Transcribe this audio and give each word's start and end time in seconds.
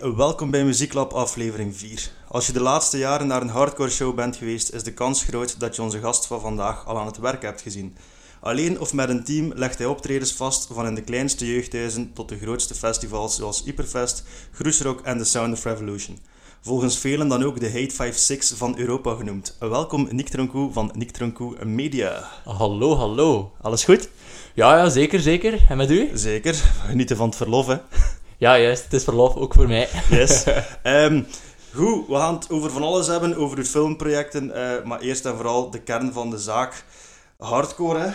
welkom 0.00 0.50
bij 0.50 0.64
Muzieklab 0.64 1.12
aflevering 1.12 1.76
4. 1.76 2.10
Als 2.28 2.46
je 2.46 2.52
de 2.52 2.60
laatste 2.60 2.98
jaren 2.98 3.26
naar 3.26 3.42
een 3.42 3.48
hardcore 3.48 3.90
show 3.90 4.14
bent 4.14 4.36
geweest, 4.36 4.72
is 4.72 4.82
de 4.82 4.92
kans 4.92 5.22
groot 5.22 5.60
dat 5.60 5.76
je 5.76 5.82
onze 5.82 6.00
gast 6.00 6.26
van 6.26 6.40
vandaag 6.40 6.86
al 6.86 6.98
aan 6.98 7.06
het 7.06 7.18
werk 7.18 7.42
hebt 7.42 7.60
gezien. 7.60 7.96
Alleen 8.40 8.80
of 8.80 8.92
met 8.92 9.08
een 9.08 9.24
team 9.24 9.52
legt 9.54 9.78
hij 9.78 9.86
optredens 9.86 10.32
vast 10.32 10.68
van 10.72 10.86
in 10.86 10.94
de 10.94 11.02
kleinste 11.02 11.46
jeugdhuizen 11.46 12.12
tot 12.12 12.28
de 12.28 12.38
grootste 12.38 12.74
festivals 12.74 13.36
zoals 13.36 13.62
Hyperfest, 13.64 14.24
Groesrock 14.52 15.00
en 15.00 15.18
The 15.18 15.24
Sound 15.24 15.52
of 15.52 15.64
Revolution. 15.64 16.18
Volgens 16.60 16.98
velen 16.98 17.28
dan 17.28 17.44
ook 17.44 17.60
de 17.60 17.70
Hate 17.70 17.94
56 17.94 18.56
van 18.56 18.78
Europa 18.78 19.14
genoemd. 19.14 19.56
Welkom 19.58 20.08
Nick 20.10 20.28
Tronkou 20.28 20.72
van 20.72 20.90
Nick 20.94 21.10
Tronkou 21.10 21.64
Media. 21.64 22.30
Hallo, 22.44 22.96
hallo. 22.96 23.52
Alles 23.60 23.84
goed? 23.84 24.08
Ja, 24.54 24.76
ja, 24.76 24.88
zeker, 24.88 25.20
zeker. 25.20 25.64
En 25.68 25.76
met 25.76 25.90
u? 25.90 26.10
Zeker. 26.14 26.54
Genieten 26.86 27.16
van 27.16 27.26
het 27.28 27.36
verlof, 27.36 27.66
hè? 27.66 27.76
Ja, 28.40 28.58
juist. 28.58 28.84
Het 28.84 28.92
is 28.92 29.04
verlof, 29.04 29.34
ook 29.36 29.54
voor 29.54 29.66
mij. 29.68 29.88
Yes. 30.10 30.44
Ehm, 30.82 31.22
goed, 31.74 32.06
we 32.08 32.14
gaan 32.14 32.34
het 32.34 32.50
over 32.50 32.70
van 32.70 32.82
alles 32.82 33.06
hebben, 33.06 33.36
over 33.36 33.58
uw 33.58 33.64
filmprojecten, 33.64 34.54
eh, 34.54 34.84
maar 34.84 35.00
eerst 35.00 35.24
en 35.24 35.34
vooral 35.36 35.70
de 35.70 35.78
kern 35.80 36.12
van 36.12 36.30
de 36.30 36.38
zaak. 36.38 36.84
Hardcore, 37.38 37.98
hè? 37.98 38.10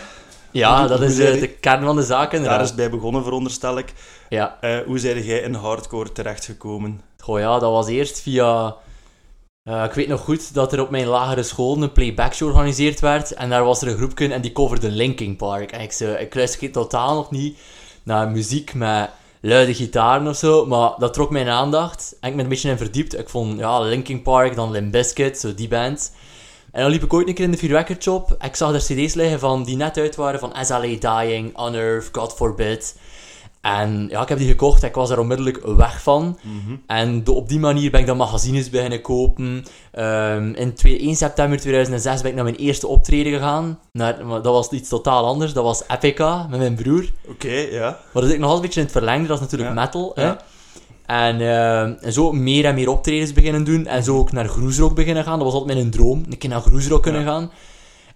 Ja, 0.50 0.78
Hoe- 0.78 0.88
dat 0.88 0.98
hoe 0.98 1.06
is 1.08 1.40
de 1.40 1.48
kern 1.48 1.84
van 1.84 1.96
de 1.96 2.02
zaak, 2.02 2.24
Daar 2.30 2.34
inderdaad. 2.34 2.60
is 2.60 2.66
het 2.66 2.76
bij 2.76 2.90
begonnen, 2.90 3.22
veronderstel 3.24 3.78
ik. 3.78 3.92
Ja. 4.28 4.56
Eh, 4.60 4.78
hoe 4.86 4.98
zijn 4.98 5.22
jij 5.24 5.38
in 5.38 5.54
hardcore 5.54 6.12
terechtgekomen? 6.12 7.00
Goh, 7.18 7.38
ja, 7.38 7.58
dat 7.58 7.70
was 7.72 7.86
eerst 7.88 8.20
via... 8.20 8.76
eh, 9.62 9.84
ik 9.84 9.92
weet 9.92 10.08
nog 10.08 10.20
goed 10.20 10.54
dat 10.54 10.72
er 10.72 10.80
op 10.80 10.90
mijn 10.90 11.06
lagere 11.06 11.42
school 11.42 11.82
een 11.82 11.92
playback 11.92 12.34
show 12.34 12.48
georganiseerd 12.48 13.00
werd. 13.00 13.32
En 13.34 13.50
daar 13.50 13.64
was 13.64 13.82
er 13.82 13.88
een 13.88 13.96
groepje 13.96 14.32
en 14.32 14.40
die 14.40 14.52
coverde 14.52 14.90
Linkin 14.90 15.36
Park. 15.36 15.72
En 15.72 15.80
ik, 15.80 15.92
zei, 15.92 16.16
ik 16.16 16.34
luister 16.34 16.70
totaal 16.70 17.14
nog 17.14 17.30
niet 17.30 17.58
naar 18.02 18.30
muziek 18.30 18.74
met 18.74 19.10
luide 19.46 19.74
gitaren 19.74 20.26
of 20.26 20.36
zo. 20.36 20.66
Maar 20.66 20.94
dat 20.98 21.12
trok 21.12 21.30
mijn 21.30 21.48
aandacht. 21.48 22.16
En 22.20 22.28
ik 22.28 22.34
ben 22.34 22.44
een 22.44 22.50
beetje 22.50 22.70
in 22.70 22.76
verdiept. 22.76 23.18
Ik 23.18 23.28
vond 23.28 23.58
ja, 23.58 23.80
Linkin 23.80 24.22
Park, 24.22 24.54
dan 24.54 24.70
Limp 24.70 24.92
Bizkit, 24.92 25.38
zo 25.38 25.54
die 25.54 25.68
band. 25.68 26.12
En 26.72 26.82
dan 26.82 26.90
liep 26.90 27.02
ik 27.02 27.12
ooit 27.12 27.28
een 27.28 27.34
keer 27.34 27.44
in 27.44 27.50
de 27.50 27.56
Fear 27.56 27.72
Record 27.72 28.02
Shop. 28.02 28.36
En 28.38 28.48
ik 28.48 28.56
zag 28.56 28.70
daar 28.70 28.80
cd's 28.80 29.14
liggen 29.14 29.38
van, 29.38 29.64
die 29.64 29.76
net 29.76 29.98
uit 29.98 30.16
waren 30.16 30.40
van 30.40 30.52
SLA 30.64 31.20
Dying, 31.20 31.60
Unearth, 31.66 32.08
God 32.12 32.32
Forbid. 32.32 32.96
En 33.74 34.06
ja, 34.10 34.22
ik 34.22 34.28
heb 34.28 34.38
die 34.38 34.48
gekocht 34.48 34.82
en 34.82 34.88
ik 34.88 34.94
was 34.94 35.10
er 35.10 35.18
onmiddellijk 35.18 35.60
weg 35.66 36.02
van. 36.02 36.38
En 36.86 37.24
de- 37.24 37.32
op 37.32 37.48
die 37.48 37.58
manier 37.58 37.90
ben 37.90 38.00
ik 38.00 38.06
dan 38.06 38.16
magazines 38.16 38.70
beginnen 38.70 39.00
kopen. 39.00 39.64
Ehm, 39.92 40.52
in 40.54 40.74
twee- 40.74 41.02
1 41.02 41.16
september 41.16 41.60
2006 41.60 42.20
ben 42.20 42.30
ik 42.30 42.34
naar 42.36 42.44
mijn 42.44 42.56
eerste 42.56 42.86
optreden 42.86 43.32
gegaan. 43.32 43.78
Naar, 43.92 44.26
maar 44.26 44.42
dat 44.42 44.52
was 44.52 44.68
iets 44.68 44.88
totaal 44.88 45.24
anders. 45.26 45.52
Dat 45.52 45.64
was 45.64 45.82
Epica 45.88 46.46
met 46.50 46.58
mijn 46.58 46.74
broer. 46.74 47.04
Oké, 47.28 47.52
ja. 47.70 47.80
Maar 47.82 48.22
dat 48.22 48.24
is 48.24 48.30
ik 48.32 48.38
nog 48.38 48.50
altijd 48.50 48.54
een 48.54 48.60
beetje 48.60 48.80
in 48.80 48.86
het 48.86 48.94
verlengde. 48.96 49.26
Dat 49.26 49.36
is 49.36 49.42
natuurlijk 49.42 49.70
Ja. 49.74 49.82
metal. 49.82 50.12
Hè? 50.14 50.22
Ja. 50.22 50.38
En, 51.06 51.40
ehm, 51.40 51.94
en 52.04 52.12
zo 52.12 52.32
meer 52.32 52.64
en 52.64 52.74
meer 52.74 52.88
optredens 52.88 53.32
beginnen 53.32 53.64
doen. 53.64 53.86
En 53.86 54.02
zo 54.04 54.16
ook 54.18 54.32
naar 54.32 54.48
Groesrock 54.48 54.94
beginnen 54.94 55.24
gaan. 55.24 55.38
Dat 55.38 55.46
was 55.52 55.56
altijd 55.60 55.78
mijn 55.78 55.90
droom. 55.90 56.22
Een 56.30 56.38
keer 56.38 56.50
naar 56.50 56.60
Groesrock 56.60 57.02
kunnen 57.02 57.20
Ja. 57.22 57.26
gaan. 57.26 57.50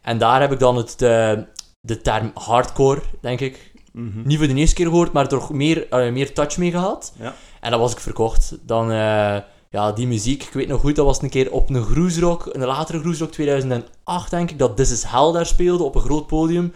En 0.02 0.18
daar 0.18 0.40
heb 0.40 0.52
ik 0.52 0.58
dan 0.58 0.76
het, 0.76 1.02
eh, 1.02 1.32
de 1.80 2.00
term 2.02 2.30
hardcore, 2.34 3.00
denk 3.20 3.40
ik, 3.40 3.69
Mhm. 3.92 4.22
niet 4.24 4.38
voor 4.38 4.46
de 4.46 4.55
eerste 4.55 4.74
keer 4.74 4.86
gehoord, 4.86 5.12
maar 5.12 5.28
toch 5.28 5.52
meer, 5.52 5.86
meer 5.91 6.33
touch 6.33 6.56
mee 6.56 6.70
gehad. 6.70 7.12
Ja. 7.19 7.34
En 7.60 7.70
dat 7.70 7.80
was 7.80 7.92
ik 7.92 8.00
verkocht. 8.00 8.58
Dan, 8.66 8.91
eh, 8.91 9.36
ja, 9.70 9.92
die 9.94 10.06
muziek, 10.06 10.42
ik 10.42 10.52
weet 10.52 10.69
nog 10.69 10.80
goed, 10.80 10.97
dat 10.97 11.05
was 11.05 11.22
een 11.22 11.30
keer 11.30 11.52
op 11.52 11.70
een 11.70 11.82
Groesrock, 11.82 12.48
een 12.52 12.64
latere 12.64 12.98
Groesrock 12.98 13.30
2008, 13.30 14.30
denk 14.30 14.50
ik, 14.50 14.58
dat 14.58 14.77
This 14.77 14.91
Is 14.91 15.02
Hell 15.02 15.32
daar 15.32 15.47
speelde 15.47 15.84
op 15.84 15.94
een 15.94 16.00
groot 16.00 16.27
podium. 16.27 16.72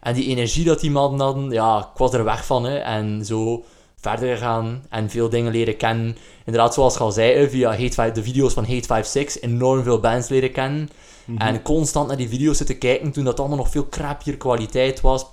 En 0.00 0.14
die 0.14 0.26
energie 0.26 0.64
dat 0.64 0.80
die 0.80 0.90
mannen 0.90 1.20
hadden, 1.20 1.50
ja, 1.50 1.78
ik 1.78 1.98
was 1.98 2.12
er 2.12 2.24
weg 2.24 2.46
van, 2.46 2.64
hè. 2.64 2.76
En 2.76 3.24
zo 3.24 3.64
verder 3.96 4.36
gegaan 4.36 4.84
en 4.90 5.10
veel 5.10 5.28
dingen 5.28 5.52
leren 5.52 5.76
kennen. 5.76 6.16
Inderdaad, 6.44 6.74
zoals 6.74 6.94
ik 6.94 7.00
al 7.00 7.12
zei, 7.12 7.48
via 7.48 7.70
Hate 7.70 7.92
5, 7.92 8.12
de 8.12 8.22
video's 8.22 8.52
van 8.52 8.64
Hate 8.64 8.86
56, 8.86 9.42
enorm 9.42 9.82
veel 9.82 10.00
bands 10.00 10.28
leren 10.28 10.52
kennen. 10.52 10.88
Mhm. 11.24 11.38
En 11.38 11.62
constant 11.62 12.08
naar 12.08 12.16
die 12.16 12.28
video's 12.28 12.56
zitten 12.56 12.78
kijken 12.78 13.12
toen 13.12 13.24
dat 13.24 13.40
allemaal 13.40 13.56
nog 13.56 13.70
veel 13.70 13.88
crappier 13.88 14.36
kwaliteit 14.36 15.00
was. 15.00 15.26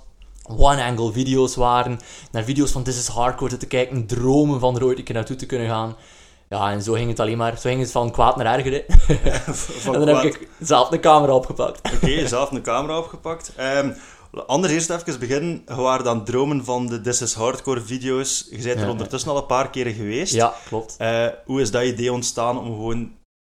One-angle 0.48 1.12
video's 1.12 1.54
waren. 1.54 1.98
Naar 2.30 2.44
video's 2.44 2.70
van 2.70 2.82
This 2.82 2.98
is 2.98 3.08
Hardcore 3.08 3.50
zitten 3.50 3.68
kijken. 3.68 4.06
Dromen 4.06 4.60
van 4.60 4.76
er 4.76 4.84
ooit 4.84 4.98
een 4.98 5.04
keer 5.04 5.14
naartoe 5.14 5.36
te 5.36 5.46
kunnen 5.46 5.68
gaan. 5.68 5.96
Ja, 6.48 6.70
en 6.70 6.82
zo 6.82 6.92
ging 6.92 7.08
het 7.08 7.20
alleen 7.20 7.36
maar. 7.36 7.58
Zo 7.58 7.68
ging 7.68 7.80
het 7.80 7.90
van 7.90 8.10
kwaad 8.10 8.36
naar 8.36 8.58
erger. 8.58 8.72
en 9.86 9.92
dan 9.92 10.02
kwaad- 10.02 10.22
heb 10.22 10.34
ik 10.34 10.48
zelf 10.60 10.88
de 10.88 11.00
camera 11.00 11.34
opgepakt. 11.34 11.92
Oké, 11.94 12.26
zelf 12.26 12.50
een 12.50 12.62
camera 12.62 12.98
opgepakt. 12.98 13.52
Ehm, 13.56 13.92
anders 14.46 14.72
eerst 14.72 14.90
even 14.90 15.18
beginnen. 15.18 15.62
Je 15.66 15.74
waren 15.74 16.04
dan 16.04 16.24
dromen 16.24 16.64
van 16.64 16.86
de 16.86 17.00
This 17.00 17.22
is 17.22 17.34
Hardcore 17.34 17.80
video's. 17.80 18.46
Je 18.50 18.62
bent 18.62 18.78
er 18.78 18.84
Ja, 18.84 18.90
ondertussen 18.90 19.30
al 19.30 19.36
een 19.36 19.46
paar 19.46 19.70
keren 19.70 19.94
geweest. 19.94 20.34
Ja, 20.34 20.54
klopt. 20.66 20.94
Eh, 20.98 21.26
hoe 21.44 21.60
is 21.60 21.70
dat 21.70 21.82
idee 21.82 22.12
ontstaan 22.12 22.58
om 22.58 22.64
gewoon... 22.64 23.12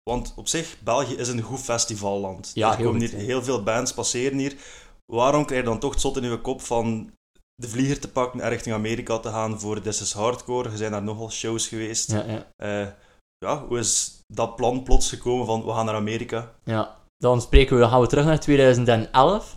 Want 0.04 0.34
op 0.36 0.48
zich, 0.48 0.76
België 0.84 1.16
is 1.16 1.28
een 1.28 1.42
goed 1.42 1.60
festivalland. 1.60 2.52
Ja, 2.54 2.72
er 2.72 2.84
komen 2.84 3.02
goed, 3.02 3.10
hier 3.10 3.20
ja. 3.20 3.26
heel 3.26 3.44
veel 3.44 3.64
bands 3.64 3.94
passeren 3.94 4.38
hier. 4.38 4.56
Waarom 5.14 5.46
krijg 5.46 5.62
je 5.62 5.68
dan 5.68 5.80
toch 5.80 5.92
het 5.92 6.02
zot 6.02 6.18
in 6.18 6.30
je 6.30 6.42
kop 6.42 6.62
van 6.62 7.12
de 7.56 7.68
vlieger 7.68 8.00
te 8.00 8.12
pakken 8.12 8.42
en 8.42 8.50
richting 8.50 8.76
Amerika 8.76 9.18
te 9.20 9.30
gaan 9.30 9.60
voor 9.60 9.82
This 9.82 10.02
is 10.02 10.14
Hardcore? 10.14 10.72
Je 10.72 10.78
zijn 10.78 10.92
daar 10.92 11.04
nogal 11.04 11.32
shows 11.32 11.68
geweest. 11.68 12.12
Ja, 12.12 12.24
ja. 12.28 12.48
Eh, 12.56 12.88
ja, 13.38 13.66
hoe 13.68 13.80
is 13.80 14.20
dat 14.28 14.56
plan 14.56 14.84
plots 14.84 15.10
gekomen 15.10 15.46
van 15.46 15.66
we 15.66 15.72
gaan 15.72 15.86
naar 15.86 15.96
Amerika? 15.96 16.52
ja. 16.64 17.02
Dan 17.18 17.42
spreken 17.42 17.76
we, 17.76 17.82
dan 17.82 17.90
gaan 17.90 18.02
we 18.02 18.08
terug 18.08 18.26
naar 18.26 18.40
2011. 18.40 19.56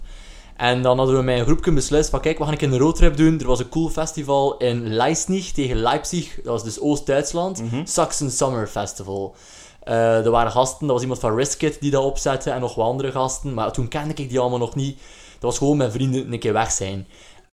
En 0.56 0.82
dan 0.82 0.98
hadden 0.98 1.16
we 1.16 1.22
met 1.22 1.38
een 1.38 1.44
groepje 1.44 1.72
beslist 1.72 2.10
van 2.10 2.20
kijk, 2.20 2.38
we 2.38 2.44
gaan 2.44 2.52
een 2.52 2.58
keer 2.58 2.72
een 2.72 2.78
roadtrip 2.78 3.16
doen. 3.16 3.40
Er 3.40 3.46
was 3.46 3.58
een 3.58 3.68
cool 3.68 3.88
festival 3.88 4.56
in 4.56 4.88
Leipzig 4.88 5.52
tegen 5.52 5.76
Leipzig. 5.76 6.34
Dat 6.34 6.44
was 6.44 6.64
dus 6.64 6.80
Oost-Duitsland. 6.80 7.62
Mhm. 7.62 7.86
Saxon 7.86 8.30
Summer 8.30 8.66
Festival. 8.66 9.34
Eh, 9.82 10.24
er 10.24 10.30
waren 10.30 10.52
gasten, 10.52 10.80
dat 10.80 10.90
was 10.90 11.02
iemand 11.02 11.20
van 11.20 11.36
Riskit 11.36 11.80
die 11.80 11.90
dat 11.90 12.04
opzette 12.04 12.50
en 12.50 12.60
nog 12.60 12.74
wat 12.74 12.86
andere 12.86 13.10
gasten. 13.10 13.54
Maar 13.54 13.72
toen 13.72 13.88
kende 13.88 14.14
ik 14.14 14.28
die 14.28 14.40
allemaal 14.40 14.58
nog 14.58 14.74
niet. 14.74 15.00
Dat 15.38 15.50
was 15.50 15.58
gewoon 15.58 15.76
mijn 15.76 15.92
vrienden 15.92 16.32
een 16.32 16.38
keer 16.38 16.52
weg 16.52 16.70
zijn. 16.70 17.06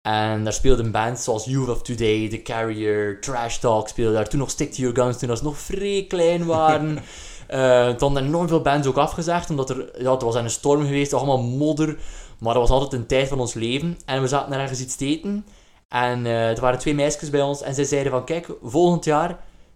En 0.01 0.43
daar 0.43 0.53
speelden 0.53 0.91
bands 0.91 1.23
zoals 1.23 1.45
Youth 1.45 1.69
of 1.69 1.81
Today, 1.81 2.29
The 2.29 2.41
Carrier, 2.41 3.21
Trash 3.21 3.57
Talk 3.57 3.87
speelden 3.87 4.13
daar. 4.13 4.27
Toen 4.27 4.39
nog 4.39 4.49
Stick 4.49 4.71
to 4.71 4.81
Your 4.81 4.95
Guns, 4.95 5.17
toen 5.17 5.37
ze 5.37 5.43
nog 5.43 5.57
vrij 5.57 6.05
klein 6.07 6.45
waren. 6.45 6.99
Eh 7.47 7.87
toen 7.87 7.99
hadden 7.99 8.25
enorm 8.25 8.47
veel 8.47 8.61
bands 8.61 8.87
ook 8.87 8.97
afgezegd, 8.97 9.49
omdat 9.49 9.69
er, 9.69 10.01
ja, 10.01 10.11
het 10.11 10.21
was 10.21 10.35
een 10.35 10.49
storm 10.49 10.85
geweest, 10.85 11.13
allemaal 11.13 11.41
modder. 11.41 11.97
Maar 12.39 12.53
dat 12.53 12.61
was 12.61 12.71
altijd 12.71 13.01
een 13.01 13.07
tijd 13.07 13.27
van 13.27 13.39
ons 13.39 13.53
leven. 13.53 13.97
En 14.05 14.21
we 14.21 14.27
zaten 14.27 14.51
daar 14.51 14.59
ergens 14.59 14.81
iets 14.81 14.95
te 14.95 15.05
eten. 15.05 15.45
En 15.87 16.25
eh, 16.25 16.49
er 16.49 16.61
waren 16.61 16.79
twee 16.79 16.95
meisjes 16.95 17.29
bij 17.29 17.41
ons 17.41 17.61
en 17.61 17.75
zij 17.75 17.83
zeiden 17.83 18.11
van, 18.11 18.25
kijk, 18.25 18.47
volgend 18.63 19.05
jaar, 19.05 19.29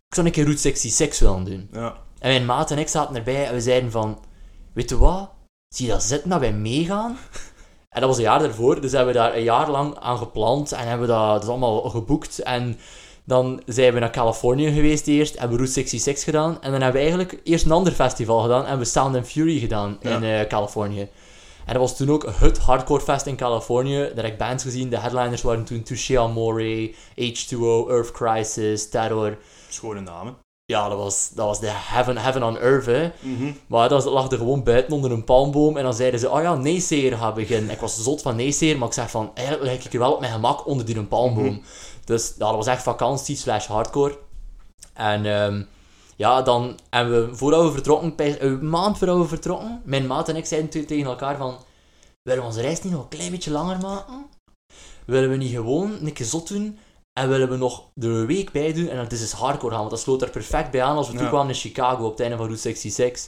ik 0.07 0.15
zou 0.15 0.27
een 0.27 0.31
keer 0.31 0.43
Route 0.43 0.61
66 0.61 1.19
willen 1.19 1.43
doen. 1.43 1.69
Ja. 1.71 1.97
En 2.19 2.29
mijn 2.29 2.45
maat 2.45 2.71
en 2.71 2.77
ik 2.77 2.87
zaten 2.87 3.15
erbij 3.15 3.47
en 3.47 3.53
we 3.53 3.61
zeiden 3.61 3.91
van... 3.91 4.19
Weet 4.73 4.89
je 4.89 4.97
wat? 4.97 5.29
Zie 5.67 5.85
je 5.85 5.91
dat 5.91 6.03
zitten 6.03 6.29
dat 6.29 6.39
wij 6.39 6.53
meegaan? 6.53 7.17
En 7.95 8.01
dat 8.01 8.09
was 8.09 8.17
een 8.17 8.23
jaar 8.23 8.39
daarvoor, 8.39 8.81
dus 8.81 8.91
hebben 8.91 9.13
we 9.13 9.19
daar 9.19 9.35
een 9.35 9.43
jaar 9.43 9.69
lang 9.69 9.95
aan 9.99 10.17
gepland 10.17 10.71
en 10.71 10.87
hebben 10.87 11.07
we 11.07 11.13
dat, 11.13 11.43
is 11.43 11.49
allemaal 11.49 11.81
geboekt. 11.81 12.39
En 12.39 12.79
dan 13.23 13.61
zijn 13.65 13.93
we 13.93 13.99
naar 13.99 14.09
Californië 14.09 14.71
geweest 14.71 15.07
eerst, 15.07 15.33
hebben 15.33 15.49
we 15.49 15.55
Route 15.55 15.73
66 15.73 16.23
gedaan. 16.23 16.61
En 16.61 16.71
dan 16.71 16.81
hebben 16.81 17.01
we 17.01 17.07
eigenlijk 17.07 17.39
eerst 17.43 17.65
een 17.65 17.71
ander 17.71 17.93
festival 17.93 18.41
gedaan 18.41 18.65
en 18.65 18.77
we 18.77 18.85
Sound 18.85 19.15
and 19.15 19.27
Fury 19.27 19.59
gedaan 19.59 19.97
in 20.01 20.23
eh, 20.23 20.47
Californië. 20.47 21.01
En 21.65 21.73
dat 21.73 21.81
was 21.81 21.97
toen 21.97 22.09
ook 22.09 22.33
het 22.39 22.57
hardcore 22.57 23.01
fest 23.01 23.25
in 23.25 23.35
Californië. 23.35 23.97
Daar 23.97 24.23
heb 24.23 24.33
ik 24.33 24.37
bands 24.37 24.63
gezien. 24.63 24.89
De 24.89 24.99
headliners 24.99 25.41
waren 25.41 25.65
toen 25.65 25.83
Touché 25.83 26.19
Amore, 26.19 26.93
H2O, 27.19 27.89
Earth 27.89 28.11
Crisis, 28.11 28.89
Terror. 28.89 29.37
Schone 29.69 29.99
namen. 29.99 30.44
Ja, 30.65 30.89
dat 30.89 30.97
was, 30.97 31.29
dat 31.33 31.45
was 31.45 31.59
de 31.59 31.69
heaven, 31.71 32.17
heaven 32.17 32.43
on 32.43 32.57
earth, 32.57 32.85
hè. 32.85 33.11
Mhm. 33.21 33.51
Maar 33.67 33.89
dat 33.89 34.05
lag 34.05 34.31
er 34.31 34.37
gewoon 34.37 34.63
buiten 34.63 34.93
onder 34.93 35.11
een 35.11 35.23
palmboom. 35.23 35.77
En 35.77 35.83
dan 35.83 35.93
zeiden 35.93 36.19
ze, 36.19 36.29
oh 36.29 36.41
ja, 36.41 36.55
Naysayer 36.55 37.17
gaat 37.17 37.33
beginnen. 37.33 37.71
Ik 37.71 37.79
was 37.79 38.03
zot 38.03 38.21
van 38.21 38.35
Naysayer, 38.35 38.77
maar 38.77 38.87
ik 38.87 38.93
zeg 38.93 39.09
van, 39.09 39.31
eigenlijk 39.33 39.71
lig 39.71 39.85
ik 39.85 39.93
er 39.93 39.99
wel 39.99 40.13
op 40.13 40.19
mijn 40.19 40.31
gemak 40.31 40.67
onder 40.67 40.85
die 40.85 40.97
een 40.97 41.07
palmboom. 41.07 41.61
Dus 42.05 42.27
ja, 42.37 42.45
dat 42.45 42.55
was 42.55 42.67
echt 42.67 42.83
vakantie 42.83 43.35
slash 43.35 43.65
hardcore. 43.67 44.17
En 44.93 45.25
ehm, 45.25 45.63
ja, 46.15 46.41
dan 46.41 46.79
hebben 46.89 47.29
we, 47.29 47.35
voordat 47.35 47.63
we 47.63 47.71
vertrokken, 47.71 48.15
bij- 48.15 48.41
een 48.41 48.69
maand 48.69 48.97
voordat 48.97 49.17
we 49.17 49.27
vertrokken, 49.27 49.81
mijn 49.85 50.07
maat 50.07 50.29
en 50.29 50.35
ik 50.35 50.45
zeiden 50.45 50.69
tegen 50.69 51.05
elkaar 51.05 51.37
van, 51.37 51.57
willen 52.23 52.41
we 52.41 52.47
onze 52.47 52.61
reis 52.61 52.81
niet 52.81 52.93
nog 52.93 53.01
een 53.01 53.07
klein 53.07 53.31
beetje 53.31 53.51
langer 53.51 53.77
maken? 53.81 54.25
Willen 55.05 55.29
we 55.29 55.35
niet 55.35 55.51
gewoon 55.55 55.97
een 56.01 56.13
keer 56.13 56.25
zot 56.25 56.47
doen? 56.47 56.79
En 57.19 57.29
willen 57.29 57.49
we 57.49 57.55
nog 57.57 57.83
een 57.99 58.25
week 58.25 58.51
bij 58.51 58.73
doen 58.73 58.87
en 58.87 58.95
dan 58.95 59.07
is 59.09 59.21
het 59.21 59.31
hardcore 59.31 59.69
gaan, 59.71 59.79
want 59.79 59.91
dat 59.91 59.99
sloot 59.99 60.21
er 60.21 60.29
perfect 60.29 60.71
bij 60.71 60.83
aan 60.83 60.95
als 60.97 61.07
we 61.07 61.13
Ja. 61.13 61.19
toen 61.19 61.27
kwamen 61.27 61.47
in 61.47 61.55
Chicago 61.55 62.03
op 62.05 62.11
het 62.11 62.19
einde 62.19 62.35
van 62.35 62.45
Route 62.45 62.61
66. 62.61 63.27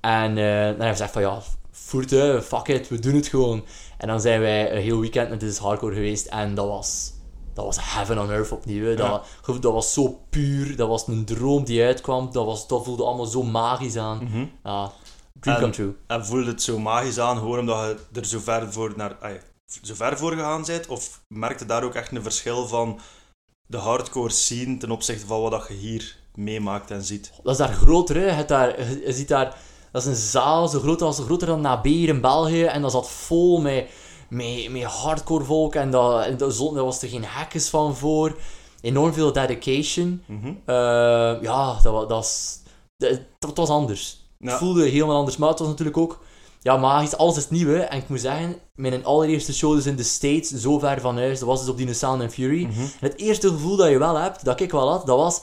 En 0.00 0.30
eh, 0.30 0.44
dan 0.44 0.44
hebben 0.44 0.78
we 0.78 0.86
gezegd 0.90 1.12
van 1.12 1.22
ja, 1.22 1.38
voert 1.70 2.10
hè, 2.10 2.42
fuck 2.42 2.68
it, 2.68 2.88
we 2.88 2.98
doen 2.98 3.14
het 3.14 3.26
gewoon. 3.28 3.64
En 3.98 4.08
dan 4.08 4.20
zijn 4.20 4.40
wij 4.40 4.72
een 4.76 4.82
heel 4.82 5.00
weekend 5.00 5.28
met 5.30 5.40
This 5.40 5.48
is 5.48 5.58
Hardcore 5.58 5.94
geweest 5.94 6.26
en 6.26 6.54
dat 6.54 6.66
was, 6.66 7.12
dat 7.54 7.64
was 7.64 7.76
heaven 7.80 8.18
on 8.18 8.30
earth 8.30 8.52
opnieuw. 8.52 8.84
hè. 8.84 8.94
Dat, 8.94 9.22
dat 9.60 9.72
was 9.72 9.92
zo 9.92 10.20
puur, 10.30 10.76
dat 10.76 10.88
was 10.88 11.06
een 11.06 11.24
droom 11.24 11.64
die 11.64 11.84
uitkwam, 11.84 12.32
dat, 12.32 12.44
was, 12.46 12.66
dat 12.68 12.84
voelde 12.84 13.04
allemaal 13.04 13.26
zo 13.26 13.42
magisch 13.42 13.96
aan. 13.96 14.18
Mhm. 14.24 14.44
Ja, 14.64 14.92
dream 15.40 15.56
En- 15.56 15.62
come 15.62 15.72
true. 15.72 15.94
En 16.06 16.26
voelde 16.26 16.50
het 16.50 16.62
zo 16.62 16.78
magisch 16.78 17.18
aan, 17.18 17.38
gewoon 17.38 17.58
omdat 17.58 17.96
je 18.12 18.20
er 18.20 18.26
zo 18.26 18.38
ver 18.38 18.72
voor, 18.72 18.92
naar, 18.96 19.16
ay, 19.20 19.40
zo 19.82 19.94
ver 19.94 20.18
voor 20.18 20.32
gegaan 20.32 20.64
bent? 20.64 20.86
Of 20.86 21.20
merkte 21.28 21.66
daar 21.66 21.84
ook 21.84 21.94
echt 21.94 22.12
een 22.12 22.22
verschil 22.22 22.66
van 22.66 23.00
de 23.66 23.76
hardcore 23.76 24.30
scene 24.30 24.76
ten 24.76 24.90
opzichte 24.90 25.26
van 25.26 25.40
wat 25.40 25.50
dat 25.50 25.66
je 25.68 25.74
hier 25.74 26.16
meemaakt 26.34 26.90
en 26.90 27.02
ziet. 27.04 27.32
Dat 27.42 27.52
is 27.52 27.58
daar 27.58 27.72
groter, 27.72 28.16
hè. 28.16 28.38
Je, 28.38 28.44
daar, 28.44 28.80
je, 28.80 29.12
ziet 29.12 29.28
daar... 29.28 29.56
Dat 29.92 30.02
is 30.02 30.08
een 30.08 30.14
zaal 30.30 30.68
zo 30.68 30.80
groot 30.80 31.02
als 31.02 31.18
groter 31.18 31.46
dan 31.46 31.66
AB 31.66 31.84
hier 31.84 32.08
in 32.08 32.20
België. 32.20 32.64
En 32.64 32.82
dat 32.82 32.90
zat 32.92 33.10
vol 33.10 33.60
met, 33.60 33.90
met, 34.28 34.70
met 34.70 34.82
hardcore 34.82 35.44
volk. 35.44 35.74
En 35.74 35.90
dat, 35.90 36.24
en 36.24 36.36
dat, 36.36 36.56
daar 36.58 36.84
was 36.84 37.02
er 37.02 37.08
geen 37.08 37.24
hackers 37.24 37.68
van 37.68 37.96
voor. 37.96 38.36
Enorm 38.80 39.12
veel 39.12 39.32
dedication. 39.32 40.22
Mhm. 40.26 40.46
Eh, 40.46 41.42
ja, 41.42 41.80
dat, 41.82 41.92
wa- 41.92 42.04
dat, 42.04 42.24
is, 42.24 42.60
dat, 42.96 43.20
dat 43.38 43.56
was 43.56 43.68
anders. 43.68 44.28
Ja. 44.38 44.50
Het 44.50 44.58
voelde 44.58 44.88
helemaal 44.88 45.16
anders. 45.16 45.36
Maar 45.36 45.48
het 45.48 45.58
was 45.58 45.68
natuurlijk 45.68 45.96
ook 45.96 46.20
ja, 46.62 46.76
magisch. 46.76 47.16
Alles 47.16 47.36
is 47.36 47.50
nieuw. 47.50 47.68
Hè. 47.68 47.78
En 47.78 47.98
ik 47.98 48.08
moet 48.08 48.20
zeggen, 48.20 48.56
mijn 48.74 49.04
allereerste 49.04 49.54
show 49.54 49.74
dus 49.74 49.86
in 49.86 49.96
de 49.96 50.02
States, 50.02 50.48
zo 50.48 50.78
ver 50.78 51.00
van 51.00 51.16
huis, 51.16 51.38
dat 51.38 51.48
was 51.48 51.60
dus 51.60 51.68
op 51.68 51.76
die 51.76 51.94
Sound 51.94 52.22
and 52.22 52.32
Fury. 52.32 52.64
Mhm. 52.64 52.80
En 52.80 52.90
het 53.00 53.16
eerste 53.16 53.48
gevoel 53.48 53.76
dat 53.76 53.90
je 53.90 53.98
wel 53.98 54.16
hebt, 54.16 54.44
dat 54.44 54.60
ik 54.60 54.70
wel 54.70 54.88
had, 54.88 55.06
dat 55.06 55.16
was... 55.16 55.40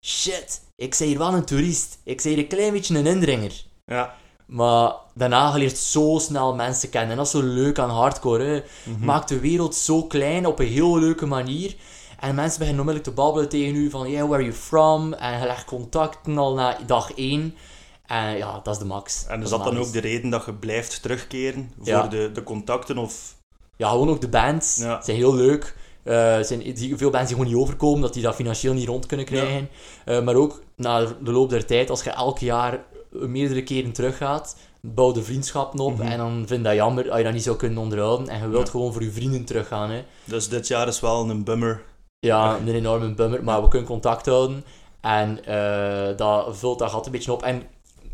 Shit, 0.00 0.60
ik 0.76 0.96
ben 0.98 1.08
hier 1.08 1.18
wel 1.18 1.34
een 1.34 1.44
toerist. 1.44 1.98
Ik 2.04 2.22
ben 2.22 2.32
hier 2.32 2.38
een 2.38 2.48
klein 2.48 2.72
beetje 2.72 2.98
een 2.98 3.06
indringer. 3.06 3.64
Ja. 3.86 4.14
Maar 4.46 4.92
daarna 5.14 5.52
je 5.52 5.58
leert 5.58 5.78
zo 5.78 6.18
snel 6.20 6.54
mensen 6.54 6.90
kennen. 6.90 7.10
En 7.10 7.16
dat 7.16 7.26
is 7.26 7.32
zo 7.32 7.42
leuk 7.42 7.78
aan 7.78 7.90
hardcore. 7.90 8.44
Hè. 8.44 8.62
Maakt 9.00 9.28
de 9.28 9.40
wereld 9.40 9.74
zo 9.74 10.02
klein 10.02 10.46
op 10.46 10.58
een 10.58 10.66
heel 10.66 10.98
leuke 10.98 11.26
manier. 11.26 11.76
En 12.20 12.34
mensen 12.34 12.58
beginnen 12.58 12.80
onmiddellijk 12.80 13.16
te 13.16 13.22
babbelen 13.22 13.48
tegen 13.48 13.74
u 13.74 13.90
van, 13.90 14.10
yeah, 14.10 14.28
where 14.28 14.34
are 14.34 14.42
you 14.42 14.54
from? 14.54 15.12
En 15.12 15.38
je 15.38 15.46
legt 15.46 15.64
contacten 15.64 16.38
al 16.38 16.54
na 16.54 16.78
dag 16.86 17.14
één. 17.14 17.56
En 18.06 18.36
ja, 18.36 18.60
dat 18.62 18.74
is 18.74 18.78
de 18.80 18.84
max. 18.86 19.26
En 19.26 19.42
is 19.42 19.48
dat 19.50 19.64
dan 19.64 19.78
ook 19.78 19.92
de 19.92 20.00
reden 20.00 20.30
dat 20.30 20.44
je 20.44 20.54
blijft 20.54 21.02
terugkeren 21.02 21.70
voor 21.78 21.86
Ja. 21.86 22.06
de, 22.06 22.30
de 22.32 22.42
contacten? 22.42 22.98
Of... 22.98 23.34
Ja, 23.76 23.88
gewoon 23.90 24.08
ook 24.08 24.20
de 24.20 24.28
bands. 24.28 24.76
Ja. 24.76 25.02
zijn 25.02 25.16
heel 25.16 25.34
leuk. 25.34 25.76
Eh, 26.02 26.40
zijn, 26.40 26.58
die, 26.58 26.96
veel 26.96 27.10
bands 27.10 27.26
die 27.28 27.36
gewoon 27.36 27.52
niet 27.52 27.62
overkomen, 27.62 28.00
dat 28.00 28.14
die 28.14 28.22
dat 28.22 28.34
financieel 28.34 28.72
niet 28.74 28.88
rond 28.88 29.06
kunnen 29.06 29.26
krijgen. 29.26 29.68
Eh, 30.04 30.22
maar 30.22 30.34
ook 30.34 30.62
na 30.76 31.00
de 31.22 31.32
loop 31.32 31.50
der 31.50 31.66
tijd, 31.66 31.90
als 31.90 32.02
je 32.04 32.10
elk 32.10 32.38
jaar 32.38 32.84
meerdere 33.10 33.62
keren 33.62 33.92
teruggaat, 33.92 34.56
bouw 34.80 35.12
de 35.12 35.22
vriendschappen 35.22 35.80
op. 35.80 35.98
Mhm. 35.98 36.06
En 36.06 36.18
dan 36.18 36.32
vind 36.46 36.48
je 36.60 36.62
dat 36.68 36.74
jammer 36.74 37.08
als 37.08 37.18
je 37.18 37.24
dat 37.24 37.32
niet 37.32 37.42
zou 37.42 37.56
kunnen 37.56 37.78
onderhouden. 37.78 38.28
En 38.28 38.40
je 38.42 38.48
wilt 38.48 38.64
Ja. 38.66 38.70
gewoon 38.70 38.92
voor 38.92 39.02
je 39.02 39.10
vrienden 39.10 39.44
teruggaan. 39.44 39.90
Hè. 39.90 40.04
Dus 40.24 40.48
dit 40.48 40.66
jaar 40.68 40.88
is 40.88 41.00
wel 41.00 41.30
een 41.30 41.44
bummer. 41.44 41.82
Ja, 42.18 42.56
een 42.56 42.68
enorme 42.74 43.14
bummer, 43.14 43.44
maar 43.44 43.62
we 43.62 43.68
kunnen 43.68 43.88
contact 43.88 44.26
houden. 44.26 44.64
En 45.00 45.44
eh, 45.44 46.16
dat 46.16 46.56
vult 46.58 46.78
dat 46.78 46.90
gat 46.90 47.06
een 47.06 47.12
beetje 47.12 47.32
op. 47.32 47.42
En 47.42 47.62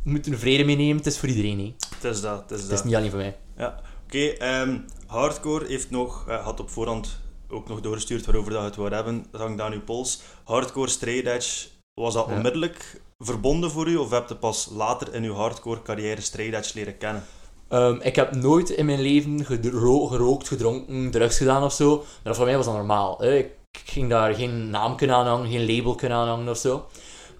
moeten 0.05 0.33
er 0.33 0.39
vrede 0.39 0.65
mee 0.65 0.77
nemen, 0.77 0.97
het 0.97 1.07
is 1.07 1.19
voor 1.19 1.29
iedereen. 1.29 1.59
Hè. 1.59 1.75
Het 1.95 2.05
is 2.15 2.21
dat. 2.21 2.41
Het 2.41 2.51
is 2.51 2.61
Het 2.61 2.69
dat. 2.71 2.79
is 2.79 2.85
niet 2.85 2.95
alleen 2.95 3.11
voor 3.11 3.19
mij. 3.19 3.37
Ja. 3.57 3.81
Oké, 4.07 4.19
ehm, 4.19 4.79
Hardcore 5.07 5.67
heeft 5.67 5.91
nog, 5.91 6.25
eh, 6.29 6.45
had 6.45 6.61
op 6.61 6.71
voorhand 6.71 7.21
ook 7.51 7.69
nog 7.69 7.81
doorgestuurd 7.81 8.27
waarover 8.27 8.51
dat 8.53 8.61
we 8.61 8.67
het 8.67 8.77
wou 8.77 8.95
hebben. 8.95 9.27
Dat 9.31 9.41
hangt 9.41 9.61
aan 9.61 9.73
uw 9.73 9.83
pols. 9.83 10.21
Hardcore 10.45 10.89
Straight 10.89 11.27
Edge, 11.27 11.67
was 11.95 12.15
dat 12.15 12.27
Ja. 12.29 12.35
onmiddellijk 12.35 13.01
verbonden 13.19 13.71
voor 13.71 13.89
u? 13.89 13.97
Of 13.97 14.11
heb 14.11 14.29
je 14.29 14.35
pas 14.35 14.69
later 14.75 15.15
in 15.15 15.25
uw 15.25 15.35
hardcore 15.35 15.83
carrière 15.83 16.21
Straight 16.21 16.55
Edge 16.65 16.79
leren 16.79 16.99
kennen? 16.99 17.25
Ehm, 17.69 17.97
ik 18.01 18.17
heb 18.17 18.35
nooit 18.35 18.71
in 18.71 18.87
mijn 18.87 19.01
leven 19.01 19.45
gedro- 19.45 20.07
gerookt, 20.07 20.49
gedronken, 20.49 21.11
drugs 21.11 21.37
gedaan 21.39 21.63
of 21.63 21.73
zo. 21.73 22.05
Maar 22.25 22.35
voor 22.35 22.45
mij 22.45 22.57
was 22.57 22.65
dat 22.67 22.75
normaal. 22.75 23.19
Hè. 23.19 23.37
Ik 23.37 23.51
ging 23.85 24.09
daar 24.11 24.35
geen 24.35 24.71
naam 24.71 24.97
kunnen 24.97 25.17
aanhangen, 25.17 25.51
geen 25.51 25.67
label 25.77 25.95
kunnen 25.95 26.19
aanhangen 26.19 26.49
of 26.49 26.57
zo. 26.59 26.87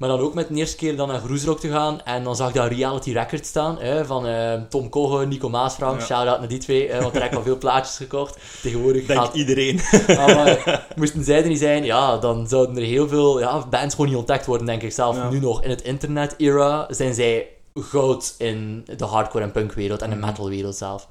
Maar 0.03 0.11
dan 0.11 0.21
ook 0.21 0.35
met 0.35 0.49
de 0.49 0.55
eerste 0.55 0.77
keer 0.77 0.97
dan 0.97 1.09
naar 1.09 1.21
Groesrock 1.21 1.61
te 1.61 1.69
gaan. 1.69 2.03
En 2.05 2.25
dan 2.25 2.37
zag 2.37 2.49
ik 2.49 2.55
daar 2.55 2.73
Reality 2.73 3.13
Records 3.13 3.49
staan. 3.49 3.79
Hè, 3.81 4.05
van 4.05 4.27
eh, 4.27 4.61
Tom 4.69 4.89
Kogge, 4.89 5.27
Nico 5.27 5.49
Maasvrouw. 5.49 5.95
Ja. 5.95 6.01
Shout-out 6.01 6.39
naar 6.39 6.49
die 6.49 6.59
twee. 6.59 6.91
Hè, 6.91 7.01
want 7.01 7.13
daar 7.13 7.23
heb 7.23 7.31
ik 7.31 7.37
al 7.39 7.45
veel 7.45 7.59
plaatjes 7.59 7.97
gekocht. 7.97 8.39
Tegenwoordig 8.63 9.07
denk 9.07 9.21
gaat... 9.21 9.35
iedereen. 9.35 9.81
Ah, 10.09 10.27
maar 10.27 10.87
moesten 10.97 11.25
zij 11.25 11.43
er 11.43 11.49
niet 11.49 11.59
zijn, 11.59 11.85
ja, 11.85 12.17
dan 12.17 12.49
zouden 12.49 12.77
er 12.77 12.83
heel 12.83 13.09
veel 13.09 13.41
ja, 13.41 13.67
bands 13.71 13.95
gewoon 13.95 14.11
niet 14.11 14.19
ontdekt 14.19 14.47
worden, 14.47 14.67
denk 14.67 14.83
ik 14.83 14.93
zelf. 14.93 15.17
Ja. 15.17 15.31
Nu 15.31 15.41
nog 15.41 15.63
in 15.63 15.71
het 15.71 15.83
internet-era 15.83 16.87
zijn 16.91 17.15
zij 17.15 17.49
goud 17.75 18.35
in 18.39 18.87
de 18.97 19.05
hardcore 19.05 19.45
en 19.45 19.53
punkwereld 19.53 20.03
en 20.03 20.11
de 20.11 20.17
Mhm. 20.17 20.27
metalwereld 20.27 20.77
zelf. 20.77 21.09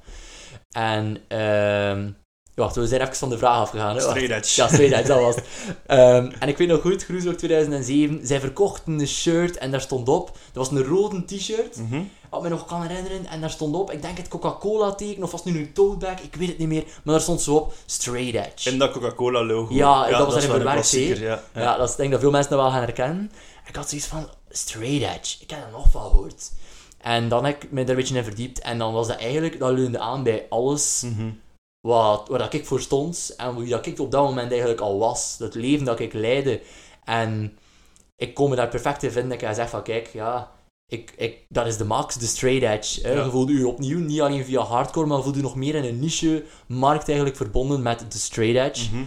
En, 0.70 1.16
ehm 1.28 2.08
wacht, 2.54 2.76
we 2.76 2.86
zijn 2.86 3.00
even 3.00 3.14
van 3.16 3.28
de 3.28 3.38
vraag 3.38 3.56
afgegaan. 3.58 3.94
Hè? 3.94 4.00
Straight 4.00 4.30
Edge. 4.30 4.60
Ja, 4.60 4.66
straight 4.68 4.92
edge, 4.96 5.08
dat 5.08 5.20
was 5.20 5.34
het. 5.34 5.44
Ehm, 5.86 6.30
en 6.38 6.48
ik 6.48 6.58
weet 6.58 6.68
nog 6.68 6.80
goed, 6.80 7.04
Groesrock 7.04 7.34
2007, 7.36 8.26
zij 8.26 8.40
verkochten 8.40 9.00
een 9.00 9.06
shirt 9.08 9.58
en 9.58 9.70
daar 9.70 9.80
stond 9.80 10.08
op, 10.08 10.26
dat 10.52 10.68
was 10.68 10.70
een 10.70 10.84
rode 10.84 11.24
t-shirt, 11.24 11.76
Mhm. 11.76 12.00
wat 12.30 12.42
me 12.42 12.48
nog 12.48 12.64
kan 12.66 12.82
herinneren, 12.82 13.26
en 13.26 13.40
daar 13.40 13.50
stond 13.50 13.74
op, 13.74 13.90
ik 13.92 14.02
denk 14.02 14.16
het 14.16 14.28
Coca-Cola-teken, 14.28 15.22
of 15.22 15.30
was 15.30 15.44
het 15.44 15.54
nu 15.54 15.60
een 15.60 15.72
tote 15.72 15.96
bag, 15.96 16.20
ik 16.20 16.34
weet 16.34 16.48
het 16.48 16.58
niet 16.58 16.68
meer, 16.68 16.84
maar 17.02 17.14
daar 17.14 17.20
stond 17.22 17.40
zo 17.40 17.54
op, 17.54 17.74
straight 17.86 18.46
edge. 18.46 18.70
In 18.70 18.78
dat 18.78 18.90
Coca-Cola 18.90 19.44
logo. 19.44 19.74
Ja, 19.74 20.08
dat 20.08 20.18
was 20.32 20.42
er 20.44 20.48
wel 20.50 20.60
een 20.60 20.82
verwerkt, 20.84 21.18
hè? 21.18 21.24
ja. 21.26 21.42
Ja, 21.54 21.76
dat 21.76 21.84
is, 21.86 21.90
ik 21.92 21.98
denk 21.98 22.10
dat 22.10 22.20
veel 22.20 22.30
mensen 22.30 22.50
dat 22.50 22.60
wel 22.60 22.70
gaan 22.70 22.82
herkennen. 22.82 23.32
Ik 23.66 23.76
had 23.76 23.88
zoiets 23.88 24.06
van, 24.06 24.28
straight 24.50 25.16
edge, 25.16 25.36
ik 25.40 25.50
heb 25.50 25.60
dat 25.60 25.70
nog 25.72 25.92
wel 25.92 26.02
gehoord. 26.02 26.50
En 27.00 27.28
dan 27.28 27.44
heb 27.44 27.62
ik 27.64 27.70
me 27.72 27.80
daar 27.84 27.90
een 27.90 27.96
beetje 28.00 28.16
in 28.16 28.24
verdiept. 28.24 28.58
En 28.60 28.78
dan 28.78 28.92
was 28.92 29.06
dat 29.08 29.16
eigenlijk, 29.18 29.58
dat 29.58 29.70
leunde 29.72 29.98
aan 29.98 30.22
bij 30.22 30.46
alles 30.48 31.02
Mhm. 31.04 31.28
Wat, 31.88 32.28
waar 32.28 32.38
dat 32.38 32.52
ik 32.52 32.66
voor 32.66 32.80
stond. 32.80 33.34
En 33.36 33.56
wie 33.56 33.68
dat 33.68 33.86
ik 33.86 33.98
op 33.98 34.10
dat 34.10 34.24
moment 34.24 34.50
eigenlijk 34.50 34.80
al 34.80 34.98
was. 34.98 35.36
Het 35.38 35.54
leven 35.54 35.84
dat 35.84 36.00
ik 36.00 36.12
leidde. 36.12 36.60
En 37.04 37.58
ik 38.16 38.34
kon 38.34 38.50
me 38.50 38.56
daar 38.56 38.68
perfect 38.68 39.02
in 39.02 39.10
vinden. 39.10 39.32
Ik 39.32 39.40
heb 39.40 39.48
gezegd 39.48 39.70
van, 39.70 39.82
kijk, 39.82 40.08
ja, 40.12 40.50
ik, 40.86 41.12
ik, 41.16 41.44
dat 41.48 41.66
is 41.66 41.76
de 41.76 41.84
max, 41.84 42.14
de 42.14 42.26
straight 42.26 42.62
edge. 42.62 43.00
Hè. 43.08 43.12
Ja. 43.12 43.24
Je 43.24 43.52
u 43.52 43.64
opnieuw, 43.64 43.98
niet 43.98 44.20
alleen 44.20 44.44
via 44.44 44.60
hardcore, 44.60 45.06
maar 45.06 45.22
voelde 45.22 45.38
u 45.38 45.42
nog 45.42 45.56
meer 45.56 45.74
in 45.74 45.84
een 45.84 45.98
niche-markt 45.98 47.08
eigenlijk 47.08 47.36
verbonden 47.36 47.82
met 47.82 48.12
de 48.12 48.18
straight 48.18 48.76
edge. 48.76 48.94
Mhm. 48.94 49.04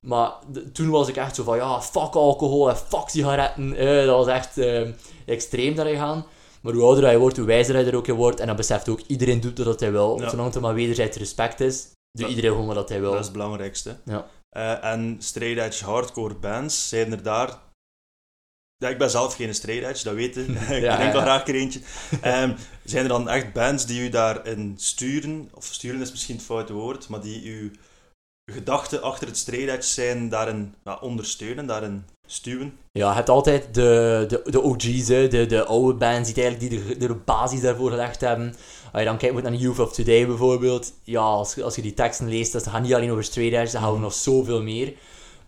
Maar 0.00 0.32
toen 0.72 0.90
was 0.90 1.08
ik 1.08 1.16
echt 1.16 1.34
zo 1.34 1.42
van, 1.42 1.56
ja, 1.56 1.82
fuck 1.82 2.14
alcohol 2.14 2.68
en 2.68 2.76
fuck 2.76 3.08
sigaretten. 3.08 3.76
Eh, 3.76 4.06
dat 4.06 4.16
was 4.16 4.26
echt 4.26 4.58
eh, 4.58 4.88
extreem 5.26 5.74
daarin 5.74 5.96
gaan. 5.96 6.26
Maar 6.62 6.72
hoe 6.72 6.82
ouder 6.82 7.10
je 7.10 7.18
wordt, 7.18 7.36
hoe 7.36 7.46
wijzer 7.46 7.78
je 7.78 7.84
er 7.84 7.96
ook 7.96 8.08
in 8.08 8.14
wordt. 8.14 8.40
En 8.40 8.46
dan 8.46 8.56
beseft 8.56 8.88
ook, 8.88 9.00
iedereen 9.06 9.40
doet 9.40 9.58
wat 9.58 9.80
hij 9.80 9.92
wil. 9.92 10.20
Ja. 10.20 10.28
Zolang 10.28 10.52
het 10.52 10.62
maar 10.62 10.74
wederzijds 10.74 11.16
respect 11.16 11.60
is, 11.60 11.88
doet 12.18 12.26
Ja. 12.26 12.34
iedereen 12.34 12.50
gewoon 12.50 12.74
wat 12.74 12.88
hij 12.88 13.00
wil. 13.00 13.10
Dat 13.10 13.20
is 13.20 13.26
het 13.26 13.36
belangrijkste. 13.36 13.96
Ja. 14.04 14.26
Eh, 14.48 14.84
en 14.92 15.16
straight 15.18 15.66
edge 15.66 15.84
hardcore 15.84 16.34
bands, 16.34 16.88
zijn 16.88 17.12
er 17.12 17.22
daar... 17.22 17.62
Ja, 18.76 18.88
ik 18.88 18.98
ben 18.98 19.10
zelf 19.10 19.34
geen 19.34 19.54
straight 19.54 19.88
edge, 19.90 20.04
dat 20.04 20.14
weten. 20.14 20.50
ik 20.76 20.82
Ja, 20.82 20.96
denk 20.96 21.12
ja, 21.12 21.14
al 21.14 21.20
graag 21.20 21.42
keer 21.42 21.54
eentje. 21.54 21.80
Ehm, 22.20 22.56
zijn 22.84 23.02
er 23.02 23.08
dan 23.08 23.28
echt 23.28 23.52
bands 23.52 23.86
die 23.86 24.00
u 24.00 24.08
daarin 24.08 24.74
sturen? 24.76 25.48
Of 25.54 25.64
sturen 25.64 26.00
is 26.00 26.10
misschien 26.10 26.36
het 26.36 26.44
foute 26.44 26.72
woord, 26.72 27.08
maar 27.08 27.20
die 27.20 27.50
uw 27.52 27.70
gedachten 28.52 29.02
achter 29.02 29.26
het 29.26 29.36
straight 29.36 29.76
edge 29.76 29.88
zijn 29.88 30.28
daarin 30.28 30.74
ja, 30.84 30.98
ondersteunen, 31.00 31.66
daarin 31.66 32.04
stuwen? 32.26 32.78
Ja, 32.92 33.08
je 33.08 33.14
hebt 33.14 33.28
altijd 33.28 33.74
de, 33.74 34.24
de, 34.28 34.50
de 34.50 34.62
OG's, 34.62 35.08
hè, 35.08 35.28
de, 35.28 35.46
de 35.46 35.64
oude 35.64 35.98
bands 35.98 36.32
die, 36.32 36.42
eigenlijk, 36.42 36.72
die 36.84 36.96
de, 36.98 37.06
de 37.06 37.14
basis 37.14 37.60
daarvoor 37.60 37.90
gelegd 37.90 38.20
hebben. 38.20 38.54
Als 38.94 39.02
je 39.02 39.08
dan 39.08 39.18
kijkt 39.18 39.42
naar 39.42 39.54
Youth 39.54 39.78
of 39.78 39.92
Today 39.92 40.26
bijvoorbeeld, 40.26 40.92
ja, 41.02 41.20
als, 41.20 41.54
je- 41.54 41.62
als 41.62 41.74
je 41.76 41.82
die 41.82 41.94
teksten 41.94 42.28
leest, 42.28 42.52
dat 42.52 42.66
gaat 42.66 42.82
niet 42.82 42.94
alleen 42.94 43.10
over 43.10 43.24
straight 43.24 43.72
dat 43.72 43.82
gaan 43.82 43.92
we 43.92 43.98
nog 43.98 44.12
zoveel 44.12 44.62
meer. 44.62 44.92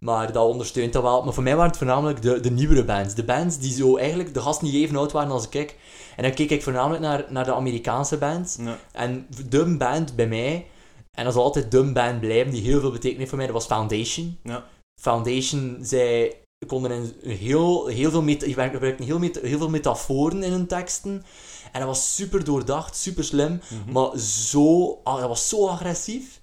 Maar 0.00 0.32
dat 0.32 0.46
ondersteunt 0.48 0.92
dat 0.92 1.02
wel. 1.02 1.22
Maar 1.24 1.34
voor 1.34 1.42
mij 1.42 1.54
waren 1.54 1.68
het 1.70 1.78
voornamelijk 1.78 2.22
de, 2.22 2.40
de 2.40 2.50
nieuwere 2.50 2.84
bands. 2.84 3.14
De 3.14 3.24
bands 3.24 3.58
die 3.58 3.72
zo 3.72 3.96
eigenlijk 3.96 4.34
de 4.34 4.40
gasten 4.40 4.66
niet 4.66 4.74
even 4.74 4.96
oud 4.96 5.12
waren 5.12 5.30
als 5.30 5.48
ik. 5.48 5.76
En 6.16 6.22
dan 6.22 6.32
keek 6.34 6.50
ik 6.50 6.62
voornamelijk 6.62 7.02
naar, 7.02 7.24
naar 7.28 7.44
de 7.44 7.54
Amerikaanse 7.54 8.16
bands. 8.16 8.56
Ja. 8.60 8.78
En 8.92 9.26
de 9.50 9.64
band 9.76 10.16
bij 10.16 10.26
mij, 10.26 10.66
en 11.18 11.24
dat 11.24 11.32
zal 11.32 11.42
altijd 11.42 11.70
de 11.70 11.92
band 11.92 12.20
blijven, 12.20 12.52
die 12.52 12.62
heel 12.62 12.80
veel 12.80 12.90
betekend 12.90 13.16
heeft 13.18 13.28
voor 13.28 13.38
mij, 13.38 13.46
dat 13.46 13.56
was 13.56 13.66
Foundation. 13.66 14.38
Ja. 14.42 14.64
Foundation, 15.00 15.78
zij 15.82 16.36
konden 16.66 16.90
een 16.90 17.12
heel, 17.36 17.86
heel, 17.86 18.10
veel 18.10 18.22
gebruikten 18.22 19.04
heel, 19.06 19.18
met- 19.18 19.40
heel 19.42 19.58
veel 19.58 19.70
metaforen 19.70 20.42
in 20.42 20.52
hun 20.52 20.66
teksten. 20.66 21.24
En 21.76 21.82
dat 21.82 21.90
was 21.90 22.14
super 22.14 22.44
doordacht, 22.44 22.96
super 22.96 23.24
slim, 23.24 23.60
Mhm. 23.68 23.92
maar 23.92 24.18
zo, 24.18 25.00
ah, 25.04 25.18
dat 25.20 25.28
was 25.28 25.48
zo 25.48 25.68
agressief. 25.68 26.40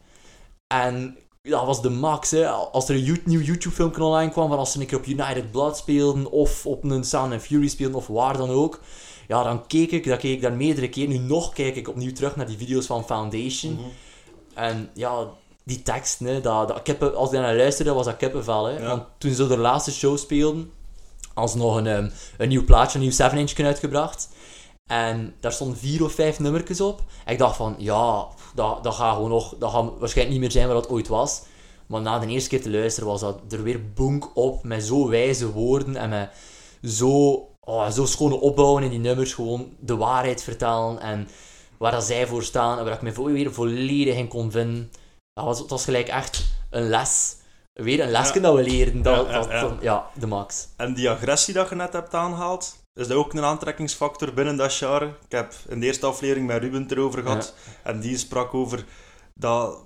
En 0.67 1.17
dat 1.41 1.65
was 1.65 1.81
de 1.81 1.89
max, 1.89 2.31
hè. 2.31 2.47
Als 2.47 2.89
er 2.89 2.95
een 2.95 3.21
nieuw 3.25 3.39
YouTube-filmpje 3.39 4.03
online 4.03 4.31
kwam, 4.31 4.49
van 4.49 4.57
als 4.57 4.71
ze 4.71 4.79
een 4.79 4.85
keer 4.85 4.97
op 4.97 5.05
United 5.05 5.51
Blood 5.51 5.77
speelden, 5.77 6.31
of 6.31 6.65
op 6.65 6.83
een 6.83 7.03
Sound 7.03 7.31
and 7.33 7.41
Fury 7.41 7.67
speelden, 7.67 7.97
of 7.97 8.07
waar 8.07 8.37
dan 8.37 8.49
ook, 8.49 8.79
ja, 9.27 9.43
dan 9.43 9.67
keek 9.67 9.91
ik, 9.91 10.05
dan 10.05 10.17
keek 10.17 10.33
ik 10.35 10.41
daar 10.41 10.53
meerdere 10.53 10.89
keer. 10.89 11.07
Nu 11.07 11.17
nog 11.17 11.53
kijk 11.53 11.75
ik 11.75 11.87
opnieuw 11.89 12.13
terug 12.13 12.35
naar 12.35 12.47
die 12.47 12.57
video's 12.57 12.85
van 12.85 13.05
Foundation. 13.05 13.73
Mhm. 13.73 13.83
En 14.53 14.89
ja, 14.93 15.27
die 15.63 15.81
tekst, 15.83 16.19
hè, 16.19 16.41
dat, 16.41 16.67
dat 16.67 16.81
kippen, 16.81 17.15
als 17.15 17.31
ik 17.31 17.39
naar 17.39 17.55
luisterde, 17.55 17.93
was 17.93 18.05
dat 18.05 18.17
kippenvel. 18.17 18.65
Hè? 18.65 18.77
Ja. 18.79 18.87
Want 18.87 19.03
toen 19.17 19.33
ze 19.33 19.47
de 19.47 19.57
laatste 19.57 19.91
show 19.91 20.17
speelden, 20.17 20.71
als 21.33 21.55
nog 21.55 21.75
een, 21.75 21.87
ehm, 21.87 22.09
een 22.37 22.47
nieuw 22.49 22.65
plaatje, 22.65 22.97
een 22.97 23.03
nieuw 23.03 23.13
7-inch 23.13 23.59
uitgebracht. 23.59 24.29
En 24.89 25.35
daar 25.39 25.51
stonden 25.51 25.77
vier 25.77 26.03
of 26.03 26.13
vijf 26.13 26.39
nummertjes 26.39 26.81
op. 26.81 27.01
En 27.25 27.33
ik 27.33 27.39
dacht 27.39 27.55
van, 27.55 27.75
ja, 27.77 28.27
dat, 28.55 28.83
dat 28.83 28.93
gaat 28.93 29.13
gewoon 29.15 29.29
nog, 29.29 29.55
dat 29.59 29.71
gaat 29.71 29.91
waarschijnlijk 29.99 30.29
niet 30.29 30.39
meer 30.39 30.51
zijn 30.61 30.67
wat 30.73 30.83
dat 30.83 30.91
ooit 30.91 31.07
was. 31.07 31.41
Maar 31.87 32.01
na 32.01 32.19
de 32.19 32.27
eerste 32.27 32.49
keer 32.49 32.61
te 32.61 32.69
luisteren 32.71 33.09
was 33.09 33.19
dat 33.21 33.39
er 33.49 33.63
weer 33.63 33.93
boenk 33.93 34.35
op, 34.37 34.63
met 34.63 34.83
zo 34.83 35.07
wijze 35.09 35.51
woorden 35.51 35.95
en 35.95 36.09
met 36.09 36.29
zo, 36.83 37.31
oh, 37.59 37.89
zo 37.89 38.05
schone 38.05 38.35
opbouwen 38.39 38.83
in 38.83 38.89
die 38.89 38.99
nummers. 38.99 39.33
Gewoon 39.33 39.73
de 39.79 39.95
waarheid 39.95 40.43
vertellen 40.43 40.99
en 40.99 41.27
waar 41.77 41.91
dat 41.91 42.03
zij 42.03 42.27
voor 42.27 42.43
staan 42.43 42.77
en 42.79 42.85
waar 42.85 42.93
ik 42.93 43.01
me 43.01 43.31
weer 43.31 43.53
volledig 43.53 44.15
in 44.15 44.27
kon 44.27 44.51
vinden. 44.51 44.91
Dat 45.33 45.45
was, 45.45 45.59
het 45.59 45.69
was 45.69 45.83
gelijk 45.83 46.07
echt 46.07 46.45
een 46.69 46.89
les 46.89 47.35
weer 47.73 47.99
een 47.99 48.11
lesje 48.11 48.33
Ja. 48.33 48.39
dat 48.41 48.55
we 48.55 48.63
leren. 48.63 49.01
Dat, 49.01 49.27
Ja, 49.27 49.61
dat- 49.61 49.81
ja, 49.81 50.05
de 50.19 50.27
max. 50.27 50.67
En 50.77 50.93
die 50.93 51.09
agressie 51.09 51.53
dat 51.53 51.69
je 51.69 51.75
net 51.75 51.93
hebt 51.93 52.13
aangehaald, 52.13 52.75
is 52.95 53.07
dat 53.07 53.17
ook 53.17 53.33
een 53.33 53.43
aantrekkingsfactor 53.43 54.33
binnen 54.33 54.57
dat 54.57 54.73
genre? 54.73 55.05
Ik 55.05 55.31
heb 55.31 55.53
in 55.69 55.79
de 55.79 55.85
eerste 55.85 56.05
aflevering 56.05 56.47
met 56.47 56.61
Ruben 56.61 56.85
erover 56.89 57.21
gehad. 57.21 57.53
En 57.83 57.99
die 57.99 58.17
sprak 58.17 58.53
over 58.53 58.85
dat, 59.33 59.77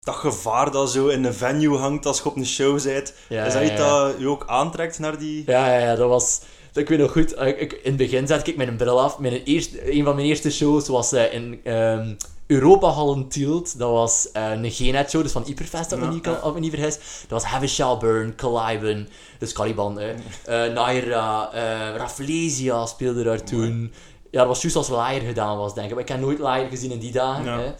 dat 0.00 0.14
gevaar 0.14 0.70
dat 0.70 0.90
zo 0.90 1.08
in 1.08 1.24
een 1.24 1.34
venue 1.34 1.76
hangt 1.76 2.06
als 2.06 2.18
je 2.18 2.24
op 2.24 2.36
een 2.36 2.46
show 2.46 2.82
bent. 2.82 3.14
Ja, 3.28 3.44
is 3.44 3.52
dat 3.52 3.62
iets 3.62 3.76
dat 3.76 4.14
je 4.18 4.28
ook 4.28 4.44
aantrekt 4.46 4.98
naar 4.98 5.18
die... 5.18 5.42
Ja, 5.46 5.72
ja, 5.72 5.78
ja, 5.78 5.94
dat 5.94 6.08
was... 6.08 6.40
Ik 6.74 6.88
weet 6.88 6.98
nog 6.98 7.12
goed, 7.12 7.38
ik, 7.40 7.60
ik- 7.60 7.72
in 7.72 7.80
het 7.88 7.96
begin 7.96 8.26
zette 8.26 8.50
ik 8.50 8.56
mijn 8.56 8.76
bril 8.76 9.00
af. 9.00 9.18
Mijn 9.18 9.42
eerste, 9.42 9.92
een 9.96 10.04
van 10.04 10.14
mijn 10.14 10.26
eerste 10.26 10.50
shows 10.50 10.88
was 10.88 11.12
eh, 11.12 11.32
in 11.32 11.60
ehm 11.64 12.14
Europa 12.50 12.88
Hallen 12.88 13.28
Tielt. 13.28 13.78
Dat 13.78 13.90
was 13.90 14.30
eh, 14.32 14.50
een 14.50 14.70
G-net 14.70 15.10
show, 15.10 15.22
dus 15.22 15.32
van 15.32 15.42
Hyperfest, 15.46 15.92
als 15.92 16.00
ik 16.00 16.06
Ja, 16.06 16.12
niet, 16.12 16.26
als 16.28 16.54
me 16.58 16.70
vergis. 16.70 16.94
Dat 17.28 17.42
was 17.42 17.50
Heavy 17.50 17.66
Shelburne, 17.66 18.34
Caliban, 18.34 19.08
dus 19.38 19.52
Caliban, 19.52 19.98
hè. 19.98 20.14
Eh, 20.44 20.72
Naira, 20.74 21.52
eh 21.52 21.96
Rafflesia 21.96 22.86
speelde 22.86 23.22
daar 23.22 23.42
toen. 23.44 23.92
Ja, 24.30 24.38
dat 24.38 24.46
was 24.46 24.60
juist 24.62 24.76
als 24.76 24.88
Liar 24.88 25.20
gedaan 25.20 25.56
was, 25.56 25.74
denk 25.74 25.86
ik. 25.88 25.92
Maar 25.92 26.02
ik 26.02 26.08
heb 26.08 26.20
nooit 26.20 26.38
Liar 26.38 26.66
gezien 26.68 26.90
in 26.90 26.98
die 26.98 27.12
dagen, 27.12 27.44
Ja. 27.44 27.58
hè. 27.58 27.72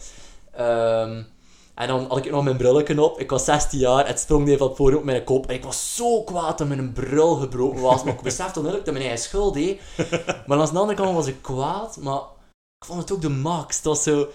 Ehm, 0.51 1.23
en 1.75 1.87
dan 1.87 2.05
had 2.07 2.17
ik 2.25 2.31
nog 2.31 2.43
mijn 2.43 2.57
brilletje 2.57 3.03
op. 3.03 3.19
Ik 3.19 3.29
was 3.29 3.45
16 3.45 3.79
jaar. 3.79 4.07
Het 4.07 4.19
sprong 4.19 4.47
even 4.49 4.65
het 4.65 4.75
podium 4.75 4.97
op 4.99 5.03
mijn 5.03 5.23
kop. 5.23 5.47
En 5.47 5.55
ik 5.55 5.63
was 5.63 5.95
zo 5.95 6.23
kwaad 6.23 6.57
dat 6.57 6.67
mijn 6.67 6.93
bril 6.93 7.35
gebroken 7.35 7.81
was. 7.81 8.03
Maar 8.03 8.13
ik 8.13 8.21
besefte 8.21 8.59
onmiddellijk 8.59 8.85
dat 8.85 8.93
mijn 8.93 9.07
eigen 9.07 9.25
schuld 9.25 9.53
deed. 9.53 9.81
Maar 10.47 10.59
aan 10.59 10.65
de 10.73 10.79
andere 10.79 10.97
kant 10.97 11.15
was 11.15 11.27
ik 11.27 11.41
kwaad. 11.41 11.97
Maar 12.01 12.19
ik 12.77 12.85
vond 12.85 12.99
het 13.01 13.11
ook 13.11 13.21
de 13.21 13.29
max. 13.29 13.75
Het 13.75 13.85
was 13.85 14.03
zo... 14.03 14.27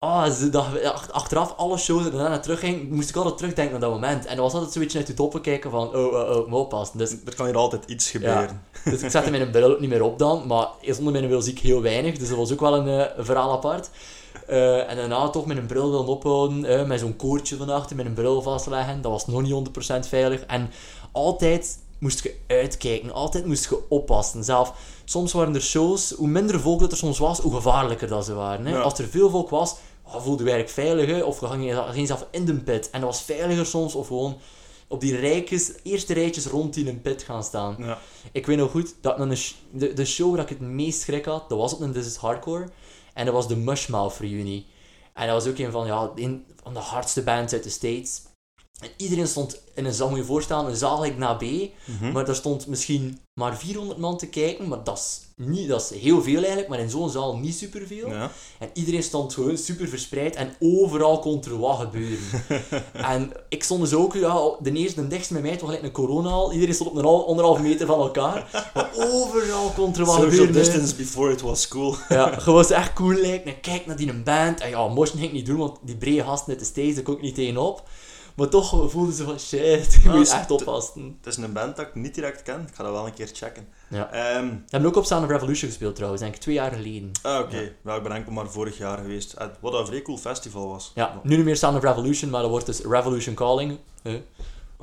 Ah, 0.00 0.30
ze- 0.32 0.50
dat, 0.50 0.64
ach- 0.84 1.10
achteraf, 1.10 1.54
alle 1.56 1.76
shows 1.78 2.02
die 2.02 2.10
daarna 2.12 2.38
terugging, 2.38 2.90
moest 2.90 3.08
ik 3.08 3.16
altijd 3.16 3.36
terugdenken 3.36 3.74
aan 3.74 3.80
dat 3.80 3.90
moment. 3.90 4.26
En 4.26 4.36
er 4.36 4.42
was 4.42 4.52
altijd 4.52 4.72
zoiets 4.72 4.96
uit 4.96 5.06
de 5.06 5.14
toppen 5.14 5.40
kijken 5.40 5.70
van, 5.70 5.88
oh, 5.96 6.06
oh, 6.06 6.36
oh, 6.36 6.48
moet 6.48 6.58
oppassen. 6.60 6.98
Dus, 6.98 7.10
Er 7.26 7.34
kan 7.34 7.46
hier 7.46 7.56
altijd 7.56 7.84
iets 7.86 8.10
gebeuren. 8.10 8.62
dus 8.84 9.02
ik 9.02 9.10
zette 9.10 9.30
mijn 9.30 9.50
bril 9.50 9.70
ook 9.70 9.80
niet 9.80 9.90
meer 9.90 10.02
op 10.02 10.18
dan. 10.18 10.46
Maar 10.46 10.66
zonder 10.82 11.12
mijn 11.12 11.26
bril 11.26 11.42
zie 11.42 11.52
ik 11.52 11.58
heel 11.58 11.82
weinig. 11.82 12.18
Dus 12.18 12.28
dat 12.28 12.38
was 12.38 12.52
ook 12.52 12.60
wel 12.60 12.74
een, 12.76 12.88
eh, 13.00 13.06
een 13.16 13.24
verhaal 13.24 13.52
apart. 13.52 13.90
Eh, 14.46 14.90
en 14.90 14.96
daarna 14.96 15.28
toch 15.28 15.46
met 15.46 15.56
een 15.56 15.66
bril 15.66 15.90
willen 15.90 16.06
ophouden, 16.06 16.64
eh, 16.64 16.86
met 16.86 17.00
zo'n 17.00 17.16
koordje 17.16 17.56
van 17.56 17.70
achter, 17.70 17.96
met 17.96 18.06
een 18.06 18.14
bril 18.14 18.42
vastleggen. 18.42 19.02
Dat 19.02 19.12
was 19.12 19.26
nog 19.26 19.42
niet 19.42 19.52
100% 19.52 20.06
veilig. 20.08 20.40
En 20.46 20.70
altijd 21.12 21.78
moest 21.98 22.22
je 22.22 22.34
uitkijken, 22.46 23.12
altijd 23.12 23.46
moest 23.46 23.68
je 23.68 23.78
oppassen. 23.88 24.44
Zelf, 24.44 24.72
soms 25.04 25.32
waren 25.32 25.54
er 25.54 25.60
shows, 25.62 26.10
hoe 26.16 26.28
minder 26.28 26.60
volk 26.60 26.80
dat 26.80 26.90
er 26.92 26.96
soms 26.98 27.18
was, 27.18 27.38
hoe 27.40 27.54
gevaarlijker 27.54 28.08
dat 28.08 28.24
ze 28.24 28.34
waren. 28.34 28.66
Hè? 28.66 28.72
Ja. 28.72 28.80
Als 28.80 28.98
er 28.98 29.08
veel 29.08 29.30
volk 29.30 29.50
was, 29.50 29.74
oh, 30.14 30.22
voelde 30.22 30.44
je 30.44 30.50
eigenlijk 30.50 30.88
veilig, 30.88 31.06
hè? 31.16 31.22
of 31.22 31.40
je 31.40 31.46
ging, 31.46 31.76
ging 31.90 32.06
zelf 32.06 32.26
in 32.30 32.44
de 32.44 32.54
pit. 32.54 32.90
En 32.90 33.00
dat 33.00 33.10
was 33.10 33.22
veiliger 33.22 33.66
soms, 33.66 33.94
of 33.94 34.06
gewoon 34.06 34.38
op 34.88 35.00
die 35.00 35.16
rijtjes, 35.16 35.72
eerste 35.82 36.14
rijtjes 36.14 36.46
rond 36.46 36.76
in 36.76 36.88
een 36.88 37.02
pit 37.02 37.22
gaan 37.22 37.44
staan. 37.44 37.76
Ja. 37.78 37.98
Ik 38.32 38.46
weet 38.46 38.56
nog 38.56 38.70
goed 38.70 38.94
dat 39.00 39.18
een 39.18 39.36
de, 39.70 39.92
de 39.92 40.04
show 40.04 40.34
waar 40.34 40.42
ik 40.42 40.48
het 40.48 40.60
meest 40.60 41.00
schrik 41.00 41.24
had, 41.24 41.48
dat 41.48 41.58
was 41.58 41.74
op 41.74 41.80
een 41.80 41.92
This 41.92 42.06
is 42.06 42.16
Hardcore. 42.16 42.68
En 43.14 43.24
dat 43.24 43.34
was 43.34 43.48
de 43.48 43.56
Mushmouth 43.56 44.16
reunie. 44.18 44.66
En 45.14 45.26
dat 45.26 45.42
was 45.42 45.52
ook 45.52 45.58
een 45.58 45.70
van, 45.70 45.86
ja, 45.86 46.10
een 46.14 46.44
van 46.62 46.74
de 46.74 46.80
hardste 46.80 47.22
bands 47.22 47.52
uit 47.52 47.62
de 47.62 47.70
States. 47.70 48.22
En 48.80 48.90
iedereen 48.96 49.26
stond 49.26 49.62
in 49.74 49.84
een 49.84 49.92
zaal, 49.92 50.08
moet 50.08 50.18
je 50.18 50.24
voorstellen, 50.24 50.66
een 50.66 50.76
zaal 50.76 51.00
like 51.00 51.18
naar 51.18 51.36
B. 51.36 51.42
Mhm. 51.42 52.12
Maar 52.12 52.24
daar 52.24 52.34
stond 52.34 52.66
misschien 52.66 53.20
maar 53.38 53.56
400 53.58 53.98
man 53.98 54.16
te 54.18 54.26
kijken. 54.26 54.68
Maar 54.68 54.84
dat 54.84 54.98
is, 54.98 55.20
niet, 55.46 55.68
dat 55.68 55.90
is 55.92 56.00
heel 56.00 56.22
veel 56.22 56.36
eigenlijk, 56.36 56.68
maar 56.68 56.78
in 56.78 56.90
zo'n 56.90 57.10
zaal 57.10 57.36
niet 57.36 57.54
superveel. 57.54 58.08
Ja. 58.08 58.30
En 58.58 58.70
iedereen 58.72 59.02
stond 59.02 59.34
gewoon 59.34 59.56
super 59.58 59.88
verspreid 59.88 60.36
en 60.36 60.54
overal 60.60 61.18
kon 61.18 61.42
er 61.44 61.58
wat 61.58 61.78
gebeuren. 61.78 62.18
en 63.12 63.32
ik 63.48 63.64
stond 63.64 63.80
dus 63.80 63.92
ook, 63.94 64.14
ja, 64.14 64.50
de 64.60 64.72
eerste, 64.72 65.00
de 65.02 65.06
dichtste 65.08 65.32
met 65.32 65.42
mij, 65.42 65.56
toch 65.56 65.66
gelijk 65.68 65.82
een 65.84 65.90
corona 65.92 66.52
Iedereen 66.52 66.74
stond 66.74 66.90
op 66.90 66.96
een 66.96 67.04
al- 67.04 67.26
anderhalf 67.28 67.60
meter 67.60 67.86
van 67.86 68.00
elkaar. 68.00 68.70
Maar 68.74 68.90
overal 68.96 69.70
kon 69.70 69.94
er 69.94 70.04
wat 70.04 70.14
Social 70.14 70.30
gebeuren. 70.30 70.46
hè. 70.46 70.52
distance 70.60 70.94
before 70.96 71.32
it 71.32 71.40
was 71.40 71.68
cool. 71.68 71.94
Ja, 72.08 72.38
was 72.44 72.70
echt 72.70 72.92
cool 72.92 73.14
lijken. 73.14 73.52
En 73.54 73.60
kijk 73.60 73.86
naar 73.86 73.96
die 73.96 74.08
een 74.08 74.24
band. 74.24 74.60
En 74.60 74.70
ja, 74.70 74.88
motion 74.88 75.16
ging 75.18 75.28
ik 75.30 75.36
niet 75.36 75.46
doen, 75.46 75.58
want 75.58 75.78
die 75.82 75.96
brede 75.96 76.24
gasten 76.24 76.48
uit 76.50 76.58
de 76.58 76.64
stage, 76.64 76.94
daar 76.94 77.02
kon 77.02 77.14
ik 77.14 77.22
niet 77.22 77.34
tegenop. 77.34 77.82
Maar 78.38 78.48
toch 78.48 78.90
voelden 78.90 79.14
ze 79.14 79.24
van, 79.24 79.38
shit, 79.38 79.98
Ah, 80.06 80.14
moet 80.14 80.30
echt 80.30 80.50
oppassen. 80.50 81.16
Het 81.22 81.26
is 81.26 81.36
een 81.36 81.52
band 81.52 81.76
dat 81.76 81.86
ik 81.86 81.94
niet 81.94 82.14
direct 82.14 82.42
ken. 82.42 82.60
Ik 82.68 82.74
ga 82.74 82.82
dat 82.82 82.92
wel 82.92 83.06
een 83.06 83.14
keer 83.14 83.30
checken. 83.32 83.68
Ja. 83.90 84.08
We 84.10 84.18
hebben 84.68 84.88
ook 84.88 84.96
op 84.96 85.04
Sound 85.04 85.24
of 85.24 85.30
Revolution 85.30 85.68
gespeeld 85.70 85.94
trouwens, 85.94 86.22
denk 86.22 86.34
ik, 86.34 86.40
twee 86.40 86.54
jaar 86.54 86.72
geleden. 86.72 87.10
ah, 87.22 87.40
oké. 87.40 87.58
Ik 87.58 88.02
ben 88.02 88.12
enkel 88.12 88.32
maar 88.32 88.48
vorig 88.48 88.78
jaar 88.78 88.98
geweest. 88.98 89.32
Eh, 89.32 89.46
Wat 89.60 89.74
een 89.74 89.86
vrij 89.86 90.02
cool 90.02 90.18
festival 90.18 90.68
was. 90.68 90.92
Ja, 90.94 91.20
nu 91.22 91.36
niet 91.36 91.44
meer 91.44 91.56
Sound 91.56 91.76
of 91.76 91.82
Revolution, 91.82 92.30
maar 92.30 92.40
dat 92.40 92.50
wordt 92.50 92.66
dus 92.66 92.80
Revolution 92.80 93.34
Calling. 93.34 93.78
Gaan 94.02 94.22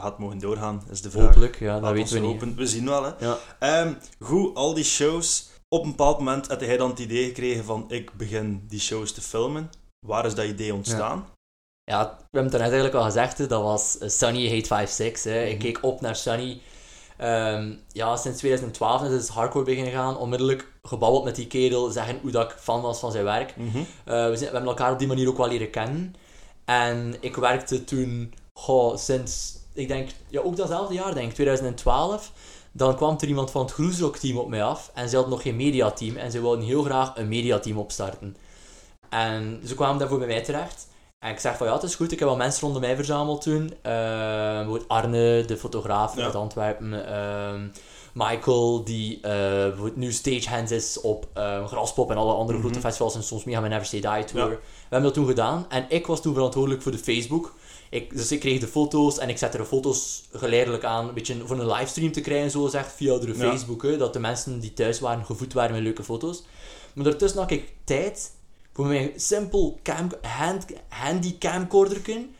het 0.10 0.18
mogen 0.18 0.40
doorgaan, 0.40 0.84
is 0.92 1.02
de 1.02 1.12
vraag. 1.12 1.26
Hopelijk, 1.26 1.60
ja, 1.60 1.74
dat 1.74 1.82
Laat 1.82 1.94
weten 1.94 2.22
we 2.22 2.28
niet. 2.28 2.56
We 2.56 2.68
zien 2.68 2.86
wel, 2.86 3.04
hè. 3.04 3.12
Ja. 3.20 3.38
Ehm, 3.60 3.94
goed, 4.20 4.56
al 4.56 4.74
die 4.74 4.84
shows. 4.84 5.50
Op 5.70 5.84
een 5.84 5.90
bepaald 5.90 6.18
moment 6.18 6.48
had 6.48 6.62
hij 6.62 6.78
dan 6.78 6.90
het 6.90 7.00
idee 7.00 7.26
gekregen 7.26 7.64
van 7.64 7.86
ik 7.88 8.14
begin 8.14 8.64
die 8.68 8.80
shows 8.80 9.12
te 9.12 9.22
filmen. 9.22 9.70
Waar 10.00 10.26
is 10.26 10.36
dat 10.36 10.46
idee 10.46 10.74
ontstaan? 10.74 11.26
Ja, 11.86 12.04
we 12.18 12.24
hebben 12.32 12.42
het 12.42 12.52
daarnet 12.52 12.72
eigenlijk 12.72 12.96
al 12.96 13.04
gezegd, 13.04 13.38
hè, 13.38 13.48
dat 13.48 13.62
was 13.62 13.98
eh, 13.98 14.10
Sunny 14.10 14.50
Hate 14.50 14.66
56. 14.68 15.24
Hè. 15.24 15.44
Ik 15.44 15.52
Mhm. 15.54 15.62
keek 15.62 15.78
op 15.82 16.02
naar 16.02 16.16
Sunny. 16.16 16.62
Ehm, 17.18 17.74
ja, 17.92 18.16
sinds 18.16 18.38
2012 18.38 19.04
is 19.04 19.12
het 19.12 19.28
hardcore 19.30 19.66
beginnen 19.66 19.94
gaan. 19.94 20.18
Onmiddellijk 20.18 20.72
gebabbeld 20.84 21.24
met 21.24 21.36
die 21.36 21.48
kerel, 21.48 21.90
zeggen 21.90 22.20
hoe 22.22 22.32
dat 22.32 22.52
ik 22.52 22.58
fan 22.60 22.82
was 22.82 23.00
van 23.00 23.12
zijn 23.12 23.24
werk. 23.24 23.56
Mhm. 23.58 23.78
Eh, 23.78 23.84
we, 24.06 24.14
zijn, 24.36 24.38
we 24.38 24.46
hebben 24.46 24.66
elkaar 24.66 24.92
op 24.92 25.00
die 25.00 25.08
manier 25.08 25.28
ook 25.30 25.38
wel 25.38 25.48
leren 25.48 25.70
kennen. 25.70 26.16
En 26.66 27.16
ik 27.20 27.36
werkte 27.36 27.84
toen, 27.84 28.34
goh, 28.54 28.98
sinds, 28.98 29.58
ik 29.74 29.88
denk, 29.88 30.10
ja, 30.30 30.42
ook 30.42 30.56
datzelfde 30.56 30.94
jaar, 30.94 31.14
denk 31.14 31.28
ik, 31.30 31.34
2012. 31.34 32.32
Dan 32.72 32.96
kwam 32.96 33.16
er 33.20 33.28
iemand 33.28 33.52
van 33.52 33.62
het 33.62 33.72
Groesrock 33.72 34.18
team 34.18 34.38
op 34.38 34.48
mij 34.50 34.64
af. 34.64 34.92
En 34.94 35.10
ze 35.10 35.16
hadden 35.16 35.34
nog 35.34 35.42
geen 35.42 35.56
mediateam. 35.56 36.16
En 36.16 36.32
ze 36.32 36.42
wilden 36.42 36.66
heel 36.66 36.84
graag 36.84 37.12
een 37.16 37.28
mediateam 37.28 37.78
opstarten. 37.78 38.36
En 39.10 39.62
ze 39.66 39.76
kwamen 39.76 40.00
daarvoor 40.00 40.18
bij 40.18 40.28
mij 40.28 40.44
terecht. 40.44 40.88
En 41.26 41.32
ik 41.32 41.40
zeg 41.40 41.58
van 41.58 41.68
ja, 41.68 41.74
het 41.74 41.84
is 41.84 41.96
goed, 41.96 42.12
ik 42.12 42.20
heb 42.20 42.28
wel 42.28 42.38
mensen 42.38 42.62
rondom 42.62 42.82
mij 42.82 42.96
verzameld 42.96 43.42
toen. 43.42 43.74
Bijvoorbeeld 43.82 44.88
Arne, 44.88 45.44
de 45.46 45.58
fotograaf 45.58 46.16
Ja. 46.16 46.24
uit 46.24 46.36
Antwerpen. 46.36 47.08
ehm, 47.08 47.68
Michael, 48.14 48.84
die 48.84 49.20
bijvoorbeeld 49.22 49.96
nu 49.96 50.12
stagehands 50.12 50.72
is 50.72 51.02
op 51.02 51.28
eh, 51.34 51.68
Graspop 51.68 52.12
en 52.12 52.18
alle 52.18 52.34
andere 52.34 52.58
Mhm. 52.58 52.68
grote 52.68 52.82
festivals 52.82 53.16
en 53.16 53.24
soms 53.24 53.44
mee 53.44 53.56
aan 53.56 53.62
mijn 53.62 53.74
Never 53.74 53.88
Say 53.88 54.00
Die 54.02 54.24
tour. 54.26 54.50
Ja. 54.50 54.56
We 54.56 54.60
hebben 54.82 55.04
dat 55.04 55.14
toen 55.14 55.28
gedaan 55.28 55.66
en 55.70 55.86
ik 55.90 56.08
was 56.08 56.22
toen 56.22 56.34
verantwoordelijk 56.34 56.82
voor 56.82 56.92
de 56.92 56.98
Facebook. 56.98 57.54
Ik, 57.90 58.16
dus 58.16 58.32
ik 58.32 58.40
kreeg 58.40 58.60
de 58.60 58.68
foto's 58.68 59.18
en 59.18 59.30
ik 59.30 59.38
zette 59.38 59.58
de 59.58 59.66
foto's 59.66 60.24
geleidelijk 60.34 60.84
aan, 60.84 61.08
een 61.08 61.14
beetje 61.14 61.36
voor 61.46 61.60
een 61.60 61.68
livestream 61.72 62.12
te 62.12 62.22
krijgen, 62.22 62.52
zo 62.52 62.64
gezegd, 62.64 62.92
via 62.96 63.18
de 63.18 63.28
Ja. 63.28 63.34
Facebook. 63.34 63.84
Hè, 63.84 63.98
dat 63.98 64.14
de 64.14 64.20
mensen 64.20 64.60
die 64.60 64.74
thuis 64.74 65.00
waren 65.00 65.26
gevoed 65.26 65.54
waren 65.54 65.72
met 65.72 65.82
leuke 65.84 66.04
foto's. 66.04 66.44
Maar 66.94 67.04
daartussen 67.06 67.40
had 67.40 67.52
ik 67.52 67.72
tijd 67.84 68.32
voor 68.76 68.86
mijn 68.86 69.12
simpel 69.16 69.80
cam, 69.84 70.10
hand, 70.22 70.66
handy 70.90 71.38
camcorderken 71.38 72.36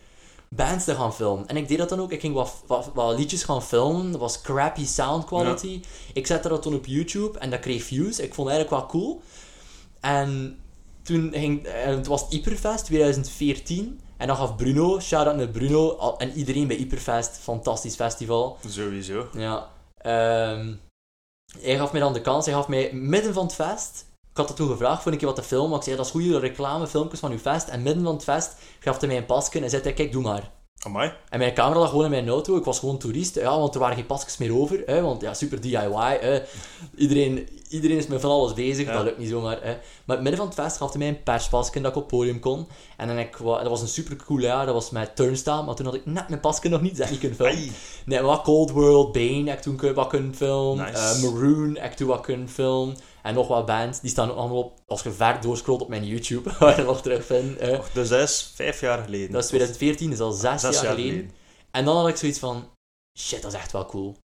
bands 0.50 0.86
te 0.86 0.96
gaan 0.96 1.14
filmen. 1.14 1.48
En 1.48 1.58
ik 1.58 1.68
deed 1.68 1.78
dat 1.78 1.90
dan 1.90 2.00
ook. 2.00 2.12
Ik 2.12 2.20
ging 2.20 2.34
wat, 2.34 2.64
wat, 2.68 2.92
wat 2.94 3.18
liedjes 3.18 3.44
gaan 3.44 3.64
filmen. 3.64 4.12
Dat 4.12 4.20
was 4.20 4.42
crappy 4.42 4.86
sound 4.86 5.26
quality. 5.26 5.82
Ik 6.14 6.28
zette 6.28 6.48
dat 6.50 6.64
dan 6.64 6.74
op 6.74 6.86
YouTube 6.86 7.40
en 7.40 7.50
dat 7.50 7.60
kreeg 7.60 7.84
views. 7.84 8.20
Ik 8.20 8.34
vond 8.34 8.50
het 8.50 8.58
eigenlijk 8.58 8.70
wel 8.70 9.02
cool. 9.02 9.22
En 10.00 10.60
toen 11.02 11.32
ging... 11.34 11.66
En 11.66 11.96
het 11.96 12.08
was 12.08 12.26
Hyperfest 12.30 12.86
2014. 12.86 14.00
En 14.18 14.28
dan 14.28 14.36
gaf 14.36 14.56
Bruno, 14.56 15.00
shout-out 15.00 15.36
naar 15.36 15.48
Bruno, 15.48 16.16
en 16.18 16.32
iedereen 16.32 16.68
bij 16.68 16.76
Hyperfest, 16.76 17.38
fantastisch 17.38 17.96
festival. 17.96 18.58
Sowieso. 18.68 19.28
Ja. 19.34 19.70
Ehm, 19.98 20.74
hij 21.60 21.78
gaf 21.78 21.92
mij 21.92 22.02
dan 22.02 22.14
de 22.14 22.22
kans. 22.22 22.46
Hij 22.46 22.54
gaf 22.54 22.68
mij 22.68 22.94
midden 22.94 23.34
van 23.34 23.46
het 23.46 23.56
fest. 23.56 24.06
Ik 24.36 24.42
had 24.42 24.50
dat 24.50 24.60
toen 24.60 24.70
gevraagd 24.70 25.04
voor 25.04 25.12
een 25.12 25.18
keer 25.18 25.28
wat 25.28 25.36
te 25.36 25.44
filmen. 25.44 25.70
Maar 25.70 25.78
ik 25.78 25.84
zei, 25.84 25.96
dat 25.96 26.06
is 26.06 26.12
goede 26.12 26.40
reclamefilmpjes 26.40 27.20
van 27.20 27.32
uw 27.32 27.38
fest. 27.38 27.68
En 27.68 27.82
midden 27.84 28.04
van 28.04 28.14
het 28.14 28.24
fest 28.24 28.56
gaf 28.80 29.00
hij 29.00 29.08
mij 29.08 29.18
een 29.18 29.26
pasje 29.26 29.60
en 29.60 29.70
zei 29.70 29.82
hij, 29.82 29.94
kijk, 29.94 30.12
doe 30.12 30.22
maar. 30.22 30.52
Amai. 30.80 31.14
En 31.30 31.40
mijn 31.40 31.54
camera 31.54 31.80
lag 31.80 31.90
gewoon 31.90 32.06
in 32.06 32.12
mijn 32.12 32.28
auto. 32.28 32.58
Ik 32.58 32.64
was 32.64 32.80
gewoon 32.80 32.98
toerist. 32.98 33.36
Ja, 33.36 33.60
want 33.60 33.74
er 33.74 33.80
waren 33.80 33.96
geen 33.96 34.06
pasjes 34.06 34.38
meer 34.38 34.56
over. 34.56 34.84
Hè, 34.86 35.02
want 35.02 35.22
ja, 35.22 35.34
super 35.34 35.62
DIY. 35.62 36.18
Hè. 36.20 36.42
Iedereen, 36.96 37.50
iedereen 37.70 37.98
is 37.98 38.08
met 38.08 38.22
van 38.22 38.30
alles 38.30 38.54
bezig. 38.54 38.88
Ja. 38.88 38.94
Dat 38.94 39.04
lukt 39.04 39.18
niet 39.18 39.30
zomaar. 39.30 39.62
Hè. 39.62 39.78
Maar 40.06 40.18
in 40.18 40.22
het 40.22 40.22
midden 40.22 40.38
van 40.38 40.46
het 40.46 40.56
fest 40.56 40.78
gaf 40.78 40.90
hij 40.90 41.00
mij 41.00 41.08
een 41.08 41.24
perspasje 41.24 41.82
dat 41.82 41.92
ik 41.92 41.98
op 41.98 42.10
het 42.10 42.12
podium 42.12 42.40
kon. 42.40 42.68
En 42.98 43.08
dan 43.08 43.18
ik, 43.18 43.38
dat 43.38 43.68
was 43.68 43.82
een 43.82 43.88
super 43.88 44.16
cool 44.16 44.40
jaar. 44.40 44.66
Dat 44.66 44.74
was 44.74 44.90
met 44.90 45.16
Turnstile. 45.16 45.64
Maar 45.64 45.76
toen 45.76 45.86
had 45.86 45.96
ik 45.96 46.06
net 46.06 46.30
mijn 46.30 46.42
pasje 46.42 46.70
nog 46.70 46.82
niet. 46.82 46.98
Dat 46.98 47.06
ik 47.06 47.12
niet 47.12 47.20
kunnen 47.20 47.38
filmen. 47.38 47.56
Ai. 47.56 47.72
Nee, 48.06 48.22
maar 48.22 48.42
Cold 48.42 48.72
World, 48.72 49.12
Bane 49.12 49.50
heb 49.50 49.58
ik 49.58 49.62
toen 49.62 49.94
wat 49.94 50.08
kunnen 50.08 50.36
filmen. 50.36 50.86
Nice. 50.86 50.98
Eh, 50.98 51.22
Maroon 51.22 51.78
ik 51.78 51.94
toen 51.94 52.08
wat 52.08 52.22
kunnen 52.22 52.50
filmen. 52.50 52.98
En 53.26 53.34
nog 53.34 53.48
wat 53.48 53.66
bands. 53.66 54.00
Die 54.00 54.10
staan 54.10 54.32
ook 54.32 54.38
allemaal 54.38 54.58
op, 54.58 54.80
als 54.88 55.04
je 55.04 55.12
ver 55.12 55.42
doorscrollt 55.42 55.82
op 55.82 55.90
mijn 55.90 56.06
YouTube. 56.06 56.52
Waar 56.60 56.76
je 56.80 56.84
nog 56.84 57.02
terugvindt. 57.02 57.62
Och, 57.62 57.90
Dus 57.94 58.10
dat 58.10 58.20
is 58.20 58.52
vijf 58.56 58.80
jaar 58.80 59.04
geleden. 59.04 59.32
Dat 59.32 59.42
is 59.42 59.48
2014, 59.48 60.10
dat 60.10 60.18
is 60.20 60.24
al 60.26 60.32
zes, 60.32 60.62
Zes 60.62 60.82
jaar, 60.82 60.94
geleden. 60.94 61.32
En 61.72 61.86
dan 61.86 61.98
had 61.98 62.08
ik 62.08 62.16
zoiets 62.16 62.40
van, 62.40 62.70
shit, 63.20 63.42
dat 63.42 63.54
is 63.54 63.58
echt 63.60 63.72
wel 63.72 63.86
cool. 63.86 64.16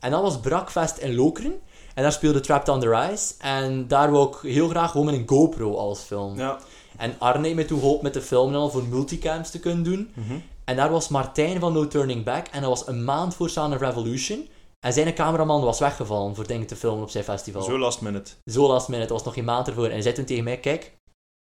En 0.00 0.10
dan 0.10 0.22
was 0.22 0.40
Brakfest 0.40 0.96
in 0.96 1.14
Lokeren. 1.14 1.60
En 1.94 2.02
daar 2.02 2.12
speelde 2.12 2.40
Trapped 2.40 2.74
Under 2.74 3.12
Ice. 3.12 3.34
En 3.38 3.88
daar 3.88 4.10
wou 4.10 4.28
ik 4.28 4.36
heel 4.52 4.68
graag 4.68 4.90
gewoon 4.90 5.06
met 5.06 5.14
een 5.14 5.28
GoPro 5.28 5.76
alles 5.76 5.98
filmen. 5.98 6.38
Ja. 6.38 6.58
En 6.96 7.14
Arne 7.18 7.44
heeft 7.44 7.56
me 7.56 7.64
toen 7.64 7.78
geholpen 7.78 8.04
met 8.04 8.14
de 8.14 8.22
film 8.22 8.48
en 8.48 8.58
al 8.58 8.70
voor 8.70 8.84
multicams 8.84 9.50
te 9.50 9.60
kunnen 9.60 9.84
doen. 9.84 10.10
Mhm. 10.14 10.38
En 10.64 10.76
daar 10.76 10.90
was 10.90 11.08
Martijn 11.08 11.60
van 11.60 11.72
No 11.72 11.88
Turning 11.88 12.24
Back. 12.24 12.46
En 12.46 12.60
dat 12.60 12.70
was 12.70 12.86
een 12.86 13.04
maand 13.04 13.34
voor 13.34 13.50
Sound 13.50 13.74
of 13.74 13.80
Revolution. 13.80 14.48
En 14.86 14.92
zijn 14.92 15.14
cameraman 15.14 15.60
was 15.60 15.78
weggevallen 15.78 16.34
voor 16.34 16.46
dingen 16.46 16.66
te 16.66 16.76
filmen 16.76 17.02
op 17.02 17.10
zijn 17.10 17.24
festival. 17.24 17.62
Zo 17.62 17.78
last 17.78 18.00
minute. 18.00 18.32
Zo 18.44 18.66
last 18.66 18.88
minute, 18.88 19.08
dat 19.08 19.16
was 19.16 19.26
nog 19.26 19.34
geen 19.34 19.44
maand 19.44 19.68
ervoor. 19.68 19.84
En 19.84 19.90
hij 19.90 20.02
zei 20.02 20.14
toen 20.14 20.24
tegen 20.24 20.44
mij, 20.44 20.60
kijk, 20.60 20.82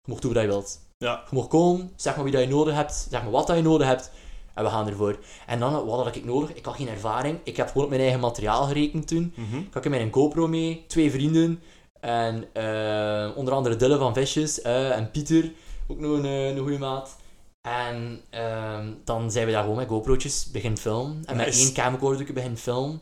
je 0.00 0.10
mocht 0.10 0.22
doen 0.22 0.32
wat 0.32 0.42
je 0.42 0.48
wilt. 0.48 0.80
Ja. 0.96 1.22
Je 1.30 1.36
mag 1.36 1.46
komen, 1.46 1.92
zeg 1.96 2.14
maar 2.14 2.24
wie 2.24 2.32
dat 2.32 2.42
je 2.42 2.48
nodig 2.48 2.74
hebt, 2.74 3.06
zeg 3.10 3.22
maar 3.22 3.30
wat 3.30 3.46
dat 3.46 3.56
je 3.56 3.62
nodig 3.62 3.86
hebt. 3.86 4.10
En 4.54 4.64
we 4.64 4.70
gaan 4.70 4.88
ervoor. 4.88 5.18
En 5.46 5.58
dan, 5.58 5.86
wat 5.86 6.04
had 6.04 6.16
ik 6.16 6.24
nodig? 6.24 6.54
Ik 6.54 6.64
had 6.64 6.76
geen 6.76 6.88
ervaring. 6.88 7.38
Ik 7.42 7.56
heb 7.56 7.68
gewoon 7.68 7.82
op 7.82 7.88
mijn 7.88 8.02
eigen 8.02 8.20
materiaal 8.20 8.64
gerekend 8.64 9.08
toen. 9.08 9.32
Mhm. 9.36 9.56
Ik 9.56 9.74
had 9.74 9.84
met 9.84 10.00
een 10.00 10.12
GoPro 10.12 10.46
mee, 10.48 10.84
twee 10.86 11.10
vrienden. 11.10 11.62
En 12.00 12.44
eh, 12.52 13.36
onder 13.36 13.54
andere 13.54 13.76
Dille 13.76 13.98
van 13.98 14.14
Visjes 14.14 14.62
eh, 14.62 14.96
en 14.96 15.10
Pieter, 15.10 15.52
ook 15.86 15.98
nog 15.98 16.18
een, 16.18 16.24
eh, 16.24 16.48
een 16.48 16.58
goede 16.58 16.78
maat. 16.78 17.16
En 17.60 18.20
ehm, 18.30 18.92
dan 19.04 19.30
zijn 19.30 19.46
we 19.46 19.52
daar 19.52 19.62
gewoon 19.62 19.76
met 19.76 19.88
GoPro'tjes 19.88 20.50
beginnen 20.50 20.78
filmen. 20.78 21.22
En 21.24 21.36
met 21.36 21.56
één 21.56 21.72
camcorder 21.72 22.32
beginnen 22.32 22.58
filmen. 22.58 23.00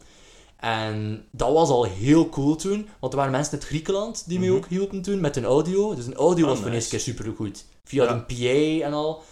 En 0.57 1.25
dat 1.31 1.53
was 1.53 1.69
al 1.69 1.85
heel 1.85 2.29
cool 2.29 2.57
toen, 2.57 2.89
want 3.01 3.13
er 3.13 3.19
waren 3.19 3.35
mensen 3.35 3.53
uit 3.53 3.65
Griekenland 3.65 4.25
die 4.29 4.39
mij 4.39 4.49
Mhm. 4.49 4.57
ook 4.57 4.67
hielpen 4.69 5.03
toen 5.03 5.21
met 5.21 5.35
hun 5.35 5.45
audio. 5.45 5.95
Dus 5.95 6.07
een 6.07 6.15
audio 6.15 6.45
Oh, 6.45 6.51
was 6.51 6.61
voor 6.61 6.71
de 6.71 6.77
nice. 6.77 6.91
eerste 6.97 7.11
keer 7.13 7.15
supergoed. 7.15 7.65
Via 7.85 8.05
Ja. 8.05 8.11
een 8.11 8.27
PA 8.27 8.85
en 8.87 8.93
al. 8.93 9.23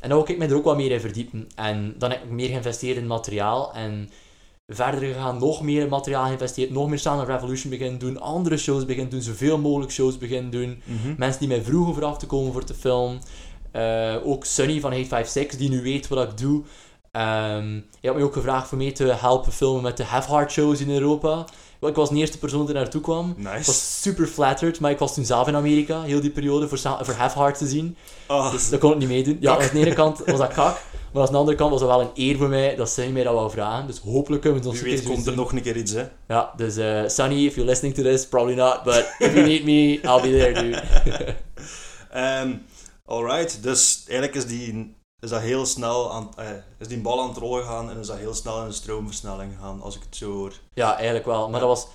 En 0.00 0.08
dan 0.08 0.18
wil 0.18 0.28
ik 0.28 0.38
mij 0.38 0.48
er 0.48 0.56
ook 0.56 0.64
wat 0.64 0.76
meer 0.76 0.90
in 0.90 1.00
verdiepen. 1.00 1.48
En 1.54 1.94
dan 1.98 2.10
heb 2.10 2.22
ik 2.24 2.30
meer 2.30 2.48
geïnvesteerd 2.48 2.96
in 2.96 3.06
materiaal. 3.06 3.72
En 3.74 4.10
verder 4.66 5.00
gegaan, 5.00 5.38
nog 5.38 5.62
meer 5.62 5.82
in 5.82 5.88
materiaal 5.88 6.24
geïnvesteerd. 6.26 6.70
Nog 6.70 6.88
meer 6.88 6.98
Sound 6.98 7.20
of 7.22 7.26
Revolution 7.28 7.70
beginnen 7.70 7.98
doen. 7.98 8.20
Andere 8.20 8.56
shows 8.56 8.84
beginnen 8.84 9.10
doen. 9.10 9.22
Zoveel 9.22 9.58
mogelijk 9.58 9.92
shows 9.92 10.18
beginnen 10.18 10.50
doen. 10.50 10.82
Mhm. 10.84 11.14
Mensen 11.18 11.38
die 11.40 11.48
mij 11.48 11.62
vroegen 11.62 11.94
voor 11.94 12.04
af 12.04 12.18
te 12.18 12.26
komen 12.26 12.52
voor 12.52 12.64
te 12.64 12.74
filmen. 12.74 13.20
Eh, 13.70 14.16
ook 14.24 14.44
Sunny 14.44 14.80
van 14.80 14.90
856, 14.92 15.58
die 15.58 15.68
nu 15.68 15.82
weet 15.82 16.08
wat 16.08 16.30
ik 16.30 16.38
doe. 16.38 16.62
Ehm 17.18 17.80
je 18.00 18.08
had 18.08 18.16
me 18.16 18.22
ook 18.22 18.32
gevraagd 18.32 18.68
voor 18.68 18.78
mee 18.78 18.92
te 18.92 19.04
helpen 19.04 19.52
filmen 19.52 19.82
met 19.82 19.96
de 19.96 20.04
Have 20.04 20.30
Heart 20.30 20.52
shows 20.52 20.80
in 20.80 20.90
Europa. 20.90 21.44
Ik 21.80 21.94
was 21.94 22.08
de 22.08 22.16
eerste 22.16 22.38
persoon 22.38 22.66
die 22.66 22.74
naartoe 22.74 23.00
kwam. 23.00 23.34
Ik 23.38 23.64
was 23.64 24.00
super 24.02 24.26
flattered, 24.26 24.80
maar 24.80 24.90
ik 24.90 24.98
was 24.98 25.14
toen 25.14 25.24
zelf 25.24 25.48
in 25.48 25.56
Amerika, 25.56 26.02
heel 26.02 26.20
die 26.20 26.30
periode, 26.30 26.68
voor, 26.68 26.78
voor 26.78 27.14
Have 27.14 27.38
Heart 27.38 27.58
te 27.58 27.66
zien. 27.66 27.96
Ah, 28.26 28.52
Dus 28.52 28.70
dat 28.70 28.80
kon 28.80 28.92
ik 28.92 28.98
niet 28.98 29.08
meedoen. 29.08 29.36
Ja, 29.40 29.52
aan 29.52 29.68
de 29.72 29.78
ene 29.78 29.92
kant 29.92 30.18
was 30.26 30.38
dat 30.38 30.52
kak, 30.52 30.80
maar 31.12 31.26
aan 31.26 31.32
de 31.32 31.38
andere 31.38 31.56
kant 31.56 31.70
was 31.70 31.80
het 31.80 31.90
wel 31.90 32.00
een 32.00 32.10
eer 32.14 32.36
voor 32.36 32.48
mij 32.48 32.76
dat 32.76 32.90
Sunny 32.90 33.12
mij 33.12 33.22
dat 33.22 33.34
wou 33.34 33.50
vragen. 33.50 33.86
Dus 33.86 33.98
hopelijk 33.98 34.42
kunnen 34.42 34.62
we 34.62 34.68
ons 34.68 34.80
wie 34.80 34.92
weet 34.96 35.04
komt 35.04 35.26
er 35.26 35.36
nog 35.36 35.52
een 35.52 35.62
keer 35.62 35.76
iets, 35.76 35.92
hè. 35.92 36.08
Ja, 36.28 36.52
dus 36.56 36.76
eh, 36.76 37.02
Sunny, 37.06 37.44
if 37.44 37.54
you're 37.54 37.70
listening 37.70 37.94
to 37.94 38.02
this, 38.02 38.26
probably 38.26 38.54
not, 38.54 38.82
but 38.84 39.14
if 39.18 39.34
you 39.34 39.46
need 39.46 39.64
me, 39.64 40.00
I'll 40.02 40.20
be 40.20 40.38
there, 40.38 40.52
dude. 40.52 40.82
Ehm 42.10 42.50
alright, 43.04 43.62
dus 43.62 44.04
eigenlijk 44.06 44.38
is, 44.38 44.46
die, 44.46 44.96
is 45.20 45.30
dat 45.30 45.40
heel 45.40 45.66
snel 45.66 46.12
aan, 46.12 46.30
eh, 46.36 46.46
is 46.78 46.88
die 46.88 47.00
bal 47.00 47.20
aan 47.22 47.28
het 47.28 47.36
rollen 47.36 47.62
gegaan 47.62 47.90
en 47.90 47.98
is 47.98 48.06
dat 48.06 48.16
heel 48.16 48.34
snel 48.34 48.58
in 48.60 48.64
een 48.66 48.72
stroomversnelling 48.72 49.52
gegaan, 49.56 49.82
als 49.82 49.96
ik 49.96 50.02
het 50.02 50.16
zo 50.16 50.32
hoor. 50.32 50.52
Ja, 50.74 50.94
eigenlijk 50.96 51.26
wel. 51.26 51.48
Maar 51.50 51.60
dat 51.60 51.68
was... 51.68 51.86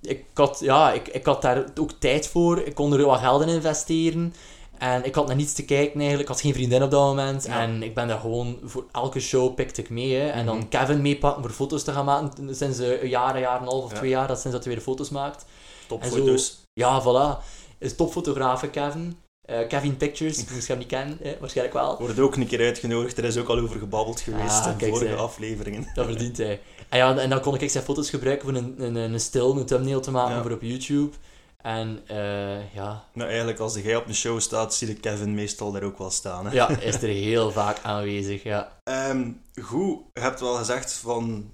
Ik 0.00 0.24
had, 0.34 0.58
ja, 0.60 0.92
ik, 0.92 1.08
ik 1.08 1.26
had 1.26 1.42
daar 1.42 1.64
ook 1.80 1.90
tijd 1.92 2.28
voor. 2.28 2.58
Ik 2.58 2.74
kon 2.74 2.92
er 2.92 3.04
wat 3.06 3.18
geld 3.18 3.42
in 3.42 3.48
investeren. 3.48 4.34
En 4.78 5.04
ik 5.04 5.14
had 5.14 5.26
naar 5.26 5.36
niets 5.36 5.52
te 5.52 5.64
kijken 5.64 5.92
eigenlijk. 6.00 6.22
Ik 6.22 6.28
had 6.28 6.40
geen 6.40 6.52
vriendin 6.54 6.82
op 6.82 6.90
dat 6.90 7.00
moment. 7.00 7.44
Ja. 7.44 7.60
En 7.60 7.82
ik 7.82 7.94
ben 7.94 8.08
daar 8.08 8.18
gewoon... 8.18 8.58
Voor 8.64 8.84
elke 8.92 9.20
show 9.20 9.54
pikte 9.54 9.80
ik 9.80 9.90
mee. 9.90 10.14
Hè. 10.14 10.28
En 10.28 10.46
dan 10.46 10.56
Mhm. 10.58 10.68
Kevin 10.68 11.02
meepakken 11.02 11.42
voor 11.42 11.50
foto's 11.52 11.82
te 11.84 11.92
gaan 11.92 12.04
maken. 12.04 12.56
Sinds 12.56 12.78
een 12.78 13.08
jaar, 13.08 13.34
een 13.34 13.40
jaar 13.40 13.56
en 13.56 13.62
een 13.62 13.68
half 13.68 13.84
of 13.84 13.90
Ja. 13.90 13.96
twee 13.96 14.10
jaar. 14.10 14.28
Dat 14.28 14.40
sinds 14.40 14.56
dat 14.56 14.64
hij 14.64 14.74
weer 14.74 14.82
foto's 14.82 15.10
maakt. 15.10 15.44
Topfoto's. 15.88 16.58
Ja, 16.72 17.02
voilà. 17.02 17.44
Is 17.78 17.96
topfotograaf, 17.96 18.70
Kevin. 18.70 19.18
Eh, 19.44 19.68
Kevin 19.68 19.96
Pictures. 19.96 20.38
Ik 20.38 20.50
moest 20.50 20.68
hem 20.68 20.78
niet 20.78 20.86
kennen. 20.86 21.18
hè. 21.22 21.36
Waarschijnlijk 21.40 21.76
wel. 21.76 21.98
Wordt 21.98 22.18
ook 22.18 22.36
een 22.36 22.46
keer 22.46 22.60
uitgenodigd, 22.60 23.18
er 23.18 23.24
is 23.24 23.36
ook 23.36 23.48
al 23.48 23.58
over 23.58 23.78
gebabbeld 23.78 24.20
geweest 24.20 24.60
Ah, 24.64 24.70
in 24.70 24.76
kijk, 24.76 24.92
vorige 24.96 25.14
afleveringen. 25.14 25.86
Dat 25.94 26.06
verdient 26.06 26.36
hij. 26.36 26.60
En, 26.88 26.98
ja, 26.98 27.16
en 27.16 27.30
dan 27.30 27.40
kon 27.40 27.54
ik 27.58 27.70
zijn 27.70 27.84
foto's 27.84 28.10
gebruiken 28.10 28.48
voor 28.48 28.56
een, 28.58 28.74
een, 28.82 28.94
een 28.96 29.20
stil, 29.20 29.56
een 29.56 29.66
thumbnail 29.66 30.00
te 30.00 30.10
maken 30.10 30.36
Ja. 30.36 30.42
voor 30.42 30.50
op 30.52 30.62
YouTube. 30.62 31.16
En 31.62 32.00
eh, 32.06 32.74
ja, 32.74 33.04
Nou, 33.14 33.28
eigenlijk 33.28 33.58
als 33.58 33.74
jij 33.74 33.96
op 33.96 34.06
een 34.08 34.14
show 34.14 34.40
staat, 34.40 34.74
zie 34.74 34.88
je 34.88 34.94
Kevin 34.94 35.34
meestal 35.34 35.72
daar 35.72 35.82
ook 35.82 35.98
wel 35.98 36.10
staan. 36.10 36.46
Hè? 36.46 36.52
ja, 36.52 36.68
is 36.78 36.94
er 37.02 37.08
heel 37.28 37.50
vaak 37.50 37.78
aanwezig. 37.82 38.42
Ja. 38.42 38.72
Ehm, 38.84 39.30
goed, 39.62 39.98
je 40.12 40.20
hebt 40.20 40.40
wel 40.40 40.54
gezegd 40.54 40.92
van 40.92 41.50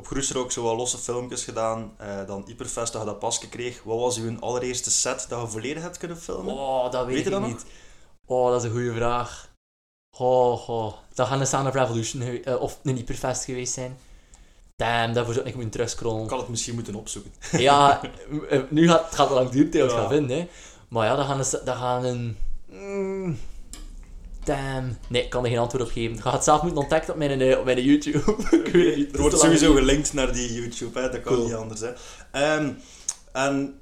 op 0.00 0.06
Groesrock 0.06 0.42
ook 0.44 0.52
zo 0.52 0.62
wat 0.62 0.76
losse 0.76 0.98
filmpjes 0.98 1.44
gedaan. 1.44 1.92
eh, 1.96 2.26
dan 2.26 2.42
Hyperfest, 2.46 2.92
dat 2.92 3.02
je 3.02 3.08
dat 3.08 3.18
pas 3.18 3.38
kreeg. 3.38 3.82
Wat 3.82 3.98
was 3.98 4.18
uw 4.18 4.38
allereerste 4.40 4.90
set 4.90 5.26
dat 5.28 5.40
je 5.40 5.46
volledig 5.48 5.82
hebt 5.82 5.96
kunnen 5.98 6.16
filmen? 6.18 6.54
Oh, 6.54 6.90
dat 6.90 7.06
weet, 7.06 7.26
ik 7.26 7.30
dat 7.32 7.46
niet. 7.46 7.64
Oh, 8.26 8.50
dat 8.50 8.62
is 8.62 8.68
een 8.68 8.74
goede 8.74 8.94
vraag. 8.94 9.48
Oh, 10.18 10.68
oh. 10.68 10.92
Dat 11.14 11.26
gaat 11.26 11.40
een 11.40 11.46
Sound 11.46 11.68
of 11.68 11.74
Revolution 11.74 12.22
eh, 12.22 12.60
of 12.60 12.78
een 12.82 12.96
Hyperfest 12.96 13.44
geweest 13.44 13.72
zijn. 13.72 13.98
Damn, 14.76 15.12
daarvoor 15.14 15.34
zou 15.34 15.46
ik 15.46 15.52
moeten 15.54 15.64
Ik 15.66 15.72
terugscrollen. 15.76 16.26
kan 16.26 16.38
het 16.38 16.48
misschien 16.48 16.74
moeten 16.74 16.94
opzoeken. 16.94 17.32
Ja, 17.58 18.00
eh, 18.50 18.60
nu 18.68 18.88
gaat 18.88 19.04
het 19.04 19.14
gaat 19.14 19.30
lang 19.30 19.50
duren 19.50 19.70
tegen 19.70 19.88
Ja. 19.88 19.94
gaan 19.94 20.08
vinden. 20.08 20.36
Hè. 20.36 20.48
Maar 20.88 21.06
ja, 21.06 21.16
dat 21.16 21.26
gaan 21.26 21.38
een... 21.38 21.64
Dat 21.64 21.76
gaan 21.76 22.04
een 22.04 22.36
mm, 22.66 23.38
damn. 24.46 24.98
Nee, 25.08 25.22
ik 25.24 25.30
kan 25.30 25.44
er 25.44 25.50
geen 25.50 25.58
antwoord 25.58 25.84
op 25.84 25.90
geven. 25.90 26.22
Ga 26.22 26.32
het 26.32 26.44
zelf 26.44 26.62
moeten 26.62 26.80
ontdekken 26.82 27.12
op 27.12 27.18
mijn, 27.18 27.40
eh, 27.40 27.58
op 27.58 27.64
mijn 27.64 27.82
YouTube. 27.82 28.18
ik 28.64 28.72
weet 28.72 28.86
het 28.86 28.96
niet. 28.96 29.14
Er 29.14 29.20
wordt 29.20 29.38
sowieso 29.38 29.74
gelinkt 29.74 30.12
naar 30.12 30.32
die 30.32 30.52
YouTube, 30.54 31.00
hè? 31.00 31.10
dat 31.10 31.20
kan 31.20 31.32
Cool. 31.34 31.44
niet 31.46 31.54
anders. 31.54 31.80
Hè? 31.80 31.92
Ehm, 32.32 32.72
en 33.32 33.80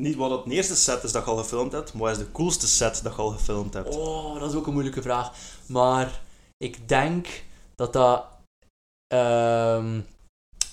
niet 0.00 0.16
wat 0.16 0.30
het 0.44 0.52
eerste 0.52 0.76
set 0.76 1.02
is 1.04 1.12
dat 1.12 1.24
je 1.24 1.30
al 1.30 1.36
gefilmd 1.36 1.72
hebt, 1.72 1.92
maar 1.92 2.02
wat 2.02 2.10
is 2.10 2.18
de 2.18 2.32
coolste 2.32 2.66
set 2.68 3.00
dat 3.02 3.14
je 3.16 3.22
al 3.22 3.30
gefilmd 3.30 3.74
hebt? 3.74 3.96
Oh, 3.96 4.40
dat 4.40 4.50
is 4.50 4.56
ook 4.56 4.66
een 4.66 4.72
moeilijke 4.72 5.02
vraag. 5.02 5.32
Maar 5.66 6.20
ik 6.56 6.88
denk 6.88 7.26
dat 7.74 7.92
dat... 7.92 8.24
ehm, 9.14 10.00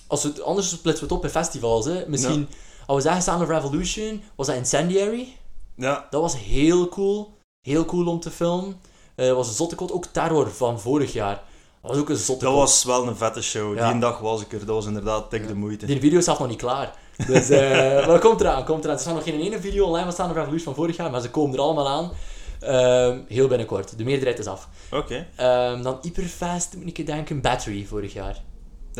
als 0.06 0.22
we 0.22 0.28
het, 0.28 0.42
anders 0.42 0.68
splitsen 0.68 1.06
we 1.08 1.12
het 1.14 1.18
op 1.22 1.24
in 1.24 1.30
festivals. 1.30 1.84
Hè. 1.84 2.08
Misschien, 2.08 2.48
als 2.86 2.96
we 2.96 3.02
zeggen 3.02 3.22
Sound 3.22 3.42
of 3.42 3.48
Revolution, 3.48 4.22
was 4.34 4.46
dat 4.46 4.56
Incendiary. 4.56 5.36
Ja, 5.74 6.06
Dat 6.10 6.20
was 6.20 6.36
heel 6.38 6.88
cool. 6.88 7.38
Heel 7.60 7.84
cool 7.84 8.06
om 8.06 8.20
te 8.20 8.30
filmen. 8.30 8.80
Dat 9.26 9.36
was 9.36 9.48
een 9.48 9.54
zottekot. 9.54 9.92
Ook 9.92 10.06
Terror 10.06 10.50
van 10.50 10.80
vorig 10.80 11.12
jaar. 11.12 11.42
Dat 11.82 11.90
was 11.90 12.00
ook 12.00 12.08
een 12.08 12.14
dat 12.14 12.24
zottekot. 12.24 12.54
was 12.54 12.84
wel 12.84 13.06
een 13.08 13.16
vette 13.16 13.42
show. 13.42 13.76
Ja. 13.76 13.90
Die 13.92 14.00
dag 14.00 14.18
was 14.18 14.40
ik 14.40 14.52
er, 14.52 14.58
dat 14.58 14.68
was 14.74 14.86
inderdaad 14.86 15.30
dik 15.30 15.46
de 15.48 15.54
moeite. 15.54 15.86
Die 15.86 16.00
video 16.00 16.18
is 16.18 16.24
zelf 16.24 16.38
nog 16.38 16.48
niet 16.48 16.58
klaar. 16.58 16.92
Dus, 17.26 17.50
eh 17.50 17.70
maar 17.96 18.06
dat 18.06 18.20
komt 18.20 18.40
eraan, 18.40 18.64
komt 18.64 18.84
eraan. 18.84 18.94
Er 18.96 19.00
staat 19.00 19.14
nog 19.14 19.24
geen 19.24 19.40
ene 19.40 19.60
video 19.60 19.84
online 19.86 20.12
van 20.12 20.30
of 20.30 20.36
Revolution 20.36 20.64
van 20.64 20.74
vorig 20.74 20.96
jaar, 20.96 21.10
maar 21.10 21.20
ze 21.20 21.30
komen 21.30 21.54
er 21.54 21.60
allemaal 21.62 21.88
aan. 21.88 22.10
Ehm, 22.60 23.18
heel 23.28 23.48
binnenkort. 23.48 23.98
De 23.98 24.04
meerderheid 24.04 24.38
is 24.38 24.46
af. 24.46 24.68
Oké, 24.90 25.26
Ehm, 25.36 25.82
dan 25.82 25.98
Hyperfast, 26.02 26.76
moet 26.76 26.98
ik 26.98 27.06
denken. 27.06 27.40
Battery 27.40 27.84
vorig 27.84 28.12
jaar. 28.12 28.42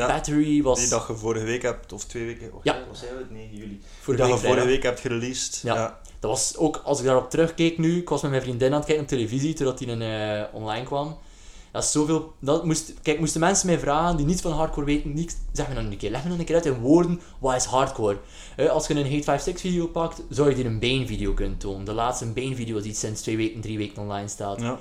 Ja. 0.01 0.07
Battery 0.07 0.63
was 0.63 0.79
die 0.81 0.89
dag 0.89 1.09
je 1.09 1.15
vorige 1.15 1.45
week 1.45 1.63
hebt, 1.63 1.93
of 1.93 2.05
twee 2.05 2.25
weken, 2.25 2.51
Ja. 2.63 2.79
wat 2.89 2.99
zijn 2.99 3.13
we 3.13 3.19
het? 3.19 3.31
Nee, 3.31 3.49
juli. 3.53 3.81
vorige 4.01 4.23
Die 4.23 4.31
dag 4.33 4.41
je 4.41 4.47
vorige 4.49 4.67
week 4.67 4.83
hebt 4.83 5.01
gereleased. 5.01 5.61
Ja. 5.63 5.75
Ja. 5.75 6.01
Dat 6.21 6.31
was 6.31 6.57
ook, 6.57 6.81
als 6.85 6.99
ik 6.99 7.05
daarop 7.05 7.31
terugkeek 7.31 7.79
nu, 7.79 7.99
ik 7.99 8.09
was 8.09 8.23
met 8.23 8.31
mijn 8.31 8.43
vriendin 8.43 8.69
aan 8.69 8.77
het 8.77 8.85
kijken 8.85 9.03
op 9.05 9.09
televisie, 9.11 9.55
terwijl 9.55 9.77
die 9.77 9.89
een, 9.89 10.03
eh, 10.03 10.55
online 10.55 10.85
kwam. 10.87 11.17
Dat 11.73 11.83
is 11.85 11.93
zoveel... 11.93 12.33
Dat 12.39 12.65
moest, 12.65 12.93
kijk, 13.03 13.19
moesten 13.19 13.41
mensen 13.41 13.67
mij 13.67 13.79
vragen 13.79 14.17
die 14.17 14.27
niets 14.27 14.43
van 14.43 14.53
hardcore 14.53 14.87
weten, 14.87 15.15
niks, 15.15 15.35
zeg 15.53 15.69
me 15.69 15.75
dan 15.75 15.85
een 15.85 15.97
keer, 15.97 16.11
leg 16.11 16.23
me 16.23 16.29
dan 16.29 16.39
een 16.39 16.45
keer 16.45 16.55
uit 16.55 16.67
in 16.67 16.75
woorden, 16.81 17.21
wat 17.39 17.57
is 17.57 17.65
hardcore? 17.65 18.19
Eh, 18.57 18.69
als 18.69 18.87
je 18.87 18.95
een 18.95 19.03
Hate 19.11 19.23
56 19.23 19.61
video 19.61 19.87
pakt, 19.87 20.23
zou 20.29 20.49
je 20.49 20.55
die 20.55 20.65
een 20.65 20.79
Bane 20.79 21.07
video 21.07 21.33
kunnen 21.33 21.59
tonen. 21.59 21.85
De 21.85 21.93
laatste 21.93 22.27
Bane 22.27 22.55
video 22.55 22.81
die 22.81 22.95
sinds 22.95 23.21
twee 23.23 23.37
weken, 23.37 23.61
drie 23.61 23.79
weken 23.79 24.03
online 24.03 24.29
staat. 24.29 24.61
Ja. 24.61 24.79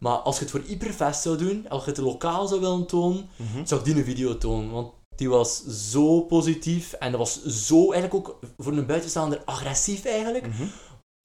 Maar 0.00 0.16
als 0.16 0.36
je 0.36 0.42
het 0.42 0.50
voor 0.50 0.62
Hyperfest 0.66 1.22
zou 1.22 1.36
doen, 1.36 1.68
als 1.68 1.84
je 1.84 1.90
het 1.90 1.98
lokaal 1.98 2.46
zou 2.48 2.60
willen 2.60 2.86
tonen, 2.86 3.28
Mhm. 3.36 3.64
zou 3.66 3.80
ik 3.80 3.86
die 3.86 3.96
een 3.96 4.04
video 4.04 4.38
tonen. 4.38 4.70
Want 4.70 4.92
die 5.16 5.28
was 5.28 5.64
zo 5.66 6.20
positief 6.20 6.92
en 6.92 7.10
dat 7.10 7.20
was 7.20 7.44
zo 7.44 7.92
eigenlijk 7.92 8.14
ook 8.14 8.38
voor 8.58 8.72
een 8.72 8.86
buitenstaander 8.86 9.42
agressief 9.44 10.04
eigenlijk. 10.04 10.46
Mhm. 10.46 10.62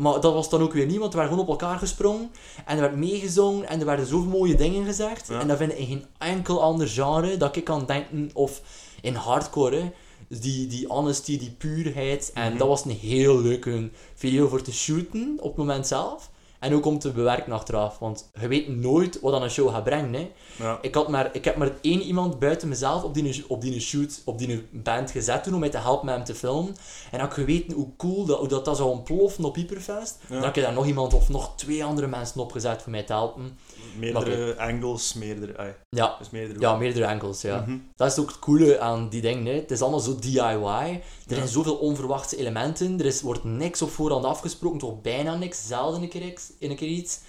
Maar 0.02 0.20
dat 0.22 0.34
was 0.34 0.50
dan 0.50 0.62
ook 0.62 0.74
weer 0.74 0.86
niet, 0.86 0.98
want 1.00 1.12
er 1.14 1.18
werd 1.18 1.30
gewoon 1.30 1.44
op 1.44 1.50
elkaar 1.50 1.78
gesprongen 1.78 2.32
en 2.66 2.76
er 2.76 2.82
werd 2.82 2.96
meegezongen 2.96 3.68
en 3.68 3.80
er 3.80 3.86
werden 3.86 4.06
zoveel 4.08 4.30
mooie 4.32 4.56
dingen 4.56 4.86
gezegd. 4.86 5.28
Ja. 5.28 5.40
En 5.40 5.48
dat 5.48 5.58
vind 5.58 5.72
ik 5.72 5.78
in 5.78 5.86
geen 5.88 6.06
enkel 6.18 6.62
ander 6.62 6.88
genre 6.88 7.38
dat 7.38 7.56
ik 7.56 7.64
kan 7.64 7.86
denken, 7.86 8.30
of 8.34 8.62
in 9.02 9.16
hardcore, 9.16 9.76
hè. 9.76 9.92
Die, 10.40 10.68
die 10.68 10.88
honesty, 10.88 11.38
die 11.38 11.52
puurheid. 11.52 12.32
En 12.34 12.50
Mhm. 12.50 12.58
dat 12.58 12.68
was 12.68 12.86
een 12.86 12.92
heel 12.92 13.42
leuke 13.42 13.90
video 14.16 14.48
voor 14.48 14.62
te 14.62 14.74
shooten 14.74 15.34
op 15.40 15.48
het 15.48 15.56
moment 15.58 15.88
zelf. 15.88 16.32
En 16.66 16.74
ook 16.74 16.86
om 16.86 17.00
te 17.00 17.12
bewerken 17.12 17.52
achteraf, 17.52 18.00
want 18.00 18.30
je 18.40 18.48
weet 18.48 18.68
nooit 18.68 19.20
wat 19.20 19.32
dan 19.32 19.44
een 19.44 19.50
show 19.50 19.70
gaat 19.70 19.84
brengen. 19.84 20.14
Hè. 20.14 20.32
Ja. 20.58 20.78
Ik, 20.82 20.96
had 20.96 21.08
maar, 21.08 21.30
ik 21.34 21.46
heb 21.46 21.56
maar 21.56 21.72
één 21.82 22.02
iemand 22.02 22.40
buiten 22.40 22.68
mezelf 22.68 23.04
op 23.04 23.14
die, 23.14 23.44
op 23.48 23.62
die 23.62 23.80
shoot, 23.80 24.22
op 24.26 24.38
die 24.38 24.68
band 24.72 25.12
gezet 25.12 25.44
toen 25.44 25.54
om 25.54 25.60
mij 25.60 25.70
te 25.70 25.78
helpen 25.78 26.06
met 26.06 26.16
hem 26.16 26.24
te 26.24 26.36
filmen. 26.36 26.76
En 27.12 27.20
had 27.20 27.28
ik 27.30 27.34
geweten 27.34 27.74
hoe 27.74 27.88
cool 27.98 28.26
dat, 28.26 28.40
hoe 28.40 28.48
dat, 28.48 28.66
dat 28.66 28.78
zou 28.78 28.90
ontploffen 28.90 29.44
op 29.44 29.56
Hyperfest, 29.56 30.18
Ja. 30.22 30.36
dan 30.36 30.44
had 30.44 30.56
ik 30.58 30.64
daar 30.64 30.74
nog 30.74 30.86
iemand 30.86 31.14
of 31.14 31.30
nog 31.30 31.52
twee 31.56 31.84
andere 31.84 32.08
mensen 32.08 32.42
opgezet 32.42 32.82
voor 32.82 32.92
mij 32.92 33.04
te 33.04 33.14
helpen. 33.14 33.58
Meerdere 33.98 34.58
angles, 34.58 35.14
meerdere... 35.14 35.76
Ja, 35.90 36.16
dus 36.20 36.30
meerdere... 36.30 36.60
ja 36.60 36.76
meerdere 36.76 37.06
enkels, 37.06 37.42
ja. 37.42 37.60
Mhm. 37.68 37.78
Dat 37.96 38.12
is 38.12 38.18
ook 38.20 38.28
het 38.28 38.40
coole 38.40 38.80
aan 38.80 39.10
die 39.10 39.22
dingen. 39.22 39.46
Hè. 39.46 39.54
Het 39.54 39.72
is 39.72 39.82
allemaal 39.82 40.00
zo 40.00 40.16
DIY. 40.20 40.40
Er 40.40 41.02
Ja. 41.26 41.36
zijn 41.36 41.48
zoveel 41.48 41.76
onverwachte 41.76 42.38
elementen. 42.38 43.00
Er 43.00 43.06
is, 43.06 43.22
wordt 43.22 43.44
niks 43.44 43.82
op 43.82 43.90
voorhand 43.90 44.26
afgesproken, 44.26 44.80
toch 44.80 45.02
bijna 45.02 45.36
niks. 45.36 45.68
Zelden 45.68 46.02
een 46.02 46.10
keer, 46.10 46.22
iets- 46.22 46.52
een 46.60 46.76
keer 46.76 46.88
iets. 46.88 47.20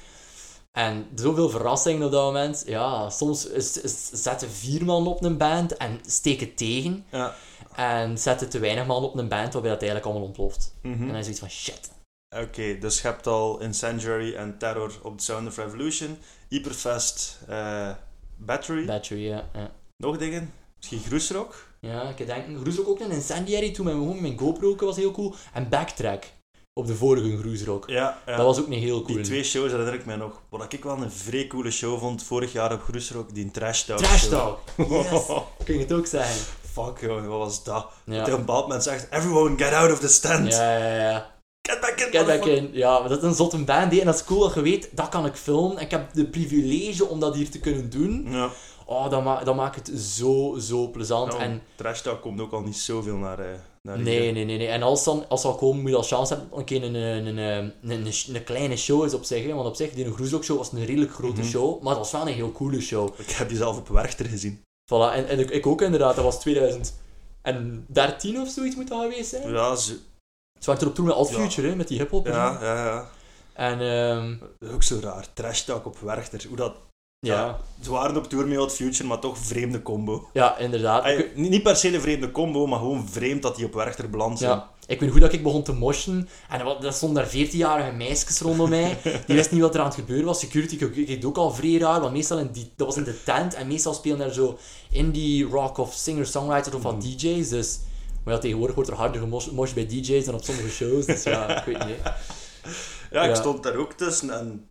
En 0.73 1.07
zoveel 1.15 1.49
verrassingen 1.49 2.07
op 2.07 2.13
dat 2.13 2.25
moment. 2.25 2.63
Ja, 2.67 3.11
soms 3.11 3.47
is, 3.47 3.81
is- 3.81 4.11
zetten 4.13 4.51
vier 4.51 4.85
man 4.85 5.07
op 5.07 5.25
een 5.25 5.37
band 5.37 5.77
en 5.77 6.01
steken 6.07 6.55
tegen. 6.55 7.05
Ja. 7.13 7.35
En 7.75 8.19
zetten 8.19 8.49
te 8.49 8.59
weinig 8.59 8.87
man 8.87 9.03
op 9.03 9.17
een 9.17 9.29
band 9.29 9.53
waarbij 9.53 9.71
dat 9.71 9.81
eigenlijk 9.83 10.05
allemaal 10.11 10.27
ontploft. 10.27 10.75
Mhm. 10.83 11.01
En 11.01 11.07
dan 11.07 11.17
is 11.17 11.23
zoiets 11.23 11.41
van 11.41 11.51
shit. 11.51 11.91
Oké, 12.29 12.79
dus 12.79 13.01
je 13.01 13.07
hebt 13.07 13.27
al 13.27 13.61
Incendiary 13.61 14.35
en 14.35 14.59
Terror 14.59 14.93
op 15.03 15.19
The 15.19 15.25
Sound 15.25 15.49
of 15.49 15.57
Revolution, 15.57 16.19
Hyperfest, 16.49 17.39
eh, 17.49 17.91
Battery. 18.37 18.87
Battery, 18.87 19.27
ja. 19.27 19.49
ja. 19.55 19.71
Nog 19.97 20.19
dingen? 20.19 20.53
Misschien 20.77 21.01
Groesrock? 21.01 21.67
Ja, 21.81 22.03
ik 22.17 22.27
denk, 22.27 22.59
Groesrock 22.61 22.89
ook 22.89 23.01
een 23.01 23.11
Incendiary 23.11 23.73
toen 23.73 23.85
met 23.85 23.97
mijn, 23.97 24.21
mijn 24.21 24.39
GoPro 24.39 24.77
was 24.77 24.97
heel 24.97 25.11
cool. 25.11 25.35
En 25.53 25.69
Backtrack 25.69 26.25
op 26.81 26.87
de 26.87 26.95
vorige 26.95 27.37
Groesrock. 27.39 27.89
Ja, 27.89 28.19
ja. 28.27 28.37
Dat 28.37 28.47
was 28.47 28.59
ook 28.59 28.69
niet 28.69 28.83
heel 28.83 29.03
cool. 29.03 29.17
Die 29.17 29.25
twee 29.25 29.45
shows 29.45 29.71
herinner 29.71 29.95
ik 29.95 30.07
mij 30.07 30.17
nog. 30.17 30.43
Wat 30.49 30.73
ik 30.73 30.85
wel 30.85 31.03
een 31.03 31.11
vrij 31.11 31.47
coole 31.47 31.71
show 31.71 31.99
vond 31.99 32.23
vorig 32.23 32.53
jaar 32.53 32.73
op 32.73 32.83
Groesrock, 32.83 33.35
die 33.35 33.51
Trash 33.51 33.83
Talk 33.83 33.99
Trash 33.99 34.23
show. 34.23 34.31
Talk! 34.31 34.61
Yes! 34.77 35.27
Kun 35.65 35.75
je 35.75 35.81
het 35.81 35.93
ook 35.93 36.07
zeggen? 36.07 36.47
Fuck 36.73 37.01
joh, 37.01 37.27
wat 37.27 37.39
was 37.39 37.65
dat? 37.65 37.87
Ja. 38.05 38.21
Op 38.21 38.29
een 38.29 38.37
bepaald 38.37 38.63
moment 38.63 38.83
zegt, 38.83 39.11
everyone 39.11 39.59
get 39.59 39.73
out 39.73 39.93
of 39.93 39.99
the 39.99 40.09
stand. 40.09 40.53
Ja, 40.53 40.79
ja, 40.79 40.95
ja. 40.95 41.36
Get 41.67 41.81
back 41.81 42.01
in, 42.01 42.13
Get 42.13 42.13
back 42.13 42.27
motherfucker." 42.27 42.57
in. 42.57 42.71
Ja, 42.73 42.99
maar 42.99 43.09
dat 43.09 43.19
is 43.19 43.25
een 43.25 43.35
zotte 43.35 43.65
band. 43.65 43.99
En 43.99 44.05
dat 44.07 44.15
is 44.15 44.25
cool 44.25 44.41
dat 44.41 44.55
je 44.55 44.61
weet, 44.61 44.89
dat 44.93 45.09
kan 45.09 45.27
ik 45.27 45.35
filmen. 45.35 45.79
Ik 45.79 45.91
heb 45.91 46.13
de 46.13 46.27
privilege 46.27 47.07
om 47.07 47.21
dat 47.21 47.35
hier 47.35 47.51
te 47.51 47.61
kunnen 47.61 47.91
doen. 47.91 48.27
Ja. 48.31 48.51
Oh, 48.89 49.11
dat, 49.11 49.25
ma 49.25 49.45
dat 49.45 49.57
maakt 49.57 49.77
het 49.77 49.91
zo, 50.01 50.57
zo 50.59 50.89
plezant. 50.91 51.29
Nou, 51.31 51.43
En 51.43 51.63
Trash 51.75 52.01
Talk 52.01 52.23
komt 52.23 52.41
ook 52.41 52.53
al 52.53 52.61
niet 52.61 52.77
zoveel 52.77 53.17
naar, 53.17 53.39
naar 53.83 53.99
nee, 53.99 54.33
nee, 54.33 54.45
nee, 54.45 54.59
nee. 54.59 54.67
En 54.67 54.83
als 54.83 55.05
dan, 55.05 55.25
als 55.29 55.45
al 55.45 55.55
komen, 55.55 55.81
moet 55.83 55.91
je 55.91 55.97
al 55.97 56.03
chance 56.03 56.33
hebben 56.35 56.53
om 56.53 56.59
een 56.59 56.65
keer 56.65 56.83
een, 56.85 56.95
een, 56.95 57.37
een, 57.37 57.73
een, 58.35 58.45
kleine 58.45 58.77
show 58.77 59.05
is 59.05 59.15
op 59.15 59.25
zich. 59.25 59.45
hè. 59.47 59.53
Want 59.55 59.69
op 59.69 59.75
zich, 59.75 59.91
die 59.93 60.13
Groesrock 60.13 60.45
show 60.45 60.57
was 60.57 60.73
een 60.73 60.85
redelijk 60.85 61.13
grote 61.13 61.41
Mhm. 61.41 61.49
show. 61.51 61.83
Maar 61.83 61.95
dat 61.95 62.03
was 62.03 62.13
wel 62.13 62.21
een 62.29 62.35
heel 62.35 62.53
coole 62.53 62.81
show. 62.81 63.09
Ik 63.17 63.31
heb 63.31 63.49
die 63.49 63.57
zelf 63.57 63.77
op 63.79 63.89
Werchter 63.89 64.27
gezien. 64.27 64.61
Voilà. 64.93 65.15
En, 65.15 65.29
en 65.29 65.39
ik, 65.39 65.51
ik 65.51 65.67
ook 65.67 65.83
inderdaad. 65.83 66.15
Dat 66.15 66.25
was 66.25 66.41
2013 66.41 68.41
of 68.41 68.49
zoiets 68.49 68.77
moet 68.77 68.89
dat 68.89 69.01
geweest 69.03 69.31
zijn. 69.31 69.53
Ja, 69.53 69.75
zo, 69.77 69.93
Ze 70.59 70.67
waren 70.67 70.83
er 70.83 70.89
op 70.89 70.95
tour 70.95 71.09
met 71.09 71.19
Alt. 71.19 71.31
Future, 71.31 71.69
hè, 71.69 71.77
met 71.77 71.89
die 71.89 71.99
hip-hop. 71.99 72.27
ja, 72.27 72.59
ja, 72.61 72.85
ja. 72.85 73.09
En 73.55 73.79
Dat 74.61 74.69
is 74.69 74.75
ook 74.75 74.83
zo 74.83 74.99
raar. 75.03 75.27
Trash 75.35 75.61
Talk 75.61 75.87
op 75.87 75.99
Werchter. 75.99 76.45
Hoe 76.49 76.57
dat... 76.57 76.75
ja. 77.19 77.35
Ja. 77.35 77.59
Ze 77.83 77.91
waren 77.91 78.17
op 78.17 78.29
tour 78.29 78.47
met 78.47 78.59
Old 78.59 78.73
Future, 78.73 79.09
maar 79.09 79.19
toch 79.19 79.39
vreemde 79.39 79.83
combo. 79.83 80.29
ja, 80.33 80.59
inderdaad. 80.59 81.03
Ay, 81.03 81.31
niet 81.35 81.63
per 81.63 81.77
se 81.77 81.95
een 81.95 82.01
vreemde 82.01 82.31
combo, 82.31 82.67
maar 82.67 82.79
gewoon 82.79 83.09
vreemd 83.09 83.43
dat 83.43 83.57
die 83.57 83.65
op 83.67 83.75
Werchter 83.75 84.11
beland 84.11 84.39
zijn. 84.39 84.51
Ja, 84.51 84.71
ik 84.87 85.01
weet 85.01 85.11
goed 85.11 85.21
dat 85.21 85.33
ik 85.33 85.43
begon 85.43 85.63
te 85.63 85.73
moshen. 85.73 86.29
En 86.49 86.61
er 86.83 86.93
stonden 86.93 87.23
daar 87.23 87.33
14-jarige 87.33 87.93
meisjes 87.93 88.41
rondom 88.41 88.69
mij. 88.71 88.99
Die 89.27 89.37
wisten 89.37 89.55
niet 89.55 89.65
wat 89.65 89.75
er 89.75 89.81
aan 89.81 89.87
het 89.87 89.95
gebeuren 89.95 90.25
was. 90.27 90.39
Security 90.41 90.77
keek 90.77 91.25
ook 91.27 91.37
al 91.37 91.51
vrij 91.51 91.79
raar, 91.79 92.01
want 92.01 92.13
meestal 92.13 92.39
in 92.39 92.51
die, 92.53 92.73
dat 92.77 92.87
was 92.87 92.97
in 92.97 93.05
de 93.05 93.23
tent. 93.23 93.55
En 93.55 93.67
meestal 93.67 93.95
spelen 93.95 94.19
daar 94.19 94.33
zo 94.33 94.59
indie 94.91 95.45
rock 95.45 95.79
of 95.79 95.93
singer-songwriters 95.95 96.75
of 96.75 96.83
wat 96.83 97.01
DJ's. 97.03 97.49
Dus, 97.49 97.79
maar 98.27 98.35
ja, 98.35 98.41
tegenwoordig 98.41 98.75
wordt 98.75 98.91
er 98.91 98.97
harder 98.97 99.21
gemoshed 99.21 99.75
bij 99.75 99.87
DJ's 99.87 100.25
dan 100.25 100.35
op 100.35 100.45
sommige 100.45 100.69
shows. 100.71 101.07
Dus 101.07 101.23
ja, 101.23 101.65
ik 101.65 101.65
weet 101.65 101.87
niet. 101.87 101.97
Ja, 103.11 103.23
ik 103.23 103.35
stond 103.35 103.63
daar 103.63 103.77
ook 103.77 103.93
tussen 103.93 104.31
en... 104.31 104.69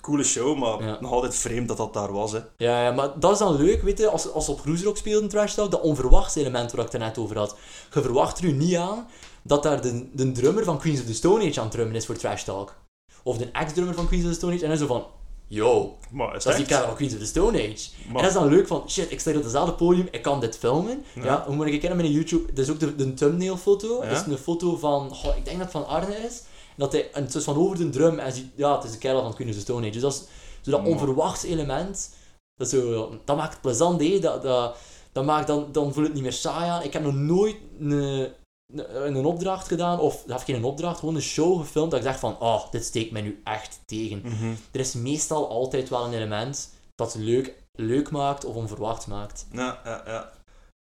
Coole 0.00 0.24
show, 0.24 0.58
maar 0.58 0.82
Ja. 0.82 0.98
nog 1.00 1.12
altijd 1.12 1.34
vreemd 1.34 1.68
dat 1.68 1.76
dat 1.76 1.92
daar 1.92 2.12
was. 2.12 2.32
Hè. 2.32 2.38
Ja, 2.56 2.82
ja, 2.82 2.92
maar 2.92 3.20
dat 3.20 3.32
is 3.32 3.38
dan 3.38 3.56
leuk, 3.56 3.82
weet 3.82 3.98
je, 3.98 4.08
als, 4.08 4.32
als 4.32 4.44
ze 4.44 4.50
op 4.50 4.60
Groesrock 4.60 4.96
speelden, 4.96 5.28
Trash 5.28 5.54
Talk, 5.54 5.70
dat 5.70 5.80
onverwachts 5.80 6.34
element 6.34 6.72
waar 6.72 6.84
ik 6.86 6.92
het 6.92 7.00
net 7.00 7.18
over 7.18 7.38
had. 7.38 7.56
Je 7.94 8.00
verwacht 8.02 8.38
er 8.38 8.44
nu 8.44 8.52
niet 8.52 8.76
aan 8.76 9.06
dat 9.42 9.62
daar 9.62 9.80
de, 9.82 10.08
de 10.12 10.32
drummer 10.32 10.64
van 10.64 10.78
Queens 10.78 11.00
of 11.00 11.06
the 11.06 11.14
Stone 11.14 11.48
Age 11.48 11.58
aan 11.58 11.64
het 11.66 11.72
drummen 11.74 11.96
is 11.96 12.06
voor 12.06 12.16
Trash 12.16 12.42
Talk. 12.42 12.74
Of 13.22 13.36
de 13.38 13.50
ex-drummer 13.50 13.94
van 13.94 14.06
Queens 14.06 14.24
of 14.24 14.30
the 14.30 14.36
Stone 14.36 14.54
Age. 14.54 14.62
En 14.62 14.68
dan 14.68 14.78
zo 14.78 14.86
van, 14.86 15.06
yo, 15.48 15.96
Maar 16.10 16.36
is 16.36 16.44
dat 16.44 16.52
is 16.52 16.58
die 16.58 16.68
kerel 16.68 16.84
van 16.86 16.94
Queens 16.94 17.12
of 17.12 17.18
the 17.18 17.26
Stone 17.26 17.58
Age. 17.58 17.88
Maar- 18.06 18.06
En 18.06 18.22
dat 18.22 18.24
is 18.24 18.32
dan 18.32 18.48
leuk 18.48 18.66
van, 18.66 18.90
shit, 18.90 19.10
ik 19.10 19.20
sta 19.20 19.28
hier 19.30 19.38
op 19.38 19.44
hetzelfde 19.44 19.72
podium, 19.74 20.08
ik 20.10 20.22
kan 20.22 20.40
dit 20.40 20.58
filmen. 20.58 21.04
Ja, 21.14 21.24
Ja. 21.24 21.44
hoe 21.46 21.54
moet 21.54 21.66
ik 21.66 21.80
kennen 21.80 21.96
met 21.98 22.06
een 22.06 22.12
YouTube? 22.12 22.52
Dat 22.52 22.64
is 22.64 22.70
ook 22.70 22.80
de, 22.80 22.94
de 22.96 23.14
thumbnail 23.14 23.56
foto. 23.56 24.02
Ja. 24.04 24.08
Dat 24.10 24.20
is 24.26 24.32
een 24.32 24.38
foto 24.38 24.76
van, 24.76 25.14
goh, 25.14 25.36
ik 25.36 25.44
denk 25.44 25.56
dat 25.58 25.72
het 25.72 25.76
van 25.82 25.86
Arne 25.86 26.14
is. 26.16 26.38
En 26.68 26.74
dat 26.84 26.92
hij, 26.92 27.10
en 27.12 27.22
het 27.24 27.34
is 27.34 27.44
van 27.44 27.56
over 27.56 27.76
de 27.78 27.88
drum 27.90 28.18
en 28.18 28.32
ziet, 28.32 28.46
ja, 28.54 28.74
het 28.74 28.84
is 28.84 28.90
de 28.92 28.98
kerel 28.98 29.22
van 29.22 29.34
Queens 29.34 29.50
of 29.50 29.56
the 29.56 29.62
Stone 29.62 29.82
Age. 29.82 29.92
Dus 29.92 30.02
dat 30.02 30.12
is 30.12 30.22
zo 30.62 30.70
dat 30.70 30.86
onverwachts 30.86 31.42
element. 31.42 32.10
Dat, 32.54 32.68
zo, 32.68 33.10
dat 33.24 33.36
maakt 33.36 33.52
het 33.52 33.60
plezant, 33.62 34.00
hè. 34.00 34.18
Dat, 34.18 34.42
dat, 34.42 34.76
dat 35.12 35.24
maakt 35.24 35.46
dan, 35.46 35.68
dan 35.72 35.92
voelt 35.92 36.06
het 36.06 36.14
niet 36.14 36.22
meer 36.22 36.32
saai 36.32 36.70
aan. 36.70 36.82
Ik 36.82 36.92
heb 36.92 37.02
nog 37.02 37.14
nooit 37.14 37.56
een, 37.80 38.28
een, 38.74 39.16
een 39.16 39.24
opdracht 39.26 39.66
gedaan, 39.68 39.98
of 40.00 40.24
of 40.28 40.42
geen 40.44 40.64
opdracht, 40.64 40.98
gewoon 40.98 41.14
een 41.14 41.22
show 41.22 41.60
gefilmd, 41.60 41.90
dat 41.90 42.00
ik 42.00 42.06
dacht 42.06 42.20
van, 42.20 42.40
oh, 42.40 42.70
dit 42.70 42.84
steekt 42.84 43.10
mij 43.12 43.22
nu 43.22 43.40
echt 43.44 43.80
tegen. 43.86 44.20
Mhm. 44.24 44.52
Er 44.72 44.80
is 44.80 44.94
meestal 44.94 45.48
altijd 45.48 45.88
wel 45.88 46.04
een 46.04 46.12
element 46.14 46.70
dat 46.94 47.12
het 47.12 47.22
leuk, 47.22 47.54
leuk 47.72 48.10
maakt 48.10 48.44
of 48.44 48.54
onverwacht 48.54 49.06
maakt. 49.06 49.46
Ja, 49.52 49.80
ja, 49.84 50.02
ja. 50.06 50.32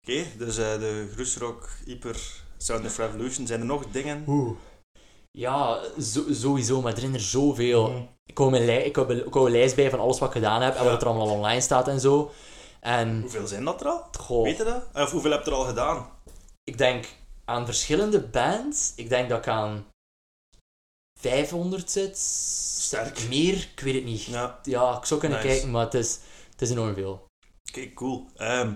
Oké, 0.07 0.23
dus 0.37 0.57
eh, 0.57 0.79
de 0.79 1.09
Groesrock, 1.13 1.69
Hyper, 1.85 2.43
Sound 2.57 2.85
of 2.85 2.97
Revolution. 2.97 3.47
Zijn 3.47 3.59
er 3.59 3.65
nog 3.65 3.85
dingen? 3.91 4.23
Oeh. 4.27 4.57
Ja, 5.31 5.79
zo- 6.01 6.33
sowieso, 6.33 6.81
maar 6.81 6.93
er 6.93 6.99
zijn 6.99 7.13
er 7.13 7.19
zoveel. 7.19 7.89
Mhm. 7.89 8.01
Ik 8.25 8.37
hou, 8.37 8.49
mijn 8.51 8.85
ik, 8.85 8.95
hou, 8.95 9.13
ik 9.15 9.33
hou 9.33 9.45
een 9.45 9.51
lijst 9.51 9.75
bij 9.75 9.89
van 9.89 9.99
alles 9.99 10.19
wat 10.19 10.27
ik 10.27 10.33
gedaan 10.35 10.61
heb 10.61 10.75
en 10.75 10.83
Ja. 10.83 10.89
wat 10.89 11.01
er 11.01 11.07
allemaal 11.07 11.29
online 11.35 11.61
staat 11.61 11.87
en 11.87 11.99
zo. 11.99 12.31
En, 12.79 13.21
Hoeveel 13.21 13.47
zijn 13.47 13.63
dat 13.65 13.81
er 13.81 13.87
al? 13.87 14.03
goh, 14.19 14.43
Weet 14.43 14.57
je 14.57 14.63
dat? 14.63 14.83
Of 15.03 15.11
hoeveel 15.11 15.31
heb 15.31 15.45
je 15.45 15.51
er 15.51 15.57
al 15.57 15.63
gedaan? 15.65 16.09
ik 16.63 16.77
denk 16.77 17.05
aan 17.49 17.65
verschillende 17.65 18.21
bands. 18.21 18.93
Ik 18.95 19.09
denk 19.09 19.29
dat 19.29 19.37
ik 19.39 19.47
aan 19.47 19.85
500 21.19 21.91
zit. 21.91 22.17
Sterk. 22.17 23.27
Meer, 23.27 23.53
ik 23.73 23.79
weet 23.79 23.93
het 23.93 24.03
niet. 24.03 24.23
Ja, 24.23 24.59
Ja, 24.63 24.97
ik 24.97 25.05
zou 25.05 25.19
kunnen 25.19 25.37
Nice. 25.37 25.49
kijken, 25.51 25.71
maar 25.71 25.83
het 25.85 25.93
is, 25.93 26.19
het 26.51 26.61
is 26.61 26.69
enorm 26.69 26.93
veel. 26.93 27.25
oké, 27.69 27.93
cool. 27.93 28.27
Ehm, 28.35 28.73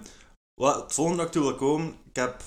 wat, 0.61 0.81
het 0.83 0.93
volgende 0.93 1.17
dat 1.17 1.27
ik 1.27 1.31
toe 1.33 1.43
wil 1.43 1.55
komen, 1.55 1.95
ik 2.09 2.15
heb 2.15 2.41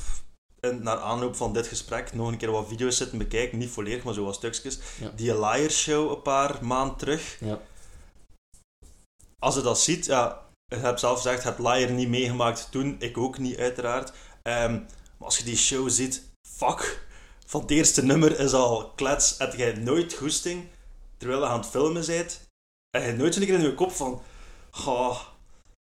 in, 0.61 0.83
naar 0.83 0.99
aanloop 0.99 1.37
van 1.37 1.53
dit 1.53 1.67
gesprek 1.67 2.13
nog 2.15 2.29
een 2.29 2.37
keer 2.37 2.51
wat 2.51 2.69
video's 2.69 2.97
zitten 2.97 3.19
bekijken, 3.19 3.59
niet 3.59 3.71
volledig, 3.71 4.05
maar 4.05 4.15
zo 4.15 4.25
wat 4.25 4.35
stukjes. 4.35 4.79
Ja. 5.01 5.11
Die 5.11 5.33
Liar 5.41 5.71
Show 5.71 6.11
een 6.11 6.23
paar 6.23 6.65
maanden 6.65 6.97
terug. 6.97 7.37
Ja. 7.41 7.59
Als 9.39 9.55
je 9.55 9.61
dat 9.61 9.81
ziet, 9.81 10.05
ja, 10.05 10.47
je 10.67 10.77
hebt 10.77 11.01
zelf 11.01 11.17
gezegd, 11.17 11.43
je 11.43 11.49
hebt 11.49 11.61
Liar 11.61 11.91
niet 11.91 12.09
meegemaakt 12.09 12.71
toen, 12.71 12.97
ik 12.99 13.19
ook 13.19 13.39
niet 13.39 13.57
uiteraard. 13.59 14.13
Ehm, 14.43 14.81
maar 15.19 15.29
als 15.29 15.39
je 15.39 15.45
die 15.45 15.57
show 15.57 15.91
ziet, 15.91 16.23
fuck, 16.49 17.07
van 17.47 17.61
het 17.61 17.71
eerste 17.71 18.05
nummer 18.05 18.41
is 18.41 18.53
al 18.53 18.93
klets, 18.95 19.35
heb 19.39 19.55
jij 19.55 19.73
nooit 19.73 20.15
goesting, 20.15 20.65
terwijl 21.17 21.41
je 21.41 21.47
aan 21.47 21.59
het 21.59 21.69
filmen 21.69 22.07
bent, 22.07 22.41
en 22.91 23.07
je 23.07 23.13
nooit 23.13 23.35
zo'n 23.35 23.45
keer 23.45 23.55
in 23.55 23.63
je 23.63 23.75
kop 23.75 23.93
van, 23.93 24.23
goh, 24.71 25.21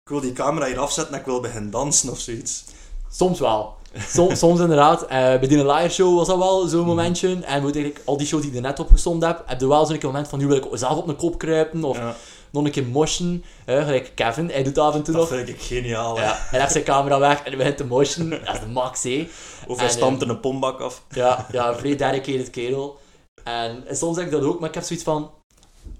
ik 0.03 0.11
wil 0.11 0.21
die 0.21 0.33
camera 0.33 0.67
hier 0.67 0.79
afzetten 0.79 1.15
en 1.15 1.21
ik 1.21 1.27
wil 1.27 1.41
beginnen 1.41 1.71
dansen 1.71 2.11
of 2.11 2.19
zoiets. 2.19 2.65
Soms 3.11 3.41
wel. 3.41 3.77
Soms, 3.95 4.39
soms 4.45 4.61
inderdaad. 4.61 5.03
Eh, 5.03 5.09
bij 5.09 5.47
die 5.47 5.67
live 5.67 5.95
show 5.95 6.17
was 6.17 6.27
dat 6.27 6.39
wel 6.39 6.67
zo'n 6.67 6.87
momentje. 6.87 7.29
En 7.29 7.63
moet 7.63 7.75
eigenlijk, 7.75 8.01
al 8.05 8.17
die 8.17 8.27
shows 8.27 8.43
die 8.43 8.51
ik 8.51 8.57
er 8.57 8.63
net 8.63 8.81
opgestond 8.81 9.25
heb, 9.25 9.43
heb 9.47 9.61
je 9.61 9.69
wel 9.69 9.87
zo'n 9.87 9.99
moment 10.03 10.29
van 10.29 10.39
nu 10.39 10.47
wil 10.47 10.57
ik 10.57 10.67
zelf 10.73 10.97
op 10.97 11.07
mijn 11.07 11.19
kop 11.19 11.39
kruipen 11.39 11.85
of 11.85 11.97
Ja, 11.97 12.17
nog 12.51 12.65
een 12.65 12.71
keer 12.71 12.87
moshen. 12.87 13.45
Eh, 13.65 13.85
gelijk 13.85 14.13
Kevin, 14.15 14.51
hij 14.51 14.63
doet 14.63 14.75
dat 14.75 14.87
af 14.87 14.95
en 14.95 15.03
toe 15.03 15.15
dat 15.15 15.31
nog. 15.31 15.39
vind 15.39 15.49
ik 15.49 15.61
geniaal. 15.61 16.17
hè. 16.17 16.25
Ja, 16.25 16.37
hij 16.51 16.59
legt 16.59 16.73
zijn 16.73 16.85
camera 16.85 17.19
weg 17.19 17.39
en 17.39 17.45
hij 17.45 17.57
begint 17.57 17.77
te 17.77 17.85
moshen. 17.85 18.31
Dat 18.31 18.55
is 18.55 18.61
de 18.61 18.67
max, 18.67 19.03
hè. 19.03 19.29
Of 19.67 19.81
hij 19.81 19.89
stampt 19.89 20.23
eh, 20.23 20.29
er 20.29 20.35
een 20.35 20.41
pombak 20.41 20.81
af. 20.81 21.03
Ja, 21.11 21.47
ja, 21.53 21.75
vrij 21.75 21.97
dedicated 21.97 22.51
kerel. 22.51 22.99
En, 23.45 23.87
en 23.87 23.97
soms 23.97 24.17
zeg 24.17 24.25
ik 24.25 24.31
dat 24.31 24.43
ook, 24.43 24.61
maar 24.61 24.69
ik 24.69 24.75
heb 24.75 24.85
zoiets 24.85 25.05
van... 25.05 25.31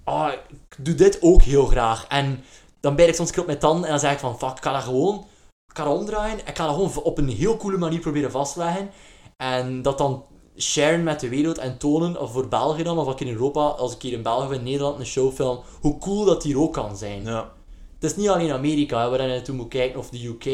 Oh, 0.05 0.29
ik 0.49 0.85
doe 0.85 0.95
dit 0.95 1.19
ook 1.21 1.43
heel 1.43 1.67
graag. 1.67 2.07
En 2.09 2.45
dan 2.81 2.97
bijt 2.97 3.09
ik 3.09 3.15
soms 3.15 3.31
keer 3.31 3.41
op 3.41 3.47
mijn 3.47 3.59
tanden 3.59 3.85
en 3.85 3.91
dan 3.91 4.01
zeg 4.01 4.13
ik 4.13 4.19
van... 4.19 4.39
Fuck, 4.39 4.51
ik 4.57 4.63
ga 4.63 4.73
dat 4.73 4.83
gewoon... 4.83 5.27
Ik 5.73 5.77
ga 5.77 5.85
dat 5.85 5.99
omdraaien. 5.99 6.39
Ik 6.39 6.57
ga 6.57 6.67
dat 6.67 6.75
gewoon 6.75 7.03
op 7.03 7.19
een 7.19 7.29
heel 7.29 7.57
coole 7.57 7.77
manier 7.79 8.01
proberen 8.01 8.31
vastleggen. 8.31 8.91
En 9.37 9.83
dat 9.83 9.99
dan 9.99 10.25
sharen 10.59 11.03
met 11.03 11.21
de 11.21 11.29
wereld 11.29 11.59
en 11.59 11.79
tonen, 11.79 12.21
of 12.21 12.33
voor 12.33 12.49
België 12.49 12.83
dan, 12.83 12.99
of 12.99 13.13
ik 13.13 13.21
in 13.21 13.33
Europa, 13.33 13.61
als 13.61 13.95
ik 13.95 14.03
hier 14.03 14.13
in 14.13 14.23
België 14.23 14.47
of 14.47 14.53
in 14.53 14.63
Nederland 14.63 14.99
een 14.99 15.07
show 15.07 15.33
film, 15.33 15.61
hoe 15.81 15.99
cool 15.99 16.25
dat 16.25 16.43
hier 16.43 16.61
ook 16.61 16.73
kan 16.73 16.97
zijn. 16.97 17.23
Ja. 17.25 17.53
Het 17.99 18.11
is 18.11 18.17
niet 18.17 18.29
alleen 18.29 18.53
Amerika, 18.53 19.03
hè, 19.03 19.11
waar 19.11 19.23
je 19.23 19.29
naartoe 19.29 19.55
moet 19.55 19.69
kijken, 19.69 19.99
of 19.99 20.09
de 20.11 20.27
UK. 20.27 20.45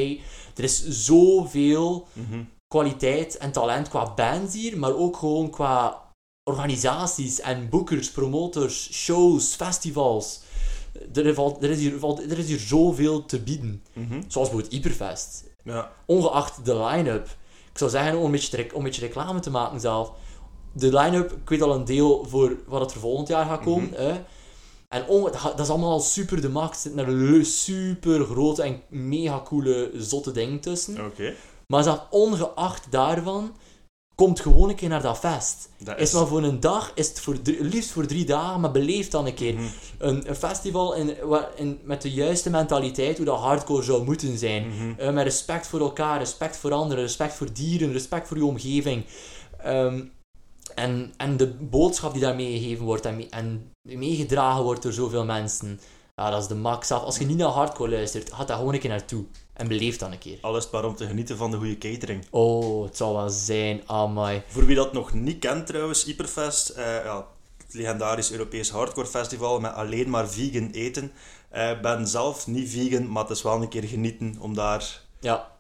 Er 0.57 0.64
is 0.64 0.88
zoveel 0.88 2.07
Mhm. 2.12 2.43
kwaliteit 2.67 3.37
en 3.37 3.53
talent 3.53 3.88
qua 3.88 4.12
bands 4.14 4.55
hier, 4.55 4.79
maar 4.79 4.97
ook 4.97 5.17
gewoon 5.17 5.51
qua 5.51 6.03
organisaties 6.51 7.40
en 7.40 7.69
boekers, 7.69 8.11
promotors, 8.11 8.93
shows, 8.93 9.55
festivals. 9.55 10.40
Er, 11.14 11.35
valt, 11.35 11.62
er, 11.62 11.71
is, 11.71 11.79
hier, 11.79 11.99
valt, 11.99 12.31
er 12.31 12.38
is 12.38 12.47
hier 12.47 12.59
zoveel 12.59 13.25
te 13.25 13.40
bieden. 13.40 13.83
Mhm. 13.93 14.23
Zoals 14.29 14.49
bijvoorbeeld 14.49 14.73
Hyperfest. 14.73 15.45
Ja. 15.64 15.90
Ongeacht 16.07 16.64
de 16.64 16.77
line-up. 16.77 17.37
Ik 17.75 17.81
zou 17.81 17.91
zeggen, 17.91 18.19
om 18.19 18.25
een 18.25 18.31
beetje, 18.31 18.71
om 18.73 18.77
een 18.79 18.83
beetje 18.83 19.01
reclame 19.07 19.41
te 19.41 19.51
maken 19.51 19.81
zelf. 19.81 20.13
De 20.73 20.99
line-up, 20.99 21.33
ik 21.33 21.49
weet 21.49 21.63
al 21.63 21.75
een 21.75 21.85
deel 21.85 22.25
voor 22.29 22.57
wat 22.67 22.81
het 22.81 22.93
er 22.93 23.01
volgend 23.01 23.29
jaar 23.29 23.47
gaat 23.47 23.61
komen. 23.63 23.91
hè. 23.95 24.21
En 24.89 25.05
dat 25.33 25.61
is 25.61 25.69
allemaal 25.69 25.91
al 25.91 26.01
super 26.01 26.41
de 26.41 26.49
max. 26.49 26.75
Er 26.77 26.81
zitten 26.81 27.07
er 27.07 27.13
le- 27.13 27.45
super 27.45 28.25
grote 28.25 28.63
en 28.63 28.83
mega 28.89 29.43
coole 29.45 29.91
zotte 29.97 30.33
dingen 30.33 30.61
tussen. 30.61 31.05
Oké. 31.07 31.35
Maar 31.67 31.83
zelfs 31.83 32.01
ongeacht 32.11 32.87
daarvan, 32.91 33.53
Komt 34.14 34.40
gewoon 34.40 34.68
een 34.68 34.74
keer 34.74 34.88
naar 34.88 35.03
dat 35.03 35.18
fest. 35.18 35.68
Dat 35.79 35.98
Is 36.00 36.12
maar 36.12 36.27
voor 36.27 36.42
een 36.42 36.61
dag, 36.61 36.92
is 36.94 37.09
het 37.09 37.20
voor 37.20 37.42
drie- 37.42 37.62
liefst 37.64 37.90
voor 37.90 38.07
drie 38.07 38.24
dagen, 38.24 38.61
maar 38.61 38.70
beleef 38.70 39.09
dan 39.09 39.27
een 39.27 39.35
keer. 39.35 39.55
Mhm. 39.55 39.64
Een, 39.98 40.29
een 40.29 40.37
festival 40.37 40.94
in, 40.94 41.16
in, 41.57 41.81
met 41.85 42.03
de 42.03 42.11
juiste 42.11 42.50
mentaliteit, 42.50 43.16
hoe 43.16 43.27
dat 43.27 43.38
hardcore 43.38 43.83
zou 43.83 44.05
moeten 44.05 44.38
zijn. 44.38 44.68
Mhm. 44.68 44.94
Eh, 45.00 45.12
met 45.12 45.24
respect 45.24 45.66
voor 45.66 45.81
elkaar, 45.81 46.18
respect 46.18 46.57
voor 46.57 46.72
anderen, 46.72 47.05
respect 47.05 47.35
voor 47.35 47.53
dieren, 47.53 47.92
respect 47.92 48.29
voor 48.29 48.37
je 48.37 48.44
omgeving. 48.44 49.05
Ehm, 49.59 50.00
en, 50.74 51.12
en 51.16 51.37
de 51.37 51.46
boodschap 51.61 52.12
die 52.12 52.22
daarmee 52.22 52.59
gegeven 52.59 52.85
wordt 52.85 53.07
en, 53.07 53.16
mee- 53.16 53.29
en 53.31 53.72
meegedragen 53.83 54.62
wordt 54.62 54.83
door 54.83 54.92
zoveel 54.92 55.24
mensen. 55.24 55.81
Ja, 56.16 56.31
dat 56.31 56.40
is 56.42 56.48
de 56.48 56.55
max 56.55 56.90
af. 56.90 57.03
Als 57.03 57.18
je 57.18 57.24
niet 57.27 57.37
naar 57.37 57.48
hardcore 57.48 57.90
luistert, 57.90 58.33
ga 58.33 58.44
daar 58.44 58.57
gewoon 58.57 58.74
een 58.74 58.81
keer 58.81 58.90
naartoe. 58.90 59.24
En 59.53 59.68
beleef 59.68 59.96
dan 59.96 60.12
een 60.12 60.18
keer. 60.18 60.38
Al 60.40 60.57
is 60.57 60.62
het 60.62 60.72
maar 60.72 60.85
om 60.85 60.94
te 60.96 61.07
genieten 61.07 61.37
van 61.37 61.50
de 61.50 61.57
goede 61.57 61.79
catering. 61.79 62.24
Oh, 62.31 62.85
het 62.85 62.96
zal 62.96 63.14
wel 63.16 63.29
zijn. 63.29 63.83
Amai. 63.87 64.42
Voor 64.46 64.66
wie 64.66 64.77
dat 64.77 64.92
nog 64.92 65.12
niet 65.12 65.38
kent 65.38 65.66
trouwens, 65.66 66.05
Hyperfest, 66.05 66.68
eh, 66.68 66.85
ja, 67.05 67.27
het 67.64 67.74
legendarisch 67.74 68.31
Europees 68.33 68.70
hardcore 68.70 69.07
festival 69.07 69.61
met 69.61 69.72
alleen 69.72 70.11
maar 70.11 70.29
vegan 70.29 70.70
eten. 70.70 71.12
Ik 71.53 71.79
ben 71.83 72.07
zelf 72.09 72.46
niet 72.46 72.70
vegan, 72.70 73.11
maar 73.11 73.22
het 73.22 73.33
is 73.37 73.42
wel 73.42 73.62
een 73.62 73.68
keer 73.68 73.85
genieten 73.85 74.37
om 74.40 74.55
daar 74.55 75.00
Ja, 75.20 75.50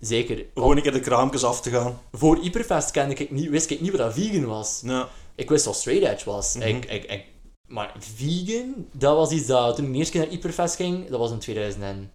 zeker. 0.00 0.44
gewoon 0.54 0.76
een 0.76 0.82
keer 0.82 0.92
de 0.92 1.00
kraampjes 1.00 1.44
af 1.44 1.60
te 1.60 1.70
gaan. 1.70 2.00
Voor 2.12 2.36
Hyperfest 2.40 2.90
kende 2.90 3.14
ik 3.14 3.30
niet, 3.30 3.48
wist 3.48 3.70
ik 3.70 3.80
niet 3.80 3.90
wat 3.90 4.00
dat 4.00 4.14
vegan 4.14 4.44
was. 4.46 4.80
Ja, 4.84 5.08
Ik 5.34 5.48
wist 5.48 5.64
wat 5.64 5.76
straight 5.76 6.12
edge 6.12 6.30
was. 6.30 6.54
Mhm. 6.54 6.66
ik, 6.66 6.84
ik, 6.84 7.04
ik, 7.04 7.24
maar 7.70 7.92
vegan, 7.98 8.86
dat 8.92 9.16
was 9.16 9.30
iets 9.30 9.46
dat 9.46 9.76
toen 9.76 9.84
ik 9.84 9.92
de 9.92 9.98
eerste 9.98 10.12
keer 10.12 10.20
naar 10.20 10.30
Hyperfest 10.30 10.76
ging, 10.76 11.08
dat 11.08 11.18
was 11.18 11.30
in 11.30 11.38
2000 11.38 11.84
en... 11.84 12.10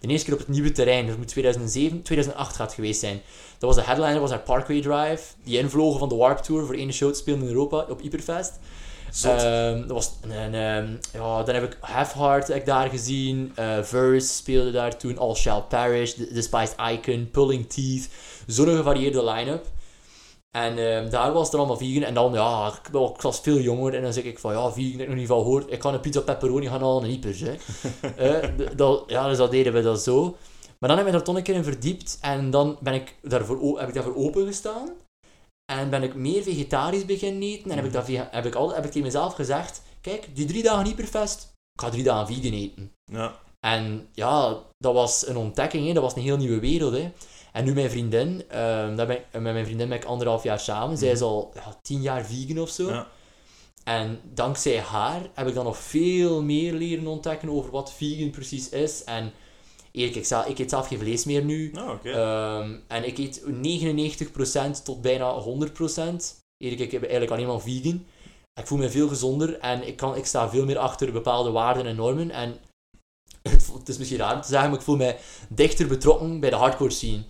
De 0.00 0.08
eerste 0.08 0.24
keer 0.24 0.34
op 0.34 0.40
het 0.40 0.48
nieuwe 0.48 0.72
terrein, 0.72 1.06
dat 1.06 1.16
moet 1.16 1.28
2007, 1.28 2.02
2008 2.02 2.56
gaat 2.56 2.72
geweest 2.74 3.00
zijn. 3.00 3.20
Dat 3.58 3.74
was 3.74 3.84
de 3.84 3.90
headliner, 3.90 4.20
was 4.20 4.30
naar 4.30 4.40
Parkway 4.40 4.80
Drive. 4.80 5.22
Die 5.44 5.58
invlogen 5.58 5.98
van 5.98 6.08
de 6.08 6.14
Warp 6.14 6.38
Tour 6.38 6.66
voor 6.66 6.74
één 6.74 6.92
show 6.92 7.12
te 7.12 7.18
spelen 7.18 7.40
in 7.40 7.46
Europa 7.46 7.86
op 7.88 8.00
Hyperfest. 8.00 8.58
Ehm, 9.22 9.80
dat 9.80 9.90
was 9.90 10.12
een, 10.22 10.54
ehm, 10.54 10.86
ja, 11.12 11.42
dan 11.42 11.54
heb 11.54 11.64
ik 11.64 11.78
Half 11.80 12.12
Heart 12.12 12.48
heb 12.48 12.56
ik 12.56 12.66
daar 12.66 12.88
gezien. 12.88 13.52
eh 13.54 13.82
Verse 13.82 14.34
speelde 14.34 14.70
daar 14.70 14.96
toen. 14.96 15.18
All 15.18 15.34
Shall 15.34 15.62
Perish. 15.68 16.12
The 16.12 16.32
Despised 16.32 16.74
Icon. 16.92 17.28
Pulling 17.30 17.68
Teeth. 17.70 18.08
Zo'n 18.46 18.76
gevarieerde 18.76 19.24
line-up. 19.24 19.66
En 20.56 20.78
ehm, 20.78 21.10
daar 21.10 21.32
was 21.32 21.46
het 21.46 21.54
allemaal 21.56 21.76
vegan. 21.76 22.02
En 22.02 22.14
dan, 22.14 22.32
ja, 22.32 22.72
ik, 23.14 23.20
was 23.20 23.40
veel 23.40 23.58
jonger. 23.58 23.94
En 23.94 24.02
dan 24.02 24.12
zeg 24.12 24.24
ik 24.24 24.38
van, 24.38 24.52
ja, 24.52 24.72
vegan, 24.72 25.00
ik 25.00 25.08
nog 25.08 25.16
niet 25.16 25.26
van 25.26 25.38
gehoord. 25.42 25.72
Ik 25.72 25.78
kan 25.78 25.94
een 25.94 26.00
pizza 26.00 26.20
pepperoni 26.20 26.66
gaan 26.66 26.80
halen 26.80 27.02
en 27.02 27.08
hypers, 27.08 27.40
hè. 27.48 27.54
Eh, 28.16 28.48
dat, 28.76 29.04
ja, 29.06 29.28
dus 29.28 29.36
dat 29.36 29.50
deden 29.50 29.72
we 29.72 29.82
dat 29.82 30.02
zo. 30.02 30.36
Maar 30.78 30.88
dan 30.88 30.98
heb 30.98 31.06
ik 31.06 31.12
daar 31.12 31.22
toch 31.22 31.36
een 31.36 31.42
keer 31.42 31.54
in 31.54 31.64
verdiept. 31.64 32.18
En 32.20 32.50
dan 32.50 32.76
ben 32.80 32.94
ik 32.94 33.14
daarvoor, 33.22 33.78
heb 33.78 33.88
ik 33.88 33.94
daarvoor 33.94 34.16
opengestaan. 34.16 34.88
En 35.72 35.90
ben 35.90 36.02
ik 36.02 36.14
meer 36.14 36.42
vegetarisch 36.42 37.04
beginnen 37.04 37.42
eten. 37.42 37.70
En 37.70 37.76
heb 37.76 37.86
ik, 37.86 37.92
dat 37.92 38.04
vega- 38.04 38.28
heb 38.30 38.46
ik, 38.46 38.54
al, 38.54 38.74
heb 38.74 38.84
ik 38.84 38.90
tegen 38.90 39.06
mezelf 39.06 39.34
gezegd, 39.34 39.82
kijk, 40.00 40.28
die 40.34 40.46
drie 40.46 40.62
dagen 40.62 40.86
hyperfest, 40.86 41.42
ik 41.72 41.80
ga 41.80 41.90
drie 41.90 42.02
dagen 42.04 42.34
vegan 42.34 42.52
eten. 42.58 42.92
ja. 43.12 43.42
En 43.66 44.08
ja, 44.12 44.62
dat 44.78 44.94
was 44.94 45.26
een 45.26 45.36
ontdekking, 45.36 45.86
hè. 45.86 45.92
dat 45.92 46.02
was 46.02 46.14
een 46.14 46.22
heel 46.22 46.36
nieuwe 46.36 46.60
wereld. 46.60 46.92
Hè. 46.92 47.12
En 47.54 47.64
nu 47.64 47.74
mijn 47.74 47.90
vriendin, 47.90 48.44
ehm, 48.48 48.96
daar 48.96 49.06
ben 49.06 49.16
ik, 49.16 49.24
met 49.32 49.42
mijn 49.42 49.64
vriendin 49.64 49.88
ben 49.88 49.96
ik 49.96 50.04
anderhalf 50.04 50.42
jaar 50.42 50.60
samen. 50.60 50.98
Zij 50.98 51.10
is 51.10 51.20
al 51.20 51.50
ja, 51.54 51.78
tien 51.82 52.02
jaar 52.02 52.24
vegan 52.24 52.58
of 52.58 52.68
zo. 52.68 52.88
Ja. 52.88 53.08
En 53.84 54.20
dankzij 54.32 54.80
haar 54.80 55.20
heb 55.34 55.46
ik 55.48 55.54
dan 55.54 55.64
nog 55.64 55.76
veel 55.76 56.42
meer 56.42 56.72
leren 56.72 57.06
ontdekken 57.06 57.48
over 57.48 57.70
wat 57.70 57.92
vegan 57.92 58.30
precies 58.30 58.68
is. 58.68 59.04
En 59.04 59.32
eerlijk, 59.92 60.16
ik, 60.16 60.24
zelf- 60.26 60.46
ik 60.46 60.58
eet 60.58 60.70
zelf 60.70 60.88
geen 60.88 60.98
vlees 60.98 61.24
meer 61.24 61.44
nu. 61.44 61.72
Oké. 61.88 62.10
Ehm, 62.10 62.76
en 62.88 63.06
ik 63.06 63.18
eet 63.18 63.42
99% 63.46 64.84
tot 64.84 65.02
bijna 65.02 65.40
100%. 65.40 66.34
Eerlijk, 66.56 66.82
ik 66.82 66.92
heb 66.92 67.02
eigenlijk 67.02 67.32
alleen 67.32 67.46
maar 67.46 67.60
vegan. 67.60 68.06
Ik 68.60 68.66
voel 68.66 68.78
me 68.78 68.90
veel 68.90 69.08
gezonder 69.08 69.58
en 69.58 69.86
ik, 69.86 69.96
kan, 69.96 70.16
ik 70.16 70.26
sta 70.26 70.48
veel 70.48 70.64
meer 70.64 70.78
achter 70.78 71.12
bepaalde 71.12 71.50
waarden 71.50 71.86
en 71.86 71.96
normen. 71.96 72.30
En 72.30 72.56
het, 73.42 73.70
het 73.78 73.88
is 73.88 73.98
misschien 73.98 74.18
raar 74.18 74.34
om 74.34 74.40
te 74.40 74.48
zeggen, 74.48 74.70
maar 74.70 74.78
ik 74.78 74.84
voel 74.84 74.96
mij 74.96 75.18
dichter 75.48 75.86
betrokken 75.86 76.40
bij 76.40 76.50
de 76.50 76.56
hardcore 76.56 76.90
scene. 76.90 77.22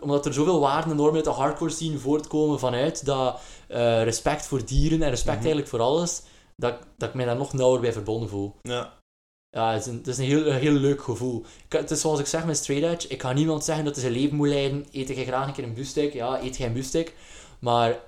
Omdat 0.00 0.26
er 0.26 0.32
zoveel 0.34 0.60
waarden 0.60 0.90
en 0.90 0.96
normen 0.96 1.14
uit 1.14 1.24
de 1.24 1.30
hardcore 1.30 1.70
scene 1.70 1.98
voortkomen 1.98 2.58
vanuit 2.58 3.04
dat 3.04 3.40
eh, 3.68 4.02
respect 4.02 4.46
voor 4.46 4.64
dieren 4.66 5.02
en 5.02 5.08
respect 5.10 5.36
Mhm. 5.36 5.44
eigenlijk 5.44 5.68
voor 5.68 5.80
alles, 5.80 6.22
dat, 6.56 6.74
dat 6.96 7.08
ik 7.08 7.14
mij 7.14 7.24
daar 7.24 7.36
nog 7.36 7.52
nauwer 7.52 7.80
bij 7.80 7.92
verbonden 7.92 8.28
voel. 8.28 8.56
ja. 8.62 8.98
Ja, 9.56 9.72
het 9.72 9.80
is 9.80 9.86
een, 9.86 9.96
het 9.96 10.06
is 10.06 10.18
een 10.18 10.24
heel, 10.24 10.46
een 10.46 10.58
heel 10.58 10.72
leuk 10.72 11.02
gevoel. 11.02 11.44
Ik, 11.66 11.72
het 11.72 11.90
is 11.90 12.00
zoals 12.00 12.18
ik 12.20 12.26
zeg 12.26 12.44
met 12.46 12.56
straight 12.56 12.92
edge, 12.94 13.08
ik 13.08 13.20
ga 13.22 13.32
niemand 13.32 13.64
zeggen 13.64 13.84
dat 13.84 13.94
hij 13.94 14.02
zijn 14.02 14.14
leven 14.16 14.36
moet 14.36 14.48
leiden. 14.48 14.86
Eet 14.92 15.08
jij 15.08 15.24
graag 15.24 15.46
een 15.46 15.52
keer 15.52 15.64
een 15.64 15.74
biefstuk? 15.74 16.12
Ja, 16.12 16.40
eet 16.42 16.56
jij 16.56 16.66
een 16.66 16.72
biefstuk. 16.72 17.14
Maar 17.58 18.00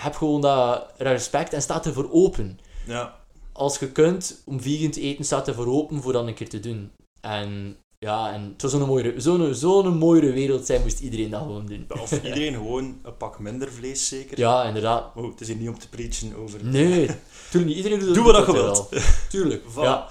heb 0.00 0.14
gewoon 0.14 0.40
dat 0.40 0.86
respect 0.96 1.52
en 1.52 1.62
staat 1.62 1.86
ervoor 1.86 2.08
open. 2.12 2.58
ja. 2.86 3.24
Als 3.52 3.78
je 3.78 3.92
kunt 3.92 4.42
om 4.44 4.60
vegan 4.60 4.90
te 4.90 5.00
eten, 5.00 5.24
staat 5.24 5.48
ervoor 5.48 5.66
open 5.66 6.02
voor 6.02 6.12
dat 6.12 6.26
een 6.26 6.34
keer 6.34 6.48
te 6.48 6.60
doen. 6.60 6.92
En 7.20 7.76
ja, 7.98 8.32
en 8.32 8.42
het 8.42 8.60
zou 8.60 8.72
zo'n 8.72 8.86
mooiere, 8.88 9.20
zo'n, 9.20 9.54
zo'n 9.54 9.96
mooiere 9.96 10.32
wereld 10.32 10.66
zijn, 10.66 10.82
moest 10.82 11.00
iedereen 11.00 11.30
dat 11.30 11.40
gewoon 11.40 11.66
doen. 11.66 11.86
Of 12.00 12.12
iedereen 12.24 12.52
gewoon 12.54 12.98
een 13.02 13.16
pak 13.16 13.38
minder 13.38 13.72
vlees, 13.72 14.08
zeker. 14.08 14.38
Ja, 14.38 14.64
inderdaad. 14.64 15.12
Oh, 15.14 15.30
het 15.30 15.40
is 15.40 15.46
hier 15.46 15.56
niet 15.56 15.68
om 15.68 15.78
te 15.78 15.88
preachen 15.88 16.36
over... 16.36 16.64
Nee, 16.64 17.06
tuurlijk 17.50 17.74
niet. 17.74 17.76
Iedereen 17.76 17.98
doet 17.98 18.08
het 18.08 18.16
Doe 18.16 18.32
wat 18.32 18.46
je 18.46 18.52
wel. 18.52 18.62
wilt. 18.64 18.88
Tuurlijk. 19.30 19.64
Ja. 19.76 20.08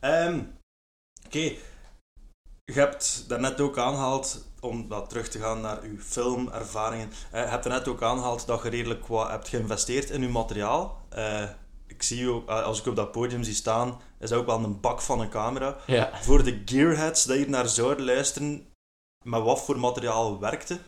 Ehm, 0.00 0.40
Oké. 1.26 1.52
Je 2.64 2.72
hebt 2.74 3.24
daarnet 3.28 3.60
ook 3.60 3.78
aangehaald, 3.78 4.44
om 4.60 4.88
dat 4.88 5.08
terug 5.08 5.28
te 5.28 5.38
gaan 5.38 5.60
naar 5.60 5.82
uw 5.82 5.96
filmervaringen, 6.00 7.10
eh, 7.30 7.42
je 7.42 7.48
hebt 7.48 7.64
daarnet 7.64 7.88
ook 7.88 8.02
aangehaald 8.02 8.46
dat 8.46 8.62
je 8.62 8.68
redelijk 8.68 9.06
wat 9.06 9.28
hebt 9.28 9.48
geïnvesteerd 9.48 10.10
in 10.10 10.22
uw 10.22 10.30
materiaal. 10.30 11.00
Eh, 11.08 11.42
ik 11.98 12.04
zie 12.04 12.28
ook, 12.28 12.48
eh, 12.48 12.62
als 12.62 12.80
ik 12.80 12.86
op 12.86 12.96
dat 12.96 13.12
podium 13.12 13.42
zie 13.42 13.54
staan, 13.54 14.00
is 14.20 14.28
dat 14.28 14.38
ook 14.38 14.46
wel 14.46 14.64
een 14.64 14.80
bak 14.80 15.00
van 15.00 15.20
een 15.20 15.28
camera. 15.28 15.76
ja. 15.86 16.10
Voor 16.20 16.44
de 16.44 16.62
gearheads 16.64 17.24
die 17.24 17.36
hier 17.36 17.50
naar 17.50 17.68
zouden 17.68 18.04
luisteren, 18.04 18.66
met 19.24 19.42
wat 19.42 19.60
voor 19.60 19.78
materiaal 19.78 20.38
werkte? 20.40 20.78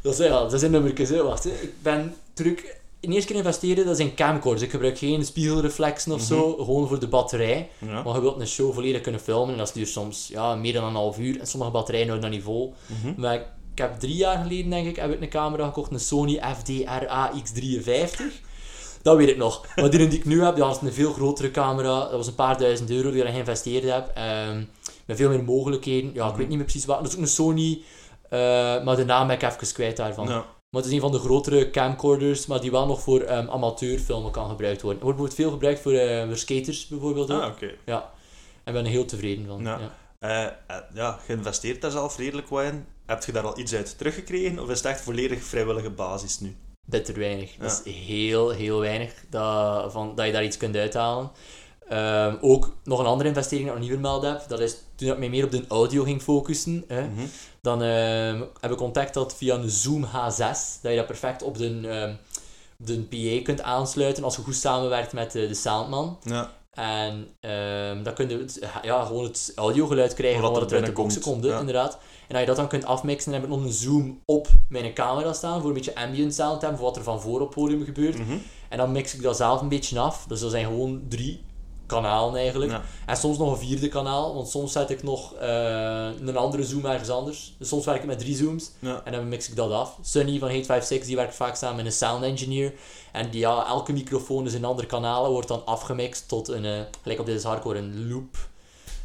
Dat 0.00 0.12
is, 0.12 0.26
ja, 0.26 0.48
dat 0.48 0.60
zijn 0.60 0.70
nummertjes, 0.70 1.08
hè. 1.08 1.22
Wacht, 1.22 1.44
hè. 1.44 1.50
Ik 1.50 1.82
ben 1.82 2.14
terug... 2.32 2.62
De 3.00 3.08
eerste 3.08 3.26
keer 3.26 3.36
investeren, 3.36 3.86
dat 3.86 3.96
zijn 3.96 4.14
camcorders. 4.14 4.62
Ik 4.62 4.70
gebruik 4.70 4.98
geen 4.98 5.24
spiegelreflexen 5.24 6.12
of 6.12 6.20
zo, 6.20 6.56
gewoon 6.56 6.88
voor 6.88 7.00
de 7.00 7.08
batterij. 7.08 7.68
Ja. 7.78 8.02
Maar 8.02 8.14
je 8.14 8.20
wilt 8.20 8.40
een 8.40 8.46
show 8.46 8.74
volledig 8.74 9.00
kunnen 9.00 9.20
filmen 9.20 9.52
en 9.52 9.58
dat 9.58 9.74
duurt 9.74 9.88
soms 9.88 10.28
ja, 10.28 10.54
meer 10.54 10.72
dan 10.72 10.84
een 10.84 10.94
half 10.94 11.18
uur. 11.18 11.40
En 11.40 11.46
sommige 11.46 11.72
batterijen 11.72 12.08
houden 12.08 12.30
dat 12.30 12.38
niet 12.38 12.46
vol. 12.46 12.74
Mhm. 12.86 13.20
Maar 13.20 13.34
ik, 13.34 13.44
heb 13.74 14.00
drie 14.00 14.16
jaar 14.16 14.42
geleden, 14.42 14.70
denk 14.70 14.86
ik, 14.86 14.96
heb 14.96 15.12
ik 15.12 15.20
een 15.20 15.28
camera 15.28 15.66
gekocht, 15.66 15.92
een 15.92 16.00
Sony 16.00 16.40
FD-RA 16.58 17.32
X53. 17.32 18.22
Dat 19.02 19.16
weet 19.16 19.28
ik 19.28 19.36
nog. 19.36 19.66
Maar 19.76 19.90
die 19.90 20.08
die 20.08 20.18
ik 20.18 20.24
nu 20.24 20.44
heb, 20.44 20.56
dat 20.56 20.76
is 20.76 20.88
een 20.88 20.92
veel 20.92 21.12
grotere 21.12 21.50
camera. 21.50 22.00
Dat 22.00 22.12
was 22.12 22.26
een 22.26 22.34
paar 22.34 22.58
duizend 22.58 22.90
euro 22.90 23.10
die 23.10 23.16
ik 23.16 23.20
erin 23.20 23.32
geïnvesteerd 23.32 23.84
heb. 23.84 24.10
Ehm, 24.14 24.64
met 25.06 25.16
veel 25.16 25.28
meer 25.28 25.44
mogelijkheden. 25.44 26.10
Ja, 26.14 26.28
ik 26.28 26.36
weet 26.36 26.48
niet 26.48 26.56
meer 26.56 26.66
precies 26.66 26.84
wat. 26.84 26.98
Dat 26.98 27.08
is 27.08 27.14
ook 27.14 27.20
een 27.20 27.28
Sony, 27.28 27.82
eh, 28.28 28.38
maar 28.84 28.96
de 28.96 29.04
naam 29.04 29.26
ben 29.26 29.36
ik 29.36 29.42
even 29.42 29.72
kwijt 29.72 29.96
daarvan. 29.96 30.28
Ja. 30.28 30.44
Maar 30.70 30.82
het 30.82 30.90
is 30.90 30.92
een 30.92 31.00
van 31.00 31.12
de 31.12 31.18
grotere 31.18 31.70
camcorders, 31.70 32.46
maar 32.46 32.60
die 32.60 32.70
wel 32.70 32.86
nog 32.86 33.00
voor 33.00 33.20
ehm, 33.20 33.48
amateurfilmen 33.50 34.30
kan 34.30 34.48
gebruikt 34.48 34.82
worden. 34.82 35.00
Er 35.00 35.04
wordt 35.06 35.18
bijvoorbeeld 35.18 35.34
veel 35.34 35.50
gebruikt 35.50 35.80
voor, 35.80 36.26
voor 36.26 36.36
skaters 36.36 36.86
bijvoorbeeld 36.86 37.30
ook. 37.30 37.42
Ah, 37.42 37.50
oké. 37.50 37.70
Ja. 37.84 38.10
En 38.64 38.72
ben 38.72 38.84
er 38.84 38.90
heel 38.90 39.04
tevreden 39.04 39.46
van. 39.46 39.62
Ja. 39.62 39.78
Ja. 39.78 39.90
Eh, 40.66 40.76
ja, 40.94 41.18
je 41.26 41.32
investeert 41.32 41.80
daar 41.80 41.90
zelf 41.90 42.16
redelijk 42.16 42.48
wat 42.48 42.62
in. 42.62 42.86
Heb 43.06 43.24
je 43.24 43.32
daar 43.32 43.46
al 43.46 43.58
iets 43.58 43.74
uit 43.74 43.98
teruggekregen, 43.98 44.58
of 44.58 44.68
is 44.68 44.76
het 44.76 44.86
echt 44.86 45.00
volledig 45.00 45.42
vrijwillige 45.42 45.90
basis 45.90 46.40
nu? 46.40 46.56
Bitter 46.84 47.18
weinig. 47.18 47.52
Ja. 47.52 47.62
Dat 47.62 47.82
is 47.84 47.94
heel, 47.94 48.50
heel 48.50 48.80
weinig 48.80 49.14
dat, 49.30 49.92
van, 49.92 50.14
dat 50.14 50.26
je 50.26 50.32
daar 50.32 50.44
iets 50.44 50.56
kunt 50.56 50.76
uithalen. 50.76 51.30
Ehm, 51.88 52.36
ook 52.40 52.72
nog 52.84 52.98
een 52.98 53.06
andere 53.06 53.28
investering 53.28 53.60
die 53.66 53.74
ik 53.74 53.78
nog 53.80 53.88
niet 53.88 54.00
vermeld 54.00 54.22
heb. 54.22 54.48
Dat 54.48 54.60
is 54.60 54.76
toen 54.94 55.10
ik 55.10 55.18
mij 55.18 55.28
meer 55.28 55.44
op 55.44 55.50
de 55.50 55.64
audio 55.68 56.02
ging 56.04 56.22
focussen. 56.22 56.84
Hè, 56.88 57.02
Mhm. 57.08 57.22
Dan 57.60 57.82
ehm, 57.82 58.42
heb 58.60 58.70
ik 58.70 58.80
ontdekt 58.80 59.14
dat 59.14 59.34
via 59.36 59.54
een 59.54 59.70
Zoom 59.70 60.04
H6 60.04 60.80
dat 60.82 60.90
je 60.90 60.96
dat 60.96 61.06
perfect 61.06 61.42
op 61.42 61.58
de, 61.58 61.80
ehm, 61.88 62.14
de 62.76 63.00
PA 63.00 63.42
kunt 63.44 63.62
aansluiten 63.62 64.24
als 64.24 64.36
je 64.36 64.42
goed 64.42 64.54
samenwerkt 64.54 65.12
met 65.12 65.32
de, 65.32 65.46
de 65.48 65.54
soundman. 65.54 66.18
Ja. 66.22 66.50
En 66.72 67.28
ehm, 67.40 68.02
dan 68.02 68.14
kun 68.14 68.28
je 68.28 68.38
het, 68.38 68.68
ja, 68.82 69.04
gewoon 69.04 69.24
het 69.24 69.52
audiogeluid 69.54 70.14
krijgen 70.14 70.40
Wat 70.42 70.56
er 70.56 70.66
er 70.66 70.74
uit 70.74 70.86
de 70.86 70.92
boxen 70.92 71.22
komt, 71.22 71.44
ja. 71.44 71.58
inderdaad. 71.58 71.92
En 71.92 72.28
dat 72.28 72.40
je 72.40 72.46
dat 72.46 72.56
dan 72.56 72.68
kunt 72.68 72.84
afmixen, 72.84 73.32
dan 73.32 73.40
heb 73.40 73.50
ik 73.50 73.56
nog 73.56 73.64
een 73.64 73.72
zoom 73.72 74.20
op 74.24 74.48
mijn 74.68 74.94
camera 74.94 75.32
staan, 75.32 75.60
voor 75.60 75.68
een 75.68 75.74
beetje 75.74 75.94
ambient 75.94 76.34
sound 76.34 76.58
te 76.60 76.66
hebben, 76.66 76.78
voor 76.78 76.88
wat 76.88 76.96
er 76.96 77.02
van 77.02 77.20
voor 77.20 77.40
op 77.40 77.46
het 77.46 77.54
podium 77.54 77.84
gebeurt. 77.84 78.18
Mhm. 78.18 78.36
En 78.68 78.78
dan 78.78 78.92
mix 78.92 79.14
ik 79.14 79.22
dat 79.22 79.36
zelf 79.36 79.60
een 79.60 79.68
beetje 79.68 79.98
af. 79.98 80.24
Dus 80.28 80.40
dat 80.40 80.50
zijn 80.50 80.64
gewoon 80.64 81.02
drie 81.08 81.40
kanalen 81.86 82.36
eigenlijk. 82.40 82.70
Ja. 82.70 82.82
En 83.06 83.16
soms 83.16 83.38
nog 83.38 83.50
een 83.50 83.66
vierde 83.66 83.88
kanaal, 83.88 84.34
want 84.34 84.48
soms 84.48 84.72
zet 84.72 84.90
ik 84.90 85.02
nog 85.02 85.34
eh, 85.34 85.48
een 86.20 86.36
andere 86.36 86.64
zoom 86.64 86.84
ergens 86.86 87.08
anders. 87.08 87.54
Dus 87.58 87.68
soms 87.68 87.84
werk 87.84 88.00
ik 88.00 88.06
met 88.06 88.18
drie 88.18 88.36
zooms 88.36 88.70
Ja. 88.78 89.00
en 89.04 89.12
dan 89.12 89.28
mix 89.28 89.48
ik 89.48 89.56
dat 89.56 89.70
af. 89.72 89.98
Sunny 90.02 90.38
van 90.38 90.50
Hate56 90.50 91.04
die 91.06 91.16
werkt 91.16 91.34
vaak 91.34 91.56
samen 91.56 91.76
met 91.76 91.84
een 91.86 91.92
sound 91.92 92.24
engineer. 92.24 92.72
En 93.12 93.30
die, 93.30 93.40
ja, 93.40 93.66
elke 93.66 93.92
microfoon 93.92 94.46
is 94.46 94.54
in 94.54 94.64
andere 94.64 94.86
kanalen, 94.88 95.30
wordt 95.30 95.48
dan 95.48 95.66
afgemixt 95.66 96.28
tot 96.28 96.48
een, 96.48 96.64
eh, 96.64 96.80
gelijk 97.02 97.20
op 97.20 97.26
deze 97.26 97.46
hardcore, 97.46 97.78
een 97.78 98.08
loop, 98.08 98.36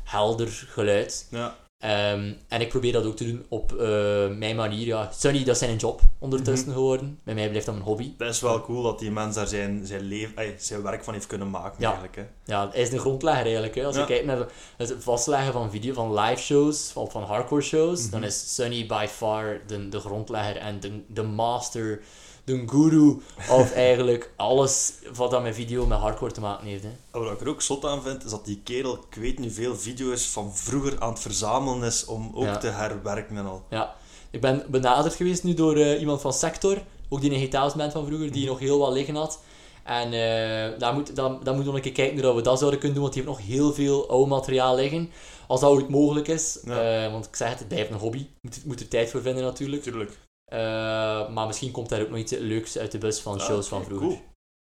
helder 0.04 0.48
geluid. 0.70 1.28
Ja. 1.32 1.56
Ehm, 1.88 2.34
en 2.48 2.62
ik 2.62 2.70
probeer 2.70 2.92
dat 2.92 3.06
ook 3.06 3.16
te 3.16 3.26
doen 3.26 3.46
op 3.50 3.72
eh, 3.74 4.28
mijn 4.28 4.56
manier. 4.56 4.86
Ja. 4.86 5.10
Sunny, 5.18 5.40
dat 5.44 5.48
is 5.56 5.58
zijn 5.60 5.76
job 5.78 6.02
ondertussen 6.20 6.68
Mhm. 6.68 6.78
geworden. 6.78 7.20
Bij 7.24 7.34
mij 7.34 7.48
blijft 7.50 7.66
dat 7.66 7.76
mijn 7.76 7.88
hobby. 7.88 8.12
Dat 8.18 8.30
is 8.30 8.42
wel 8.42 8.62
cool 8.62 8.82
dat 8.84 9.00
die 9.00 9.12
mens 9.12 9.36
daar 9.36 9.48
zijn, 9.48 9.86
zijn, 9.86 10.02
leven, 10.02 10.54
zijn 10.58 10.82
werk 10.82 11.04
van 11.04 11.14
heeft 11.14 11.28
kunnen 11.28 11.50
maken, 11.50 11.76
Ja. 11.80 11.86
eigenlijk. 11.88 12.16
Hè. 12.16 12.24
Ja, 12.54 12.70
hij 12.72 12.82
is 12.82 12.92
een 12.92 13.00
grondlegger 13.00 13.44
eigenlijk. 13.44 13.76
Hè. 13.76 13.86
Als 13.86 13.96
Ja. 13.96 14.02
je 14.02 14.08
kijkt 14.08 14.26
naar 14.26 14.46
het 14.78 14.96
vastleggen 15.00 15.54
van 15.54 15.72
video, 15.72 15.94
van 15.94 16.20
live 16.20 16.42
shows, 16.42 16.90
van, 16.94 17.12
van 17.12 17.24
hardcore 17.24 17.62
shows, 17.62 18.02
Mhm. 18.02 18.12
dan 18.12 18.24
is 18.24 18.56
Sunny 18.56 18.86
by 18.86 19.06
far 19.10 19.60
de, 19.68 19.90
de 19.90 20.00
grondlegger 20.00 20.58
en 20.58 20.80
de, 20.80 21.02
de 21.08 21.24
master, 21.24 22.02
de 22.48 22.64
guru 22.68 23.18
of 23.50 23.72
eigenlijk 23.74 24.32
alles 24.36 24.94
wat 25.16 25.32
dat 25.32 25.42
met 25.44 25.56
video, 25.56 25.86
met 25.86 25.98
hardcore 25.98 26.32
te 26.32 26.42
maken 26.42 26.68
heeft. 26.68 26.84
Hè. 26.84 27.20
Wat 27.20 27.32
ik 27.32 27.42
er 27.42 27.48
ook 27.48 27.62
zot 27.62 27.86
aan 27.86 28.02
vind, 28.02 28.24
is 28.26 28.32
dat 28.32 28.46
die 28.46 28.62
kerel, 28.64 28.94
ik 29.10 29.16
weet 29.20 29.40
niet 29.40 29.54
veel 29.54 29.76
video's 29.76 30.26
van 30.28 30.56
vroeger 30.56 31.00
aan 31.00 31.10
het 31.10 31.20
verzamelen 31.20 31.84
is 31.84 32.06
om 32.06 32.32
ook 32.34 32.44
Ja. 32.44 32.58
te 32.58 32.68
herwerken 32.68 33.38
en 33.38 33.46
al. 33.46 33.64
Ja, 33.70 33.96
ik 34.32 34.42
ben 34.42 34.64
benaderd 34.68 35.16
geweest 35.16 35.44
nu 35.44 35.54
door 35.54 35.76
eh, 35.76 36.00
iemand 36.00 36.22
van 36.22 36.34
Sector, 36.34 36.82
ook 37.10 37.22
die 37.22 37.32
een 37.32 37.40
Gitaals 37.40 37.74
band 37.74 37.92
van 37.92 38.06
vroeger, 38.06 38.32
die 38.32 38.48
nog 38.48 38.60
heel 38.60 38.78
wat 38.80 38.94
liggen 38.94 39.16
had. 39.16 39.40
En 39.84 40.06
eh 40.14 40.80
daar, 40.80 40.94
moet, 40.94 41.16
daar, 41.16 41.30
daar 41.30 41.56
moeten 41.56 41.56
we 41.58 41.64
nog 41.64 41.76
een 41.76 41.82
keer 41.82 41.92
kijken 41.92 42.24
hoe 42.26 42.36
we 42.36 42.42
dat 42.42 42.58
zouden 42.60 42.80
kunnen 42.80 42.98
doen, 42.98 43.10
want 43.10 43.16
die 43.16 43.26
heeft 43.26 43.38
nog 43.38 43.48
heel 43.48 43.74
veel 43.74 44.10
oud 44.10 44.28
materiaal 44.28 44.76
liggen. 44.76 45.10
Als 45.48 45.60
dat 45.60 45.70
ooit 45.72 45.90
mogelijk 45.90 46.28
is. 46.28 46.60
Ja. 46.66 47.06
Eh, 47.06 47.12
want 47.12 47.26
ik 47.26 47.36
zeg 47.36 47.50
het, 47.50 47.60
het 47.60 47.68
blijft 47.68 47.90
een 47.92 47.98
hobby. 47.98 48.28
Moet, 48.42 48.66
moet 48.66 48.80
er 48.80 48.88
tijd 48.88 49.10
voor 49.10 49.22
vinden 49.22 49.44
natuurlijk. 49.44 49.84
Tuurlijk. 49.84 50.12
Eh, 50.52 51.30
maar 51.30 51.48
misschien 51.48 51.72
komt 51.72 51.90
daar 51.90 52.02
ook 52.02 52.10
nog 52.10 52.18
iets 52.18 52.32
leuks 52.32 52.78
uit 52.78 52.92
de 52.92 52.98
bus 52.98 53.20
van 53.22 53.40
Ah, 53.40 53.46
shows 53.46 53.68
van 53.68 53.84
vroeger. 53.84 54.08
Cool. 54.08 54.22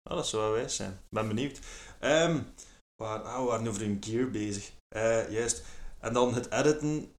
Ah, 0.03 0.17
dat 0.17 0.27
zou 0.27 0.43
wel 0.43 0.53
wijs 0.53 0.77
zijn. 0.77 1.01
Ben 1.11 1.29
benieuwd. 1.29 1.59
Ehm 2.01 2.41
waar, 3.03 3.21
ah, 3.21 3.38
we 3.38 3.45
waren 3.45 3.69
over 3.69 3.83
hun 3.83 3.97
gear 4.01 4.31
bezig. 4.31 4.73
Eh, 4.88 5.31
juist. 5.31 5.62
En 6.01 6.12
dan 6.12 6.35
het 6.35 6.51
editen, 6.53 7.14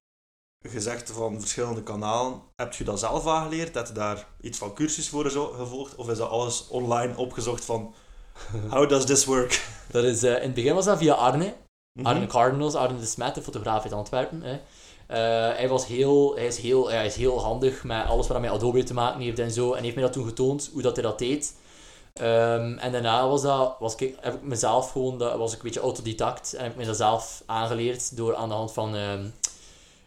gezegd 0.68 1.10
van 1.10 1.40
verschillende 1.40 1.82
kanalen. 1.82 2.42
Heb 2.56 2.74
je 2.74 2.84
dat 2.84 2.98
zelf 2.98 3.26
aangeleerd? 3.26 3.74
Heb 3.74 3.86
je 3.86 3.92
daar 3.92 4.26
iets 4.40 4.58
van 4.58 4.74
cursus 4.74 5.08
voor 5.08 5.30
gevolgd? 5.30 5.94
Of 5.94 6.08
is 6.08 6.18
dat 6.18 6.30
alles 6.30 6.68
online 6.68 7.16
opgezocht 7.16 7.64
van... 7.64 7.94
How 8.70 8.88
does 8.88 9.06
this 9.06 9.24
work? 9.24 9.66
Dat 9.90 10.04
is, 10.04 10.22
eh, 10.22 10.34
in 10.34 10.42
het 10.42 10.54
begin 10.54 10.74
was 10.74 10.84
dat 10.84 10.98
via 10.98 11.14
Arne. 11.14 11.54
Mhm. 11.98 12.06
Arne 12.06 12.26
Cardinals, 12.26 12.74
Arne 12.74 12.98
de 12.98 13.06
Smet, 13.06 13.34
de 13.34 13.42
fotograaf 13.42 13.82
uit 13.82 13.92
Antwerpen. 13.92 14.42
Hè. 14.42 14.60
Eh, 15.10 15.16
hij, 15.56 15.68
was 15.68 15.86
heel, 15.86 16.34
hij, 16.34 16.46
is 16.46 16.58
heel, 16.58 16.90
hij 16.90 17.06
is 17.06 17.14
heel 17.14 17.40
handig 17.40 17.84
met 17.84 18.06
alles 18.06 18.26
wat 18.26 18.40
met 18.40 18.50
Adobe 18.50 18.82
te 18.82 18.94
maken 18.94 19.20
heeft 19.20 19.38
en 19.38 19.50
zo. 19.50 19.72
En 19.72 19.82
heeft 19.82 19.94
mij 19.94 20.04
dat 20.04 20.12
toen 20.12 20.26
getoond, 20.26 20.70
hoe 20.72 20.82
dat 20.82 20.96
hij 20.96 21.04
dat 21.04 21.18
deed. 21.18 21.54
Ehm, 22.12 22.78
en 22.78 22.92
daarna 22.92 23.28
was 23.28 23.42
dat, 23.42 23.76
was 23.78 23.94
ik, 23.96 24.14
heb 24.20 24.34
ik 24.34 24.42
mezelf 24.42 24.90
gewoon, 24.90 25.18
dat 25.18 25.36
was 25.36 25.52
ik 25.52 25.58
een 25.58 25.64
beetje 25.64 25.80
autodidact. 25.80 26.54
En 26.54 26.62
heb 26.62 26.72
ik 26.72 26.78
me 26.78 26.84
dat 26.84 26.96
zelf 26.96 27.42
aangeleerd 27.46 28.16
door 28.16 28.34
aan 28.34 28.48
de 28.48 28.54
hand 28.54 28.72
van 28.72 28.96
ehm, 28.96 29.24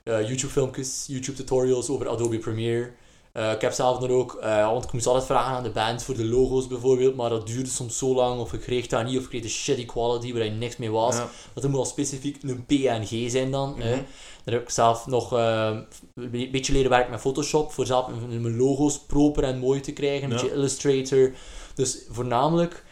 eh, 0.04 0.28
YouTube-filmpjes, 0.28 1.04
YouTube-tutorials 1.08 1.90
over 1.90 2.10
Adobe 2.10 2.38
Premiere. 2.38 2.92
Eh, 3.34 3.52
ik 3.52 3.62
heb 3.62 3.72
zelf 3.72 3.98
dan 4.00 4.10
ook, 4.10 4.34
eh, 4.34 4.66
want 4.72 4.84
ik 4.84 4.92
moest 4.94 5.06
altijd 5.08 5.26
vragen 5.26 5.56
aan 5.56 5.64
de 5.64 5.70
band 5.70 6.04
voor 6.04 6.16
de 6.16 6.26
logo's 6.26 6.68
bijvoorbeeld, 6.68 7.16
maar 7.16 7.30
dat 7.30 7.48
duurde 7.48 7.70
soms 7.70 7.98
zo 7.98 8.14
lang, 8.16 8.40
of 8.40 8.54
ik 8.54 8.60
kreeg 8.62 8.88
dat 8.88 9.06
niet, 9.06 9.18
of 9.18 9.24
ik 9.24 9.30
kreeg 9.30 9.42
de 9.42 9.50
shitty 9.50 9.86
quality 9.86 10.34
waar 10.34 10.42
er 10.42 10.52
niks 10.52 10.78
mee 10.78 10.92
was. 10.92 11.16
Ja. 11.16 11.30
Dat 11.54 11.68
moet 11.70 11.78
al 11.80 11.86
specifiek 11.86 12.44
een 12.44 12.66
PNG 12.66 13.32
zijn 13.32 13.52
dan. 13.52 13.76
hè. 13.80 13.90
Mhm. 13.96 14.04
Dan 14.44 14.54
heb 14.54 14.64
ik 14.64 14.70
zelf 14.70 15.08
nog 15.08 15.34
eh, 15.34 15.78
een 16.16 16.50
beetje 16.52 16.74
leren 16.74 16.90
werken 16.90 17.12
met 17.12 17.20
Photoshop, 17.20 17.72
voor 17.72 17.86
zelf 17.86 18.08
mijn 18.28 18.42
mijn 18.42 18.58
logo's 18.58 19.00
proper 19.00 19.44
en 19.44 19.60
mooi 19.60 19.80
te 19.80 19.92
krijgen, 19.94 20.24
een 20.24 20.36
Ja. 20.38 20.42
beetje 20.42 20.56
Illustrator. 20.56 21.32
Dus 21.76 21.98
voornamelijk 22.10 22.84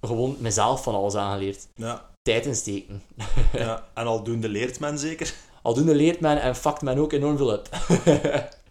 gewoon 0.00 0.36
mezelf 0.38 0.82
van 0.82 0.94
alles 0.94 1.14
aangeleerd. 1.14 1.66
Ja. 1.76 2.10
Tijd 2.22 2.46
insteken. 2.46 3.02
ja. 3.52 3.86
En 3.94 4.06
aldoende 4.06 4.48
leert 4.48 4.80
men 4.80 4.98
zeker. 4.98 5.34
Aldoende 5.62 5.94
leert 5.94 6.20
men 6.20 6.40
en 6.42 6.56
fuckt 6.56 6.82
men 6.82 6.98
ook 6.98 7.12
enorm 7.12 7.36
veel 7.36 7.52
up. 7.52 7.68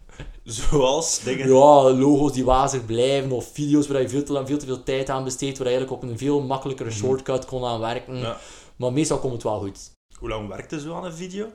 Zoals 0.44 1.20
dingen... 1.20 1.48
Ja, 1.48 1.90
logo's 1.90 2.32
die 2.32 2.44
wazig 2.44 2.86
blijven 2.86 3.32
of 3.32 3.50
video's 3.52 3.86
waar 3.88 4.00
je 4.00 4.08
veel 4.08 4.22
te, 4.24 4.32
lang, 4.32 4.46
veel 4.46 4.58
te 4.58 4.66
veel 4.66 4.82
tijd 4.82 5.08
aan 5.10 5.24
besteedt, 5.24 5.58
waar 5.58 5.68
je 5.68 5.74
eigenlijk 5.74 6.02
op 6.02 6.10
een 6.10 6.18
veel 6.18 6.40
makkelijkere 6.40 6.88
Mhm. 6.88 6.98
shortcut 6.98 7.44
kon 7.44 7.64
aan 7.64 7.80
werken. 7.80 8.16
Ja. 8.16 8.38
Maar 8.76 8.92
meestal 8.92 9.18
komt 9.18 9.32
het 9.32 9.42
wel 9.42 9.58
goed. 9.58 9.90
Hoe 10.18 10.28
lang 10.28 10.48
werkte 10.48 10.80
zo 10.80 10.94
aan 10.94 11.04
een 11.04 11.12
video? 11.12 11.46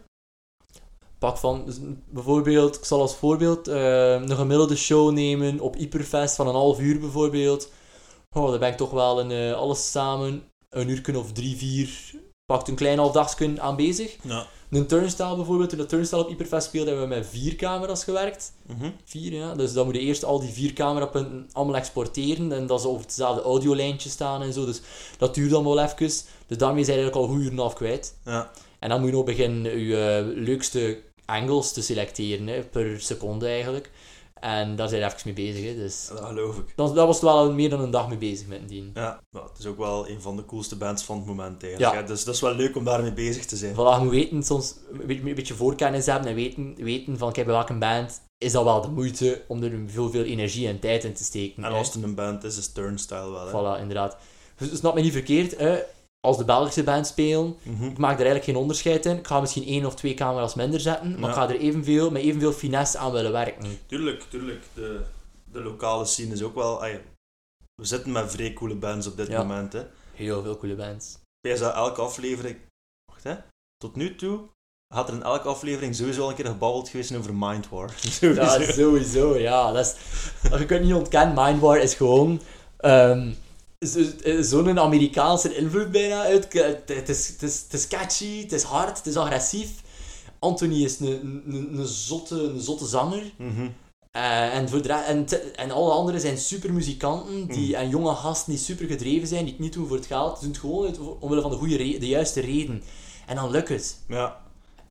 Pak 1.20 1.38
van, 1.38 1.66
dus 1.66 1.78
bijvoorbeeld, 2.10 2.76
ik 2.76 2.86
zal 2.86 3.02
als 3.02 3.16
voorbeeld 3.16 3.68
eh, 3.68 4.12
een 4.12 4.36
gemiddelde 4.36 4.76
show 4.76 5.12
nemen 5.12 5.60
op 5.60 5.76
Hyperfest 5.76 6.36
van 6.36 6.48
een 6.48 6.54
half 6.54 6.80
uur 6.80 7.00
bijvoorbeeld. 7.00 7.72
Oh, 8.36 8.50
dan 8.50 8.60
ben 8.60 8.72
ik 8.72 8.78
toch 8.78 8.92
wel 8.92 9.20
een, 9.20 9.32
eh, 9.32 9.54
alles 9.54 9.92
samen 9.92 10.44
een 10.70 10.90
uur 10.90 11.18
of 11.18 11.32
drie, 11.32 11.58
vier, 11.58 11.90
pakt 12.46 12.68
een 12.68 12.76
klein 12.76 12.98
halfdagsken 12.98 13.62
aan 13.62 13.76
bezig. 13.76 14.18
Ja. 14.24 14.48
Een 14.70 14.88
turnstile 14.88 15.36
bijvoorbeeld, 15.36 15.70
toen 15.70 15.78
de 15.78 15.86
turnstile 15.86 16.22
op 16.22 16.28
Hyperfest 16.28 16.68
speelde, 16.68 16.90
hebben 16.90 17.10
we 17.10 17.16
met 17.16 17.28
vier 17.28 17.56
camera's 17.56 18.04
gewerkt. 18.04 18.54
Mhm. 18.66 18.90
Vier, 19.04 19.34
ja. 19.34 19.54
Dus 19.54 19.74
dan 19.74 19.86
moet 19.86 19.96
je 19.96 20.02
eerst 20.02 20.26
al 20.26 20.40
die 20.40 20.50
vier 20.50 20.74
camerapunten 20.74 21.50
allemaal 21.52 21.76
exporteren 21.76 22.52
en 22.52 22.68
dat 22.68 22.82
ze 22.82 22.88
over 22.88 23.02
hetzelfde 23.02 23.42
audiolijntje 23.42 24.10
staan 24.10 24.42
en 24.42 24.54
zo. 24.54 24.66
Dus 24.66 24.82
dat 25.18 25.36
duurt 25.36 25.52
dan 25.52 25.64
wel 25.64 25.80
even. 25.80 25.98
Dus 25.98 26.58
daarmee 26.58 26.84
zijn 26.84 26.98
je 26.98 27.04
eigenlijk 27.04 27.16
al 27.16 27.28
goed 27.28 27.44
uur 27.44 27.52
en 27.52 27.58
half 27.58 27.74
kwijt. 27.74 28.16
Ja. 28.26 28.52
En 28.80 28.90
dan 28.90 29.00
moet 29.00 29.10
je 29.10 29.16
nog 29.16 29.26
beginnen 29.26 29.80
je 29.80 30.34
eh, 30.36 30.44
leukste 30.44 31.00
angles 31.26 31.72
te 31.72 31.82
selecteren, 31.82 32.48
hè, 32.48 32.62
per 32.62 33.02
seconde 33.02 33.48
eigenlijk. 33.48 33.92
En 34.40 34.76
daar 34.76 34.88
zijn 34.88 35.02
we 35.02 35.08
even 35.08 35.22
mee 35.24 35.34
bezig. 35.34 35.66
Hè, 35.66 35.76
dus 35.76 36.08
Dat 36.10 36.20
geloof 36.26 36.58
ik. 36.58 36.74
dat, 36.76 36.96
dat 36.96 37.08
was 37.08 37.22
wel 37.22 37.54
meer 37.54 37.70
dan 37.70 37.82
een 37.82 37.92
dag 37.92 38.08
mee 38.08 38.18
bezig 38.18 38.48
met 38.48 38.70
die. 38.70 38.92
Ja, 38.94 39.20
nou, 39.32 39.48
het 39.48 39.58
is 39.60 39.66
ook 39.66 39.78
wel 39.78 40.10
een 40.10 40.22
van 40.22 40.36
de 40.36 40.46
coolste 40.46 40.76
bands 40.76 41.04
van 41.04 41.18
het 41.18 41.26
moment 41.26 41.64
eigenlijk. 41.64 41.94
Ja. 41.94 42.02
hè. 42.02 42.08
Dus 42.08 42.24
dat 42.24 42.36
is 42.36 42.42
wel 42.42 42.54
leuk 42.54 42.76
om 42.76 42.84
daarmee 42.84 43.14
bezig 43.14 43.46
te 43.46 43.56
zijn. 43.56 43.74
Voilà, 43.74 44.02
moet 44.04 44.10
weten, 44.10 44.44
soms 44.44 44.76
een 45.08 45.34
beetje, 45.36 45.54
voorkennis 45.54 46.06
hebben 46.06 46.30
en 46.30 46.36
weten, 46.36 46.76
weten 46.78 47.18
van, 47.18 47.32
kijk, 47.32 47.46
bij 47.46 47.56
welke 47.56 47.74
band 47.74 48.22
is 48.38 48.52
dat 48.52 48.64
wel 48.64 48.82
de 48.82 48.90
moeite 48.90 49.42
om 49.48 49.64
er 49.64 49.72
veel, 49.86 50.10
veel 50.10 50.24
energie 50.24 50.68
en 50.68 50.80
tijd 50.80 51.04
in 51.04 51.14
te 51.14 51.24
steken. 51.24 51.64
En 51.64 51.72
hè. 51.72 51.78
als 51.78 51.94
het 51.94 52.04
een 52.04 52.16
band 52.16 52.44
is, 52.44 52.58
is 52.58 52.72
Turnstile 52.72 53.32
wel. 53.32 53.48
Hè? 53.48 53.78
Voilà, 53.78 53.82
inderdaad. 53.82 54.18
Dus 54.58 54.78
snap 54.78 54.96
me 54.96 55.02
niet 55.02 55.12
verkeerd, 55.12 55.58
hè. 55.58 55.80
Als 56.20 56.38
de 56.38 56.46
Belgische 56.46 56.84
band 56.84 57.08
spelen, 57.08 57.56
Mhm. 57.64 57.84
ik 57.86 57.98
maak 57.98 58.12
er 58.20 58.26
eigenlijk 58.26 58.44
geen 58.46 58.56
onderscheid 58.56 59.06
in. 59.06 59.18
Ik 59.18 59.28
ga 59.28 59.40
misschien 59.40 59.66
één 59.66 59.86
of 59.86 59.96
twee 59.96 60.14
camera's 60.14 60.56
minder 60.56 60.80
zetten, 60.80 61.12
maar 61.12 61.20
Ja. 61.22 61.28
ik 61.28 61.34
ga 61.34 61.50
er 61.50 61.60
evenveel, 61.60 62.12
met 62.12 62.22
evenveel 62.22 62.52
finesse 62.54 62.98
aan 62.98 63.12
willen 63.12 63.32
werken. 63.32 63.80
Tuurlijk, 63.86 64.22
tuurlijk. 64.30 64.64
De, 64.74 65.02
de 65.52 65.62
lokale 65.62 66.06
scene 66.06 66.34
is 66.34 66.44
ook 66.44 66.56
wel... 66.56 66.82
ay, 66.82 67.02
we 67.82 67.86
zitten 67.86 68.12
met 68.12 68.32
vrij 68.32 68.54
coole 68.54 68.76
bands 68.76 69.08
op 69.08 69.18
dit 69.18 69.28
Ja. 69.28 69.38
moment. 69.44 69.74
Hè. 69.74 69.84
Heel 70.14 70.42
veel 70.44 70.58
coole 70.58 70.76
bands. 70.76 71.18
Bij 71.42 71.58
dat 71.58 71.74
elke 71.74 72.02
aflevering... 72.02 72.58
Wacht, 73.12 73.24
hè. 73.24 73.36
Tot 73.78 73.96
nu 73.96 74.16
toe 74.16 74.40
had 74.94 75.08
er 75.08 75.14
in 75.14 75.24
elke 75.24 75.48
aflevering 75.48 75.96
sowieso 75.96 76.22
al 76.24 76.30
een 76.30 76.36
keer 76.36 76.46
gebabbeld 76.46 76.90
geweest 76.90 77.16
over 77.16 77.34
Mind 77.34 77.70
War. 77.70 77.90
Sowieso. 78.00 78.42
Dat 78.46 78.60
is 78.60 78.76
sowieso, 78.76 79.38
ja. 79.38 79.72
Dat 79.72 79.86
is, 79.86 79.96
je 80.60 80.66
kunt 80.66 80.84
niet 80.84 80.94
ontkennen, 80.94 81.44
Mindwar 81.46 81.78
is 81.78 81.94
gewoon 81.94 82.42
ehm, 82.78 83.32
zo'n 84.40 84.80
Amerikaanse 84.80 85.56
invloed 85.56 85.92
bijna 85.92 86.22
uit. 86.22 86.54
Het, 86.54 86.82
het, 86.86 87.10
is, 87.10 87.28
het, 87.28 87.44
is, 87.44 87.62
het 87.62 87.74
is 87.74 87.88
catchy, 87.88 88.42
het 88.42 88.52
is 88.52 88.64
hard, 88.64 88.98
het 88.98 89.08
is 89.08 89.16
agressief. 89.16 89.70
Anthony 90.40 90.84
is 90.84 91.00
een, 91.00 91.44
een, 91.48 91.78
een, 91.78 91.86
zotte, 91.86 92.36
een 92.36 92.60
zotte 92.62 92.86
zanger. 92.86 93.32
Mhm. 93.38 93.70
Eh, 94.12 94.56
en, 94.56 94.70
voor 94.70 94.82
de 94.82 94.94
en, 94.94 95.28
en 95.56 95.72
alle 95.72 95.92
anderen 95.92 96.22
zijn 96.22 96.38
super 96.38 96.74
muzikanten 96.74 97.48
die, 97.48 97.76
en 97.76 97.90
jonge 97.90 98.16
gasten 98.16 98.52
die 98.54 98.62
super 98.62 98.88
gedreven 98.88 99.28
zijn, 99.28 99.44
die 99.44 99.54
het 99.54 99.62
niet 99.62 99.74
doen 99.74 99.88
voor 99.88 99.96
het 99.98 100.06
geld. 100.06 100.38
Ze 100.38 100.44
doen 100.44 100.52
het 100.52 100.60
gewoon 100.60 100.86
uit, 100.86 101.00
omwille 101.20 101.42
van 101.42 101.52
de, 101.52 101.58
goede 101.58 101.78
de 101.78 102.08
juiste 102.08 102.42
reden. 102.42 102.84
En 103.26 103.36
dan 103.36 103.52
lukt 103.52 103.70
het. 103.70 104.00
Ja. 104.08 104.46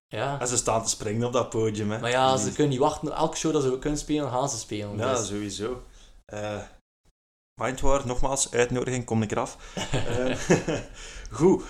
Ja. 0.08 0.40
En 0.40 0.48
ze 0.48 0.56
staan 0.56 0.82
te 0.82 0.88
springen 0.88 1.26
op 1.26 1.32
dat 1.32 1.50
podium. 1.50 1.90
Hè. 1.90 1.98
Maar 1.98 2.10
ja, 2.10 2.36
ze 2.36 2.52
kunnen 2.52 2.68
niet 2.68 2.78
wachten. 2.78 3.12
Elke 3.12 3.36
show 3.36 3.52
dat 3.52 3.62
ze 3.62 3.78
kunnen 3.78 3.98
spelen, 3.98 4.30
gaan 4.30 4.48
ze 4.48 4.58
spelen. 4.58 4.96
Ja, 4.96 5.14
Dus- 5.14 5.26
sowieso. 5.26 5.82
Eh 6.26 6.58
Mindwar, 7.62 8.06
nogmaals, 8.06 8.50
uitnodiging, 8.52 9.04
kom 9.04 9.22
ik 9.22 9.30
eraf. 9.30 9.56
Eh, 9.92 10.36
goed. 11.38 11.62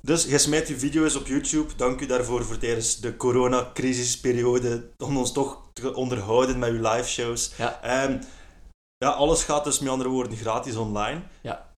Dus 0.00 0.24
je 0.24 0.38
smijt 0.38 0.68
je 0.68 0.78
video's 0.78 1.16
op 1.16 1.26
YouTube. 1.26 1.74
Dank 1.76 2.00
u 2.00 2.06
daarvoor 2.06 2.44
voor 2.44 2.58
tijdens 2.58 2.96
de 2.96 3.16
coronacrisisperiode 3.16 4.90
om 4.98 5.16
ons 5.16 5.32
toch 5.32 5.70
te 5.72 5.94
onderhouden 5.94 6.58
met 6.58 6.70
uw 6.70 6.90
live 6.90 7.08
shows. 7.08 7.52
Ja. 7.56 7.82
Ehm, 7.82 8.18
ja, 8.96 9.08
alles 9.08 9.44
gaat 9.44 9.64
dus 9.64 9.78
met 9.78 9.90
andere 9.90 10.08
woorden 10.08 10.36
gratis 10.36 10.76
online. 10.76 11.20
Ja. 11.42 11.74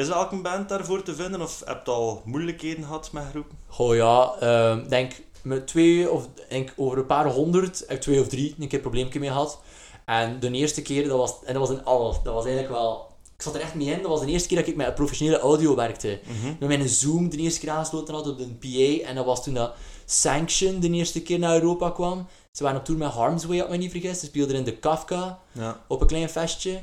Is 0.00 0.08
elke 0.08 0.36
band 0.36 0.68
daarvoor 0.68 1.02
te 1.02 1.14
vinden 1.14 1.40
of 1.40 1.62
heb 1.64 1.86
je 1.86 1.92
al 1.92 2.22
moeilijkheden 2.24 2.84
gehad 2.84 3.12
met 3.12 3.24
groepen? 3.30 3.58
Goh 3.68 3.94
ja, 3.94 4.34
ehm, 4.40 4.88
denk 4.88 5.12
met 5.42 5.66
twee 5.66 6.10
of 6.10 6.28
denk 6.48 6.72
over 6.76 6.98
een 6.98 7.06
paar 7.06 7.26
honderd, 7.26 7.84
ik 7.88 8.00
twee 8.00 8.20
of 8.20 8.28
drie 8.28 8.54
een 8.58 8.68
keer 8.68 8.74
een 8.74 8.80
probleempje 8.80 9.20
mee 9.20 9.30
gehad. 9.30 9.60
En 10.04 10.40
de 10.40 10.50
eerste 10.50 10.82
keer, 10.82 11.08
dat 11.08 11.18
was, 11.18 11.34
en 11.44 11.54
dat 11.54 11.68
was 11.68 11.76
een 11.76 11.84
alles, 11.84 12.16
dat 12.22 12.34
was 12.34 12.44
eigenlijk 12.44 12.74
wel, 12.74 13.06
ik 13.36 13.42
zat 13.42 13.54
er 13.54 13.60
echt 13.60 13.74
mee 13.74 13.86
in, 13.90 13.98
dat 14.02 14.10
was 14.10 14.20
de 14.20 14.26
eerste 14.26 14.48
keer 14.48 14.58
dat 14.58 14.66
ik 14.66 14.76
met 14.76 14.94
professionele 14.94 15.38
audio 15.38 15.74
werkte. 15.74 16.20
Met 16.60 16.68
mijn 16.68 16.88
Zoom 16.88 17.28
de 17.30 17.36
eerste 17.36 17.60
keer 17.60 17.70
aangesloten 17.70 18.14
had 18.14 18.28
op 18.28 18.38
de 18.38 18.46
PA, 18.48 19.08
en 19.08 19.14
dat 19.14 19.24
was 19.24 19.42
toen 19.44 19.54
dat 19.54 19.72
Sanction 20.06 20.80
de 20.80 20.90
eerste 20.90 21.22
keer 21.22 21.38
naar 21.38 21.54
Europa 21.54 21.90
kwam. 21.90 22.26
Ze 22.52 22.62
waren 22.62 22.78
op 22.78 22.84
tour 22.84 23.00
met 23.00 23.10
Harm's 23.12 23.44
Way, 23.44 23.56
had 23.56 23.66
ik 23.66 23.72
me 23.72 23.78
niet 23.78 23.90
vergis. 23.90 24.20
Ze 24.20 24.26
speelden 24.26 24.56
in 24.56 24.64
de 24.64 24.76
Kafka 24.76 25.38
Ja. 25.52 25.80
op 25.88 26.00
een 26.00 26.06
klein 26.06 26.28
festje. 26.28 26.80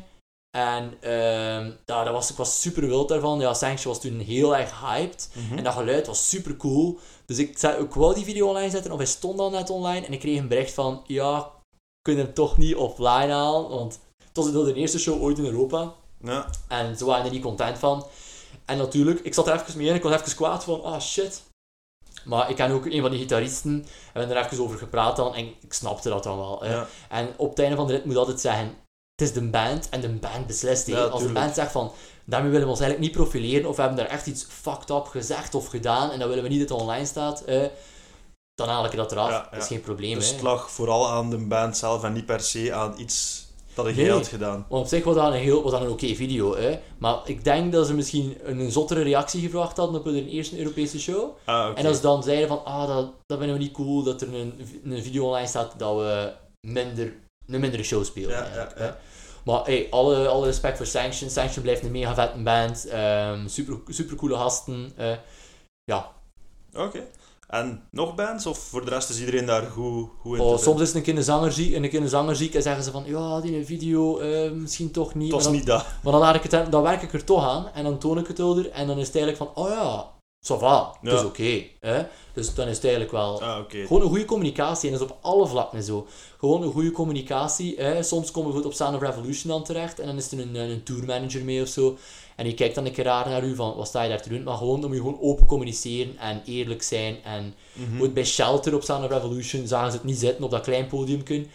En 0.51 0.97
ja, 1.85 2.03
dat 2.03 2.13
was, 2.13 2.29
ik 2.29 2.37
was 2.37 2.61
super 2.61 2.87
wild 2.87 3.09
daarvan. 3.09 3.39
Ja, 3.39 3.53
Sanction 3.53 3.93
was 3.93 4.01
toen 4.01 4.19
heel 4.19 4.57
erg 4.57 4.79
hyped. 4.81 5.29
Mhm. 5.33 5.57
En 5.57 5.63
dat 5.63 5.73
geluid 5.73 6.07
was 6.07 6.29
super 6.29 6.57
cool. 6.57 6.99
Dus 7.25 7.37
ik, 7.37 7.57
zei, 7.57 7.83
ik 7.83 7.93
wou 7.93 8.13
die 8.13 8.23
video 8.23 8.47
online 8.47 8.69
zetten, 8.69 8.91
of 8.91 8.97
hij 8.97 9.05
stond 9.07 9.39
al 9.39 9.49
net 9.49 9.69
online. 9.69 10.05
En 10.05 10.13
ik 10.13 10.19
kreeg 10.19 10.37
een 10.39 10.47
bericht 10.47 10.73
van, 10.73 11.03
ja, 11.07 11.51
kunnen 12.01 12.25
hem 12.25 12.33
toch 12.33 12.57
niet 12.57 12.75
offline 12.75 13.31
halen. 13.31 13.69
Want 13.69 13.99
het 14.17 14.37
was 14.37 14.51
de 14.51 14.73
eerste 14.73 14.99
show 14.99 15.21
ooit 15.21 15.37
in 15.37 15.45
Europa. 15.45 15.93
Ja. 16.23 16.49
En 16.67 16.97
ze 16.97 17.05
waren 17.05 17.25
er 17.25 17.31
niet 17.31 17.41
content 17.41 17.77
van. 17.77 18.05
En 18.65 18.77
natuurlijk, 18.77 19.19
ik 19.19 19.33
zat 19.33 19.47
er 19.47 19.53
even 19.53 19.77
mee 19.77 19.87
in. 19.87 19.95
Ik 19.95 20.03
was 20.03 20.13
even 20.13 20.35
kwaad 20.35 20.63
van, 20.63 20.83
ah 20.83 21.01
shit. 21.01 21.41
Maar 22.25 22.49
ik 22.49 22.55
ken 22.55 22.71
ook 22.71 22.85
een 22.85 23.01
van 23.01 23.11
die 23.11 23.19
gitaristen. 23.19 23.71
En 23.71 23.83
we 24.13 24.19
hebben 24.19 24.37
er 24.37 24.45
even 24.45 24.63
over 24.63 24.77
gepraat 24.77 25.15
dan. 25.15 25.35
En 25.35 25.45
ik 25.45 25.73
snapte 25.73 26.09
dat 26.09 26.23
dan 26.23 26.37
wel. 26.37 26.65
Ja. 26.65 26.87
En 27.09 27.33
op 27.37 27.49
het 27.49 27.59
einde 27.59 27.75
van 27.75 27.87
de 27.87 27.93
rit 27.93 28.05
moet 28.05 28.13
je 28.13 28.19
altijd 28.19 28.39
zeggen: 28.39 28.75
het 29.15 29.27
is 29.27 29.33
de 29.33 29.49
band 29.49 29.89
en 29.89 30.01
de 30.01 30.09
band 30.09 30.47
beslist. 30.47 30.87
Ja, 30.87 31.03
Als 31.03 31.23
de 31.23 31.31
band 31.31 31.55
zegt 31.55 31.71
van 31.71 31.91
daarmee 32.25 32.51
willen 32.51 32.65
we 32.65 32.71
ons 32.71 32.81
eigenlijk 32.81 33.11
niet 33.11 33.21
profileren 33.21 33.69
of 33.69 33.75
we 33.75 33.81
hebben 33.81 33.99
daar 33.99 34.13
echt 34.13 34.27
iets 34.27 34.45
fucked 34.49 34.89
up 34.89 35.05
gezegd 35.05 35.55
of 35.55 35.67
gedaan 35.67 36.11
en 36.11 36.19
dan 36.19 36.27
willen 36.27 36.43
we 36.43 36.49
niet 36.49 36.59
dat 36.59 36.69
het 36.69 36.79
online 36.79 37.05
staat, 37.05 37.41
eh, 37.41 37.63
dan 38.59 38.67
haal 38.69 38.85
ik 38.85 38.95
dat 38.95 39.11
eraf. 39.11 39.29
Ja, 39.29 39.47
Dat 39.51 39.61
is 39.61 39.67
geen 39.67 39.81
probleem. 39.81 40.13
Dus 40.15 40.27
hè. 40.27 40.33
het 40.33 40.41
lag 40.43 40.71
vooral 40.71 41.09
aan 41.09 41.29
de 41.29 41.37
band 41.37 41.77
zelf 41.77 42.03
en 42.03 42.13
niet 42.13 42.25
per 42.25 42.39
se 42.41 42.73
aan 42.73 42.93
iets 42.97 43.47
dat 43.73 43.85
jij 43.85 43.95
Nee. 43.95 44.11
had 44.11 44.27
gedaan. 44.27 44.65
Want 44.69 44.83
op 44.83 44.89
zich 44.89 45.03
was 45.03 45.15
dat 45.15 45.25
een, 45.33 45.39
heel, 45.39 45.63
was 45.63 45.71
dat 45.71 45.81
een 45.81 45.89
oké 45.89 46.15
video. 46.15 46.55
Hè. 46.55 46.79
Maar 46.97 47.19
ik 47.25 47.43
denk 47.43 47.71
dat 47.71 47.87
ze 47.87 47.93
misschien 47.93 48.37
een, 48.43 48.59
een 48.59 48.71
zottere 48.71 49.01
reactie 49.01 49.41
gevraagd 49.41 49.77
hadden 49.77 49.99
op 49.99 50.05
hun 50.05 50.27
eerste 50.27 50.57
Europese 50.57 50.99
show. 50.99 51.29
Ah. 51.45 51.71
En 51.75 51.85
als 51.85 51.95
ze 51.95 52.01
dan 52.01 52.23
zeiden 52.23 52.47
van, 52.47 52.65
ah, 52.65 52.87
dat, 52.87 53.11
dat 53.25 53.37
vinden 53.37 53.57
we 53.57 53.63
niet 53.63 53.73
cool 53.73 54.03
dat 54.03 54.21
er 54.21 54.33
een, 54.33 54.53
een 54.83 55.03
video 55.03 55.25
online 55.25 55.47
staat 55.47 55.73
dat 55.77 55.95
we 55.95 56.31
minder, 56.67 57.13
een 57.47 57.59
mindere 57.59 57.83
show 57.83 58.03
spelen. 58.05 58.29
Ja, 58.29 58.71
hè. 58.75 58.91
Maar 59.45 59.63
hey, 59.63 59.87
alle, 59.89 60.27
alle 60.27 60.45
respect 60.45 60.77
voor 60.77 60.85
Sanction. 60.85 61.29
Sanction 61.29 61.63
blijft 61.63 61.83
een 61.83 61.91
mega 61.91 62.13
vette 62.13 62.37
band. 62.39 62.87
ehm, 62.87 63.47
super, 63.47 63.77
super 63.87 64.15
coole 64.15 64.35
gasten. 64.35 64.91
eh, 64.95 65.11
ja, 65.83 66.11
Oké. 66.75 67.03
En 67.49 67.87
nog 67.91 68.15
bands? 68.15 68.45
Of 68.45 68.57
voor 68.57 68.85
de 68.85 68.89
rest 68.91 69.09
is 69.09 69.19
iedereen 69.19 69.45
daar 69.45 69.63
goed, 69.63 70.09
goed 70.19 70.37
in 70.37 70.43
oh, 70.43 70.57
soms 70.57 70.81
is 70.81 70.87
het 70.87 70.95
een 70.95 71.03
keer 71.03 71.17
een 71.17 71.23
zanger 71.23 71.51
ziek 71.51 71.73
en 71.73 71.83
een 71.83 71.89
keer 71.89 72.01
een 72.01 72.09
zanger 72.09 72.35
ziek 72.35 72.55
en 72.55 72.61
zeggen 72.61 72.83
ze 72.83 72.91
van 72.91 73.03
ja, 73.05 73.41
die 73.41 73.65
video 73.65 74.19
eh, 74.19 74.51
misschien 74.51 74.91
toch 74.91 75.13
niet. 75.15 75.43
Dan, 75.43 75.51
niet 75.51 75.65
dat. 75.65 75.85
maar 76.03 76.11
dan, 76.11 76.21
laat 76.21 76.35
ik 76.35 76.51
het, 76.51 76.71
dan 76.71 76.81
werk 76.81 77.01
ik 77.01 77.13
er 77.13 77.23
toch 77.23 77.43
aan 77.43 77.69
en 77.73 77.83
dan 77.83 77.97
toon 77.97 78.17
ik 78.17 78.27
het 78.27 78.39
ouder 78.39 78.69
en 78.71 78.87
dan 78.87 78.97
is 78.97 79.07
het 79.07 79.15
eigenlijk 79.15 79.53
van 79.53 79.63
oh 79.63 79.69
ja, 79.69 80.11
ça 80.45 80.57
va, 80.59 80.95
het 81.01 81.13
is 81.13 81.23
oké. 81.23 81.63
hè. 81.79 82.03
dus 82.33 82.53
dan 82.53 82.67
is 82.67 82.75
het 82.75 82.83
eigenlijk 82.83 83.13
wel 83.13 83.41
Ah. 83.41 83.63
Gewoon 83.67 84.01
een 84.01 84.07
goede 84.07 84.25
communicatie. 84.25 84.89
En 84.91 84.97
dat 84.97 85.07
is 85.07 85.11
op 85.11 85.17
alle 85.21 85.47
vlakken 85.47 85.83
zo. 85.83 86.07
Gewoon 86.37 86.61
een 86.63 86.71
goede 86.71 86.91
communicatie. 86.91 87.75
Hè. 87.77 88.03
Soms 88.03 88.31
komen 88.31 88.49
we 88.49 88.55
goed 88.55 88.65
op 88.65 88.73
Sound 88.73 88.95
of 88.95 89.01
Revolution 89.01 89.51
dan 89.51 89.63
terecht. 89.63 89.99
En 89.99 90.05
dan 90.07 90.17
is 90.17 90.31
er 90.31 90.39
een, 90.39 90.55
een 90.55 90.83
tourmanager 90.83 91.43
mee 91.43 91.61
of 91.61 91.67
zo. 91.67 91.97
En 92.39 92.45
die 92.45 92.53
kijkt 92.53 92.75
dan 92.75 92.85
een 92.85 92.91
keer 92.91 93.03
raar 93.03 93.29
naar 93.29 93.43
u 93.43 93.55
van, 93.55 93.75
wat 93.75 93.87
sta 93.87 94.01
je 94.03 94.09
daar 94.09 94.21
te 94.21 94.29
doen? 94.29 94.43
Maar 94.43 94.57
gewoon, 94.57 94.81
dan 94.81 94.89
moet 94.89 94.97
je 94.99 95.03
gewoon 95.05 95.21
open 95.21 95.45
communiceren 95.45 96.17
en 96.17 96.41
eerlijk 96.45 96.81
zijn. 96.83 97.17
En 97.23 97.53
Mhm. 97.73 97.97
goed, 97.99 98.13
bij 98.13 98.25
Shelter 98.25 98.75
op 98.75 98.83
Sound 98.83 99.03
of 99.03 99.09
Revolution 99.11 99.67
zagen 99.67 99.91
ze 99.91 99.97
het 99.97 100.05
niet 100.05 100.17
zitten 100.17 100.43
op 100.43 100.51
dat 100.51 100.61
klein 100.61 100.87
podiumje. 100.87 101.45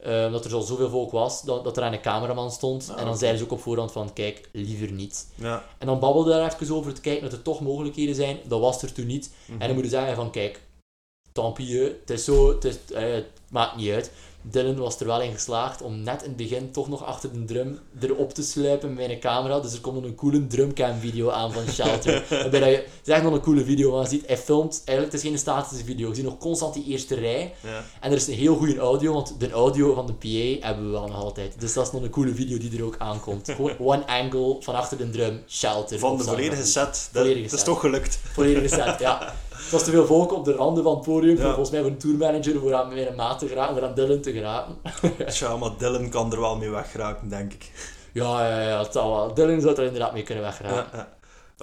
eh, 0.00 0.24
omdat 0.26 0.44
er 0.44 0.50
zo 0.50 0.60
zoveel 0.60 0.88
volk 0.90 1.10
was, 1.10 1.42
dat, 1.42 1.64
dat 1.64 1.76
er 1.76 1.82
een 1.82 2.00
cameraman 2.00 2.50
stond. 2.50 2.90
Ah, 2.90 2.98
en 3.00 3.04
dan 3.04 3.16
zeiden 3.16 3.38
ze 3.38 3.44
ook 3.44 3.52
op 3.52 3.60
voorhand 3.60 3.92
van, 3.92 4.12
kijk, 4.12 4.48
liever 4.52 4.92
niet. 4.92 5.26
Ja. 5.34 5.64
En 5.78 5.86
dan 5.86 5.98
babbelde 5.98 6.30
daar 6.30 6.54
even 6.60 6.74
over 6.76 6.94
te 6.94 7.00
kijken 7.00 7.22
dat 7.22 7.32
er 7.32 7.42
toch 7.42 7.60
mogelijkheden 7.60 8.14
zijn. 8.14 8.38
Dat 8.48 8.60
was 8.60 8.82
er 8.82 8.92
toen 8.92 9.06
niet. 9.06 9.30
Mhm. 9.46 9.60
En 9.60 9.66
dan 9.66 9.74
moet 9.76 9.84
je 9.84 9.90
zeggen 9.90 10.14
van, 10.14 10.30
kijk, 10.30 10.60
tant 11.32 11.54
pis, 11.54 11.68
het 12.00 12.10
is 12.10 12.24
zo, 12.24 12.48
het, 12.48 12.64
is, 12.64 12.76
eh, 12.94 13.12
het 13.12 13.26
maakt 13.50 13.76
niet 13.76 13.90
uit. 13.90 14.10
Dylan 14.50 14.76
was 14.76 15.00
er 15.00 15.06
wel 15.06 15.22
in 15.22 15.32
geslaagd 15.32 15.82
om 15.82 16.02
net 16.02 16.22
in 16.22 16.28
het 16.28 16.36
begin 16.36 16.70
toch 16.70 16.88
nog 16.88 17.04
achter 17.04 17.32
de 17.32 17.44
drum 17.44 17.78
erop 18.00 18.34
te 18.34 18.42
sluipen 18.42 18.94
met 18.94 19.10
een 19.10 19.18
camera. 19.20 19.60
Dus 19.60 19.72
er 19.72 19.80
komt 19.80 19.94
nog 19.94 20.04
een 20.04 20.14
coole 20.14 20.46
drumcam 20.46 20.98
video 20.98 21.30
aan 21.30 21.52
van 21.52 21.62
Shelter. 21.68 22.24
Waarbij 22.30 22.60
dat 22.60 22.68
je, 22.68 22.74
het 22.76 22.88
is 23.04 23.12
echt 23.12 23.22
nog 23.22 23.32
een 23.32 23.40
coole 23.40 23.64
video, 23.64 23.90
want 23.90 24.10
je 24.10 24.16
ziet, 24.16 24.26
hij 24.26 24.38
filmt, 24.38 24.82
eigenlijk, 24.84 25.12
het 25.12 25.22
is 25.22 25.28
geen 25.28 25.38
statische 25.38 25.84
video. 25.84 26.08
Je 26.08 26.14
ziet 26.14 26.24
nog 26.24 26.38
constant 26.38 26.74
die 26.74 26.84
eerste 26.84 27.14
rij. 27.14 27.54
Ja. 27.60 27.84
En 28.00 28.10
er 28.10 28.16
is 28.16 28.26
een 28.26 28.34
heel 28.34 28.56
goede 28.56 28.78
audio, 28.78 29.12
want 29.12 29.34
de 29.38 29.50
audio 29.50 29.94
van 29.94 30.06
de 30.06 30.12
PA 30.12 30.66
hebben 30.66 30.84
we 30.84 30.90
wel 30.90 31.06
nog 31.06 31.16
altijd. 31.16 31.60
Dus 31.60 31.72
dat 31.72 31.86
is 31.86 31.92
nog 31.92 32.02
een 32.02 32.10
coole 32.10 32.34
video 32.34 32.58
die 32.58 32.78
er 32.78 32.84
ook 32.84 32.96
aankomt. 32.98 33.50
Gewoon 33.50 33.78
one 33.94 34.06
angle 34.06 34.56
van 34.60 34.74
achter 34.74 34.98
de 34.98 35.10
drum, 35.10 35.42
Shelter. 35.48 35.98
Van 35.98 36.16
de 36.16 36.24
volledige 36.24 36.64
set. 36.64 37.08
Dat, 37.12 37.22
Volledige 37.22 37.42
dat 37.42 37.52
is 37.52 37.58
set. 37.58 37.64
toch 37.64 37.80
gelukt. 37.80 38.18
Volledige 38.32 38.68
set, 38.68 38.98
ja. 38.98 39.34
Het 39.64 39.72
was 39.72 39.84
te 39.84 39.90
veel 39.90 40.06
volk 40.06 40.32
op 40.32 40.44
de 40.44 40.52
randen 40.52 40.82
van 40.82 40.94
het 40.94 41.04
podium, 41.04 41.36
voor, 41.36 41.46
volgens 41.46 41.70
mij 41.70 41.80
voor 41.80 41.90
een 41.90 41.98
tourmanager, 41.98 42.60
voor 42.60 42.74
aan 42.74 42.88
mijn 42.88 43.14
maat 43.14 43.38
te 43.38 43.46
geraken, 43.46 43.74
voor 43.74 43.84
aan 43.84 43.94
Dylan 43.94 44.20
te 44.20 44.32
geraken. 44.32 44.76
Tja, 45.26 45.56
maar 45.56 45.70
Dylan 45.78 46.08
kan 46.08 46.32
er 46.32 46.40
wel 46.40 46.56
mee 46.56 46.70
weggeraken, 46.70 47.28
denk 47.28 47.52
ik. 47.52 47.70
Ja, 48.12 48.48
ja, 48.48 48.60
ja, 48.60 48.82
het 48.82 48.92
zal 48.92 49.10
wel. 49.16 49.34
Dylan 49.34 49.60
zou 49.60 49.76
er 49.76 49.84
inderdaad 49.84 50.12
mee 50.12 50.22
kunnen 50.22 50.44
weggeraken. 50.44 50.98
ja. 50.98 51.12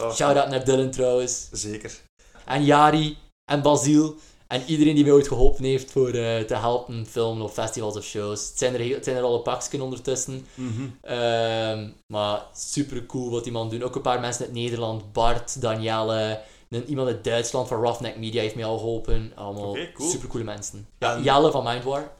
Oh, 0.03 0.13
Shout-out 0.13 0.49
naar 0.49 0.65
Dylan 0.65 0.91
trouwens. 0.91 1.47
Zeker. 1.51 1.99
En 2.45 2.63
Jari, 2.63 3.17
en 3.51 3.61
Basiel, 3.61 4.15
en 4.47 4.61
iedereen 4.67 4.95
die 4.95 5.03
mij 5.03 5.13
ooit 5.13 5.27
geholpen 5.27 5.63
heeft 5.63 5.91
voor 5.91 6.09
eh, 6.09 6.39
te 6.39 6.55
helpen 6.55 7.05
filmen 7.05 7.43
op 7.43 7.51
festivals 7.51 7.95
of 7.97 8.03
shows. 8.03 8.47
Het 8.47 8.57
zijn 8.57 8.73
er, 8.73 8.79
heel, 8.79 8.95
het 8.95 9.03
zijn 9.03 9.15
er 9.15 9.23
al 9.23 9.35
een 9.35 9.41
pakje 9.41 9.83
ondertussen. 9.83 10.45
Mhm. 10.55 10.81
Ehm, 11.01 11.89
maar 12.07 12.41
super 12.53 13.05
cool 13.05 13.29
wat 13.29 13.43
die 13.43 13.53
man 13.53 13.69
doet. 13.69 13.83
Ook 13.83 13.95
een 13.95 14.01
paar 14.01 14.19
mensen 14.19 14.45
uit 14.45 14.53
Nederland. 14.53 15.13
Bart, 15.13 15.61
Danielle, 15.61 16.39
een, 16.71 16.89
iemand 16.89 17.07
uit 17.07 17.23
Duitsland 17.23 17.67
van 17.67 17.81
Roughneck 17.81 18.17
Media 18.17 18.41
heeft 18.41 18.55
mij 18.55 18.65
al 18.65 18.77
geholpen. 18.77 19.31
Allemaal 19.35 19.69
Oké, 19.69 19.91
cool. 19.91 20.09
super 20.09 20.27
coole 20.29 20.43
mensen. 20.45 20.87
Ja, 20.99 21.15
En- 21.15 21.23
Jelle 21.23 21.51
van 21.51 21.63
Mindwar. 21.63 22.11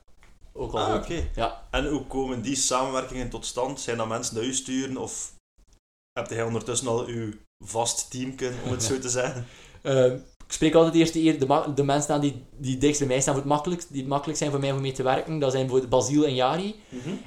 Ook 0.54 0.74
al 0.74 0.80
Ah. 0.80 1.10
Ja. 1.36 1.64
En 1.72 1.88
hoe 1.88 2.06
komen 2.06 2.42
die 2.42 2.56
samenwerkingen 2.56 3.30
tot 3.30 3.46
stand? 3.46 3.80
Zijn 3.80 3.98
dat 3.98 4.08
mensen 4.08 4.36
die 4.36 4.44
u 4.44 4.54
sturen? 4.54 4.98
Of 4.98 5.34
heb 6.20 6.30
jij 6.30 6.44
ondertussen 6.44 6.88
al 6.88 7.06
uw 7.06 7.32
vast 7.66 8.12
teamken, 8.12 8.54
om 8.66 8.72
het 8.72 8.84
zo 8.84 9.00
te 9.00 9.10
zeggen? 9.20 9.46
Ehm, 9.82 10.14
ik 10.46 10.52
spreek 10.58 10.74
altijd 10.76 10.96
eerst 10.96 11.14
de, 11.14 11.38
de, 11.38 11.74
de 11.76 11.84
mensen 11.84 12.14
aan 12.14 12.22
die, 12.22 12.44
die 12.58 12.78
dichtst 12.78 13.00
bij 13.00 13.08
mij 13.08 13.22
staan 13.22 13.34
voor 13.34 13.44
het 13.44 13.52
makkelijkst, 13.52 13.88
die 13.92 14.00
het 14.02 14.10
makkelijk 14.10 14.38
zijn 14.38 14.52
voor 14.52 14.60
mij 14.60 14.72
om 14.72 14.82
mee 14.82 14.92
te 14.92 15.04
werken. 15.04 15.40
Dat 15.40 15.52
zijn 15.52 15.64
bijvoorbeeld 15.68 15.92
Basiel 15.92 16.26
en 16.26 16.36
Jari. 16.36 16.76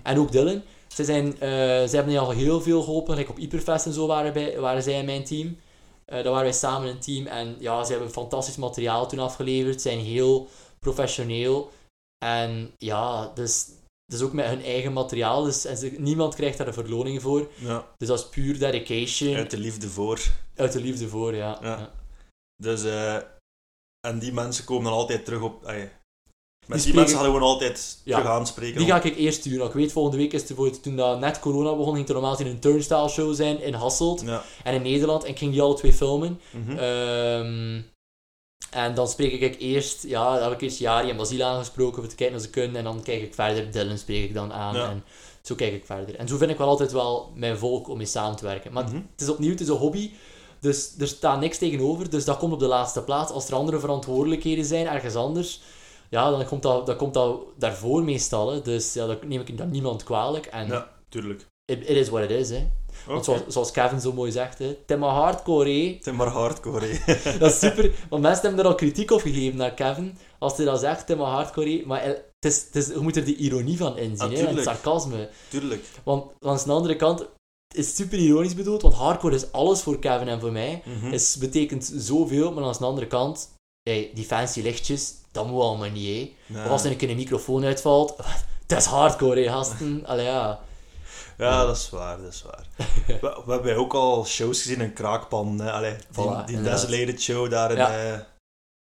En 0.02 0.18
ook 0.18 0.32
Dylan. 0.32 0.62
Ze, 0.88 1.04
zijn, 1.04 1.34
ze 1.38 1.88
hebben 1.92 2.12
mij 2.12 2.18
al 2.22 2.30
heel 2.30 2.60
veel 2.60 2.82
geholpen. 2.82 3.16
Like 3.16 3.30
op 3.30 3.36
Hyperfest 3.36 3.86
en 3.86 3.92
zo 3.92 4.06
waren, 4.06 4.32
bij, 4.32 4.60
waren 4.60 4.82
zij 4.82 4.98
in 4.98 5.04
mijn 5.04 5.24
team. 5.24 5.56
Eh 6.04 6.14
daar 6.14 6.32
waren 6.32 6.42
wij 6.42 6.52
samen 6.52 6.88
een 6.88 7.00
team. 7.00 7.26
En 7.26 7.56
ja, 7.58 7.84
ze 7.84 7.92
hebben 7.92 8.10
fantastisch 8.10 8.56
materiaal 8.56 9.08
toen 9.08 9.18
afgeleverd. 9.18 9.82
Zijn 9.82 9.98
heel 9.98 10.48
professioneel. 10.78 11.70
En 12.24 12.74
ja, 12.78 13.28
dus, 13.34 13.68
dus 14.06 14.22
ook 14.22 14.32
met 14.32 14.46
hun 14.46 14.62
eigen 14.62 14.92
materiaal. 14.92 15.42
Dus, 15.42 15.64
en 15.64 15.76
ze, 15.76 15.94
niemand 15.98 16.34
krijgt 16.34 16.58
daar 16.58 16.66
een 16.66 16.72
verloning 16.72 17.22
voor. 17.22 17.50
Ja, 17.58 17.86
Dus 17.96 18.08
dat 18.08 18.18
is 18.18 18.28
puur 18.28 18.58
dedication. 18.58 19.34
uit 19.34 19.50
de 19.50 19.58
liefde 19.58 19.88
voor. 19.88 20.20
Uit 20.54 20.72
de 20.72 20.80
liefde 20.80 21.08
voor, 21.08 21.34
ja. 21.34 21.58
Ja. 21.62 21.78
Ja. 21.78 21.90
Dus, 22.62 22.84
eh, 22.84 23.16
en 24.06 24.18
die 24.18 24.32
mensen 24.32 24.64
komen 24.64 24.84
dan 24.84 24.92
altijd 24.92 25.24
terug 25.24 25.40
op... 25.42 25.64
Met 26.66 26.78
die, 26.78 26.78
spreken- 26.78 26.94
mensen 27.00 27.16
hadden 27.16 27.32
we 27.34 27.38
gewoon 27.40 27.52
altijd 27.54 27.98
Ja. 28.04 28.16
terug 28.18 28.32
aanspreken. 28.32 28.78
Die 28.78 28.86
ga 28.86 29.02
ik 29.02 29.16
eerst 29.16 29.40
sturen. 29.40 29.66
Ik 29.66 29.72
weet, 29.72 29.92
volgende 29.92 30.16
week 30.18 30.32
is 30.32 30.42
het 30.42 30.52
voor, 30.56 30.80
toen 30.80 30.96
dat 30.96 31.20
net 31.20 31.38
corona 31.40 31.76
begon, 31.76 31.94
ging 31.94 32.06
er 32.08 32.12
normaal 32.12 32.34
gezien 32.34 32.46
een 32.52 32.58
turnstile 32.60 33.08
show 33.08 33.34
zijn 33.34 33.62
in 33.62 33.74
Hasselt 33.74 34.20
Ja. 34.20 34.42
en 34.64 34.74
in 34.74 34.82
Nederland. 34.82 35.24
En 35.24 35.30
ik 35.30 35.38
ging 35.38 35.52
die 35.52 35.62
alle 35.62 35.74
twee 35.74 35.92
filmen. 35.92 36.40
Mhm. 36.50 36.78
Ehm, 36.78 37.80
en 38.70 38.94
dan 38.94 39.08
spreek 39.08 39.40
ik 39.40 39.60
eerst, 39.60 40.02
ja, 40.06 40.34
dan 40.34 40.42
heb 40.42 40.52
ik 40.52 40.60
eerst 40.60 40.78
Jari 40.78 41.10
en 41.10 41.16
Basil 41.16 41.44
aangesproken 41.44 42.02
voor 42.02 42.10
te 42.10 42.14
kijken 42.16 42.36
of 42.36 42.42
ze 42.42 42.50
kunnen. 42.50 42.76
En 42.76 42.84
dan 42.84 43.02
kijk 43.02 43.22
ik 43.22 43.34
verder, 43.34 43.70
Dylan 43.72 43.98
spreek 43.98 44.24
ik 44.24 44.34
dan 44.34 44.52
aan. 44.52 44.74
Ja. 44.74 44.90
En 44.90 45.04
zo 45.42 45.54
kijk 45.54 45.72
ik 45.74 45.86
verder. 45.86 46.16
En 46.16 46.28
zo 46.28 46.36
vind 46.36 46.50
ik 46.50 46.58
wel 46.58 46.68
altijd 46.68 46.92
wel 46.92 47.30
mijn 47.34 47.58
volk 47.58 47.88
om 47.88 47.96
mee 47.96 48.06
samen 48.06 48.36
te 48.36 48.44
werken. 48.44 48.72
Maar 48.72 48.84
Mhm. 48.84 48.94
het 48.94 49.20
is 49.20 49.28
opnieuw, 49.28 49.50
het 49.50 49.60
is 49.60 49.68
een 49.68 49.76
hobby. 49.76 50.10
Dus 50.60 50.94
er 50.98 51.06
staat 51.06 51.40
niks 51.40 51.58
tegenover. 51.58 52.10
Dus 52.10 52.24
dat 52.24 52.36
komt 52.38 52.52
op 52.52 52.58
de 52.58 52.66
laatste 52.66 53.02
plaats. 53.02 53.32
Als 53.32 53.48
er 53.48 53.54
andere 53.54 53.78
verantwoordelijkheden 53.80 54.64
zijn, 54.64 54.86
ergens 54.86 55.14
anders, 55.14 55.60
ja, 56.14 56.30
dan 56.30 56.44
komt 56.46 56.62
dat, 56.62 56.86
dan 56.86 56.96
komt 56.96 57.14
dat 57.14 57.40
daarvoor 57.58 58.02
meestal. 58.04 58.52
Hè. 58.52 58.62
Dus 58.62 58.92
ja, 58.92 59.06
dat 59.06 59.22
neem 59.24 59.40
ik 59.40 59.58
dan 59.58 59.70
niemand 59.70 60.02
kwalijk. 60.04 60.46
En 60.46 60.66
Ja, 60.66 60.90
tuurlijk. 61.08 61.46
it, 61.64 61.80
it 61.80 61.96
is 61.96 62.08
what 62.08 62.22
it 62.24 62.30
is. 62.30 62.50
Hè. 62.50 62.66
Want 63.06 63.24
zoals, 63.24 63.40
zoals 63.48 63.70
Kevin 63.70 64.00
zo 64.00 64.12
mooi 64.12 64.30
zegt, 64.32 64.58
hè, 64.58 64.66
het 64.66 64.78
is 64.90 64.96
maar 64.96 65.10
hardcore, 65.10 65.70
hè. 65.70 65.94
Het 65.94 66.06
is 66.06 66.12
maar 66.12 66.26
hardcore. 66.26 66.86
hè. 66.86 67.14
Dat 67.38 67.50
is 67.52 67.58
super, 67.58 67.90
want 68.08 68.22
mensen 68.22 68.42
hebben 68.46 68.64
er 68.64 68.70
al 68.70 68.74
kritiek 68.76 69.10
op 69.10 69.20
gegeven 69.20 69.58
naar 69.58 69.74
Kevin. 69.74 70.16
Als 70.38 70.56
hij 70.56 70.66
dat 70.66 70.80
zegt, 70.80 71.06
Tim 71.06 71.20
hardcore, 71.20 71.82
maar 71.86 72.02
het 72.04 72.24
is, 72.40 72.64
het 72.64 72.76
is, 72.76 72.86
je 72.86 72.98
moet 72.98 73.16
er 73.16 73.24
de 73.24 73.36
ironie 73.36 73.76
van 73.76 73.98
inzien, 73.98 74.32
hè, 74.32 74.46
en 74.46 74.54
het 74.54 74.64
sarcasme. 74.64 75.28
tuurlijk. 75.50 75.84
Want 76.04 76.32
langs 76.38 76.64
de 76.64 76.72
andere 76.72 76.96
kant, 76.96 77.18
het 77.20 77.28
is 77.76 77.94
super 77.94 78.18
ironisch 78.18 78.54
bedoeld, 78.54 78.82
want 78.82 78.94
hardcore 78.94 79.34
is 79.34 79.52
alles 79.52 79.80
voor 79.82 79.98
Kevin 79.98 80.28
en 80.28 80.40
voor 80.40 80.52
mij. 80.52 80.82
Mhm. 80.84 81.10
Het 81.12 81.36
betekent 81.40 81.92
zoveel, 81.96 82.52
maar 82.52 82.62
langs 82.62 82.78
de 82.78 82.84
andere 82.84 83.06
kant, 83.06 83.48
hey, 83.82 84.10
die 84.14 84.24
fancy 84.24 84.60
lichtjes, 84.62 85.14
dat 85.34 85.46
moet 85.46 85.62
allemaal 85.62 85.90
niet, 85.90 86.30
hè. 86.48 86.64
Of 86.64 86.70
als 86.70 86.84
er 86.84 86.90
een 86.90 86.96
keer 86.96 87.10
een 87.10 87.16
microfoon 87.16 87.64
uitvalt, 87.64 88.16
het 88.66 88.78
is 88.78 88.84
hardcore, 88.84 89.40
hè, 89.40 89.48
gasten. 89.48 90.02
Allee, 90.06 90.24
ja. 90.24 90.60
Ja, 91.38 91.64
dat 91.66 91.76
is 91.76 91.90
waar, 91.90 92.22
dat 92.22 92.32
is 92.32 92.42
waar. 92.42 92.66
we, 93.20 93.42
we 93.46 93.52
hebben 93.52 93.76
ook 93.76 93.94
al 93.94 94.24
shows 94.26 94.62
gezien 94.62 94.80
in 94.80 94.92
Kraakpan. 94.92 95.60
Hè. 95.60 95.72
Allee, 95.72 95.96
die, 96.10 96.24
Voilà, 96.24 96.44
die. 96.44 96.62
Desolated 96.62 97.20
show 97.22 97.50
daar 97.50 97.70
in... 97.70 97.76
Ja. 97.76 98.12
eh, 98.12 98.18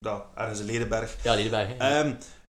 nou, 0.05 0.21
ergens 0.35 0.59
in 0.59 0.65
Ledenberg. 0.65 1.15
Ja, 1.23 1.33
Ledenberg, 1.33 1.67
hè. 1.77 1.99
Ehm, 1.99 2.13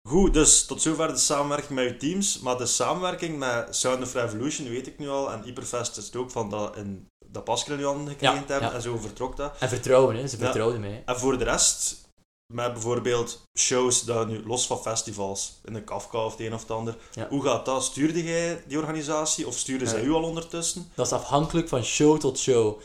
Goed, 0.09 0.33
dus 0.33 0.65
tot 0.65 0.81
zover 0.81 1.07
de 1.07 1.17
samenwerking 1.17 1.69
met 1.79 1.91
uw 1.91 1.97
teams. 1.97 2.39
Maar 2.39 2.57
de 2.57 2.65
samenwerking 2.65 3.37
met 3.39 3.75
Sound 3.75 4.01
of 4.03 4.13
Revolution 4.13 4.69
weet 4.69 4.87
ik 4.87 4.99
nu 4.99 5.09
al. 5.09 5.31
En 5.31 5.41
Hyperfest 5.43 5.97
is 5.97 6.05
het 6.05 6.15
ook 6.15 6.31
van 6.31 6.49
dat, 6.49 6.75
in, 6.75 7.07
dat 7.25 7.43
Pascal 7.43 7.75
nu 7.75 7.83
gekregen 7.83 8.35
Ja, 8.35 8.43
te 8.43 8.51
hebben. 8.51 8.69
ja. 8.69 8.75
En 8.75 8.81
zo 8.81 8.97
vertrok 8.97 9.37
dat. 9.37 9.53
En 9.59 9.69
vertrouwen, 9.69 10.15
hè. 10.15 10.27
Ze 10.27 10.37
vertrouwden 10.37 10.79
mij. 10.79 11.03
En 11.05 11.19
voor 11.19 11.37
de 11.37 11.43
rest, 11.43 12.02
met 12.47 12.73
bijvoorbeeld 12.73 13.41
shows, 13.57 14.03
dat 14.03 14.27
nu 14.27 14.45
los 14.45 14.67
van 14.67 14.81
festivals, 14.81 15.59
in 15.63 15.73
de 15.73 15.83
Kafka 15.83 16.25
of 16.25 16.31
het 16.31 16.39
een 16.39 16.53
of 16.53 16.61
het 16.61 16.71
ander. 16.71 16.97
Ja. 17.13 17.27
Hoe 17.29 17.43
gaat 17.43 17.65
dat? 17.65 17.83
Stuurde 17.83 18.23
jij 18.23 18.63
die 18.67 18.77
organisatie 18.77 19.47
of 19.47 19.57
stuurden 19.57 19.87
zij 19.87 20.03
u 20.03 20.11
al 20.11 20.23
ondertussen? 20.23 20.91
Dat 20.95 21.05
is 21.05 21.11
afhankelijk 21.11 21.67
van 21.67 21.83
show 21.83 22.19
tot 22.19 22.39
show. 22.39 22.79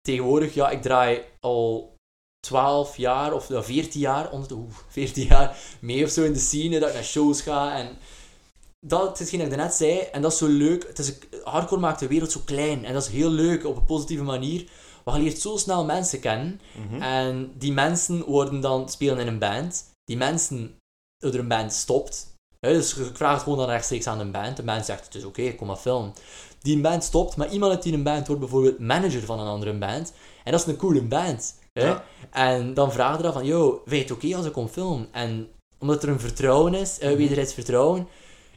Tegenwoordig, 0.00 0.54
ja, 0.54 0.70
ik 0.70 0.82
draai 0.82 1.24
al 1.40 1.94
12 2.40 2.96
jaar 2.96 3.32
of 3.32 3.48
ja, 3.48 3.62
14 3.62 4.00
jaar, 4.00 4.30
onder 4.30 4.48
de, 4.48 4.54
oeh, 4.54 4.74
14 4.88 5.26
jaar 5.26 5.58
mee 5.80 6.04
of 6.04 6.10
zo 6.10 6.22
in 6.22 6.32
de 6.32 6.38
scene, 6.38 6.78
dat 6.78 6.88
ik 6.88 6.94
naar 6.94 7.04
shows 7.04 7.40
ga. 7.40 7.76
En 7.76 7.98
dat 8.86 9.12
is 9.12 9.18
hetgeen 9.18 9.38
dat 9.38 9.48
ik 9.48 9.56
daarnet 9.56 9.76
zei, 9.76 9.98
en 9.98 10.22
dat 10.22 10.32
is 10.32 10.38
zo 10.38 10.46
leuk. 10.46 10.86
Het 10.86 10.98
is, 10.98 11.12
hardcore 11.44 11.80
maakt 11.80 12.00
de 12.00 12.06
wereld 12.06 12.32
zo 12.32 12.40
klein 12.44 12.84
en 12.84 12.92
dat 12.92 13.02
is 13.02 13.08
heel 13.08 13.30
leuk 13.30 13.66
op 13.66 13.76
een 13.76 13.84
positieve 13.84 14.24
manier. 14.24 14.68
Want 15.10 15.22
je 15.22 15.28
leert 15.28 15.42
zo 15.42 15.56
snel 15.56 15.84
mensen 15.84 16.20
kennen. 16.20 16.60
Mhm. 16.88 17.02
En 17.02 17.52
die 17.58 17.72
mensen 17.72 18.24
worden 18.24 18.60
dan 18.60 18.88
spelen 18.88 19.18
in 19.18 19.26
een 19.26 19.38
band. 19.38 19.84
Die 20.04 20.16
mensen, 20.16 20.74
er 21.18 21.38
een 21.38 21.48
band 21.48 21.72
stopt. 21.72 22.34
Hè, 22.60 22.72
dus 22.72 22.92
je 22.92 23.10
vraagt 23.12 23.42
gewoon 23.42 23.58
dan 23.58 23.68
rechtstreeks 23.68 24.06
aan 24.06 24.20
een 24.20 24.30
band. 24.30 24.56
De 24.56 24.62
band 24.62 24.84
zegt, 24.84 25.04
het 25.04 25.14
is 25.14 25.24
oké, 25.24 25.42
ik 25.42 25.56
kom 25.56 25.66
maar 25.66 25.76
filmen. 25.76 26.12
Die 26.62 26.80
band 26.80 27.04
stopt, 27.04 27.36
maar 27.36 27.50
iemand 27.50 27.72
uit 27.72 27.82
die 27.82 27.92
een 27.92 28.02
band 28.02 28.26
wordt 28.26 28.42
bijvoorbeeld 28.42 28.78
manager 28.78 29.24
van 29.24 29.40
een 29.40 29.46
andere 29.46 29.72
band. 29.72 30.12
En 30.44 30.52
dat 30.52 30.60
is 30.60 30.66
een 30.66 30.76
coole 30.76 31.02
band. 31.02 31.54
Ja. 31.72 32.04
En 32.30 32.74
dan 32.74 32.92
vraag 32.92 33.16
je 33.16 33.22
dan 33.22 33.32
van, 33.32 33.44
yo, 33.44 33.82
je 33.86 33.96
het 33.96 34.10
oké 34.10 34.36
als 34.36 34.46
ik 34.46 34.52
kom 34.52 34.68
filmen? 34.68 35.08
En 35.12 35.48
omdat 35.78 36.02
er 36.02 36.08
een 36.08 36.20
vertrouwen 36.20 36.74
is, 36.74 36.98
eh, 36.98 37.16
wederzijds 37.16 37.54
vertrouwen, 37.54 38.08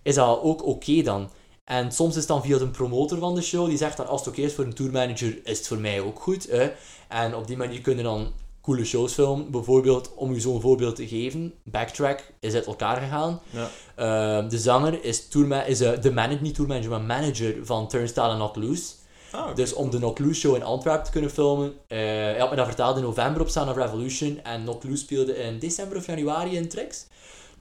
is 0.01 0.16
dat 0.16 0.41
ook 0.41 0.66
oké 0.66 1.01
dan. 1.01 1.30
En 1.64 1.91
soms 1.91 2.09
is 2.11 2.18
het 2.20 2.28
dan 2.28 2.41
via 2.41 2.57
de 2.57 2.68
promotor 2.68 3.18
van 3.18 3.36
de 3.36 3.41
show, 3.41 3.68
die 3.68 3.78
zegt 3.78 3.97
dan, 3.97 4.07
als 4.07 4.20
het 4.26 4.30
oké 4.30 4.41
is 4.41 4.53
voor 4.53 4.66
een 4.66 4.74
tourmanager, 4.74 5.39
is 5.43 5.57
het 5.57 5.68
voor 5.68 5.78
mij 5.78 6.01
ook 6.01 6.20
goed. 6.20 6.47
Hè? 6.49 6.72
En 7.07 7.36
op 7.36 7.47
die 7.47 7.57
manier 7.57 7.82
kunnen 7.82 8.03
dan 8.03 8.34
coole 8.61 8.86
shows 8.86 9.14
filmen. 9.14 9.51
Bijvoorbeeld, 9.51 10.14
om 10.16 10.32
u 10.32 10.39
zo'n 10.39 10.61
voorbeeld 10.61 10.95
te 10.95 11.07
geven, 11.07 11.53
Backtrack 11.64 12.24
is 12.39 12.53
uit 12.53 12.66
elkaar 12.66 13.01
gegaan. 13.01 13.41
Ja. 13.49 13.70
Ehm, 13.95 14.49
de 14.49 14.57
zanger 14.57 15.03
is, 15.03 15.28
tourma 15.28 15.64
is 15.64 15.82
eh, 15.82 16.01
de 16.01 16.11
manager, 16.11 16.41
niet 16.41 16.55
tourmanager, 16.55 16.89
maar 16.89 17.01
manager 17.01 17.55
van 17.66 17.88
Turnstile 17.88 18.30
en 18.30 18.38
Not 18.38 18.55
Loose. 18.55 18.93
Ah. 19.32 19.55
Dus 19.55 19.74
om 19.74 19.89
de 19.89 19.99
Not 19.99 20.20
Loose 20.20 20.39
show 20.39 20.55
in 20.55 20.64
Antwerpen 20.64 21.03
te 21.05 21.11
kunnen 21.11 21.30
filmen, 21.32 21.74
eh 21.88 21.97
hij 21.99 22.39
had 22.39 22.49
me 22.49 22.55
dat 22.55 22.66
verteld 22.66 22.97
in 22.97 23.03
november 23.03 23.41
op 23.41 23.49
Sound 23.49 23.70
of 23.70 23.76
Revolution 23.76 24.39
en 24.43 24.64
Not 24.64 24.84
Loose 24.84 25.03
speelde 25.03 25.36
in 25.38 25.59
december 25.59 25.97
of 25.97 26.05
januari 26.05 26.55
in 26.55 26.70
Trix. 26.70 27.05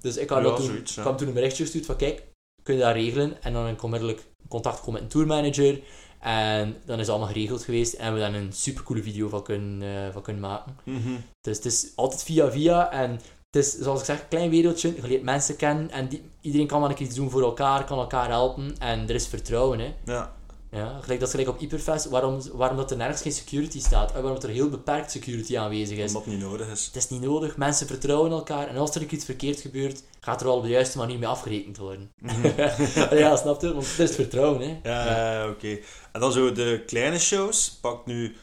Dus 0.00 0.16
ik 0.16 0.28
had 0.28 0.38
Ja, 0.38 0.44
dat 0.44 0.56
toen, 0.56 0.66
zoiets, 0.66 0.94
ja. 0.94 1.02
ik 1.02 1.08
had 1.08 1.18
toen 1.18 1.28
een 1.28 1.34
berichtje 1.34 1.62
gestuurd 1.62 1.86
van 1.86 1.96
kijk, 1.96 2.22
kun 2.62 2.74
je 2.74 2.80
dat 2.80 2.94
regelen? 2.94 3.42
En 3.42 3.52
dan 3.52 3.68
ik 3.68 3.82
onmiddellijk 3.82 4.26
contact 4.48 4.76
gekomen 4.76 5.02
met 5.02 5.02
een 5.02 5.18
tourmanager 5.18 5.80
en 6.20 6.76
dan 6.84 6.94
is 6.94 7.00
het 7.00 7.08
allemaal 7.08 7.32
geregeld 7.32 7.62
geweest 7.62 7.92
en 7.92 7.98
we 7.98 8.20
hebben 8.20 8.32
daar 8.32 8.42
een 8.42 8.52
supercoole 8.52 9.02
video 9.02 9.28
van 9.28 9.42
kunnen, 9.42 10.06
eh, 10.06 10.12
van 10.12 10.22
kunnen 10.22 10.42
maken. 10.42 10.76
Mhm. 10.84 11.14
Dus 11.40 11.56
het 11.56 11.64
is 11.64 11.92
altijd 11.94 12.22
via 12.22 12.50
via 12.50 12.90
en 12.90 13.10
het 13.50 13.64
is, 13.64 13.78
zoals 13.78 14.00
ik 14.00 14.06
zeg, 14.06 14.20
een 14.20 14.28
klein 14.28 14.50
wereldje. 14.50 14.94
Je 14.94 15.08
leert 15.08 15.22
mensen 15.22 15.56
kennen 15.56 15.90
en 15.90 16.08
die, 16.08 16.22
iedereen 16.40 16.66
kan 16.66 16.80
wel 16.80 16.88
een 16.88 16.94
keer 16.94 17.06
iets 17.06 17.14
doen 17.14 17.30
voor 17.30 17.42
elkaar, 17.42 17.84
kan 17.84 17.98
elkaar 17.98 18.28
helpen 18.28 18.78
en 18.78 19.08
er 19.08 19.14
is 19.14 19.26
vertrouwen. 19.26 19.78
Hè. 19.78 19.94
Ja. 20.04 20.32
Ja, 20.74 20.98
gelijk, 21.00 21.20
dat 21.20 21.28
is 21.28 21.34
gelijk 21.34 21.48
op 21.48 21.58
Hyperfest, 21.58 22.08
waarom, 22.08 22.40
waarom 22.52 22.76
dat 22.76 22.90
er 22.90 22.96
nergens 22.96 23.22
geen 23.22 23.32
security 23.32 23.80
staat 23.80 24.12
en 24.12 24.22
waarom 24.22 24.42
er 24.42 24.48
heel 24.48 24.68
beperkt 24.68 25.10
security 25.10 25.58
aanwezig 25.58 25.98
is. 25.98 26.06
Omdat 26.06 26.24
het 26.24 26.34
niet 26.34 26.42
nodig 26.42 26.68
is. 26.70 26.86
Het 26.86 26.96
is 26.96 27.08
niet 27.08 27.20
nodig, 27.20 27.56
mensen 27.56 27.86
vertrouwen 27.86 28.30
elkaar 28.30 28.68
en 28.68 28.76
als 28.76 28.94
er 28.94 29.12
iets 29.12 29.24
verkeerd 29.24 29.60
gebeurt, 29.60 30.02
gaat 30.20 30.40
er 30.40 30.46
wel 30.46 30.56
op 30.56 30.62
de 30.62 30.68
juiste 30.68 30.98
manier 30.98 31.18
mee 31.18 31.28
afgerekend 31.28 31.76
worden. 31.76 32.12
ja, 33.10 33.36
snap 33.36 33.60
je? 33.60 33.72
Want 33.72 33.88
het 33.88 33.98
is 33.98 34.14
vertrouwen, 34.14 34.60
hè. 34.60 34.90
Ja, 34.90 35.48
oké. 35.48 35.78
En 36.12 36.20
dan 36.20 36.32
zo 36.32 36.52
de 36.52 36.82
kleine 36.86 37.18
shows. 37.18 37.78
Pak 37.80 38.06
nu 38.06 38.36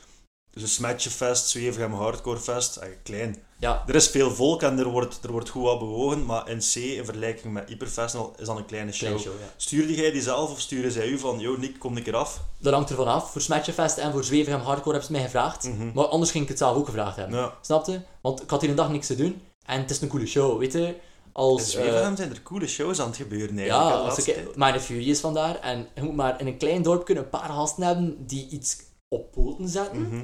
dus 0.49 0.61
een 0.61 0.69
Smetje 0.69 1.09
Fest, 1.09 1.47
Zwevegem 1.47 1.93
Hardcore 1.93 2.39
Fest. 2.39 2.79
Ah, 2.81 2.89
klein. 3.03 3.43
Ja, 3.59 3.83
Er 3.87 3.95
is 3.95 4.07
veel 4.07 4.31
volk 4.31 4.61
en 4.61 4.79
er 4.79 4.87
wordt, 4.89 5.19
er 5.23 5.31
wordt 5.31 5.49
goed 5.49 5.63
wat 5.63 5.79
bewogen, 5.79 6.25
maar 6.25 6.49
in 6.49 6.57
C, 6.59 6.75
in 6.75 7.05
vergelijking 7.05 7.53
met 7.53 7.69
Hyperfestival, 7.69 8.33
is 8.37 8.45
dan 8.45 8.57
een 8.57 8.65
kleine 8.65 8.91
show. 8.91 8.99
kleine 9.07 9.19
show, 9.23 9.33
ja. 9.39 9.53
Stuurde 9.57 9.95
jij 9.95 10.11
die 10.11 10.21
zelf 10.21 10.51
of 10.51 10.59
sturen 10.59 10.91
zij 10.91 11.07
u 11.07 11.17
van, 11.19 11.39
yo 11.39 11.57
Nick, 11.57 11.79
kom 11.79 11.97
een 11.97 12.03
keer 12.03 12.15
af? 12.15 12.41
Dat 12.57 12.73
hangt 12.73 12.89
ervan 12.89 13.07
af. 13.07 13.31
Voor 13.31 13.41
Smatchefest 13.41 13.97
en 13.97 14.11
voor 14.11 14.23
Zwevegem 14.23 14.59
Hardcore 14.59 14.89
hebben 14.97 15.05
ze 15.05 15.11
mij 15.11 15.21
gevraagd. 15.21 15.63
Mhm. 15.63 15.91
Maar 15.93 16.05
anders 16.05 16.31
ging 16.31 16.43
ik 16.43 16.49
het 16.49 16.57
zelf 16.57 16.75
ook 16.77 16.85
gevraagd 16.85 17.15
hebben. 17.15 17.37
Ja. 17.37 17.53
Snapte? 17.61 18.01
Want 18.21 18.41
ik 18.41 18.49
had 18.49 18.61
hier 18.61 18.69
een 18.69 18.75
dag 18.75 18.89
niks 18.91 19.07
te 19.07 19.15
doen. 19.15 19.41
En 19.65 19.79
het 19.81 19.89
is 19.89 20.01
een 20.01 20.07
coole 20.07 20.25
show, 20.27 20.59
weet 20.59 20.73
je. 20.73 20.85
In 20.87 20.95
Als, 21.33 21.61
eh, 21.75 21.81
Zwevegem 21.81 22.15
zijn 22.15 22.29
er 22.29 22.41
coole 22.41 22.67
shows 22.67 22.99
aan 23.01 23.07
het 23.07 23.17
gebeuren 23.17 23.57
eigenlijk. 23.57 23.89
ja, 23.89 23.95
als 23.95 24.25
ik. 24.27 24.55
Mind 24.55 24.81
Fury 24.81 25.09
is 25.09 25.19
vandaar. 25.19 25.59
En 25.59 25.87
je 25.95 26.01
moet 26.01 26.15
maar 26.15 26.39
in 26.39 26.47
een 26.47 26.57
klein 26.57 26.81
dorp 26.81 27.05
kunnen 27.05 27.23
een 27.23 27.29
paar 27.29 27.49
gasten 27.49 27.83
hebben 27.83 28.25
die 28.25 28.47
iets 28.49 28.77
op 29.07 29.31
poten 29.31 29.67
zetten. 29.67 30.01
Mhm. 30.01 30.23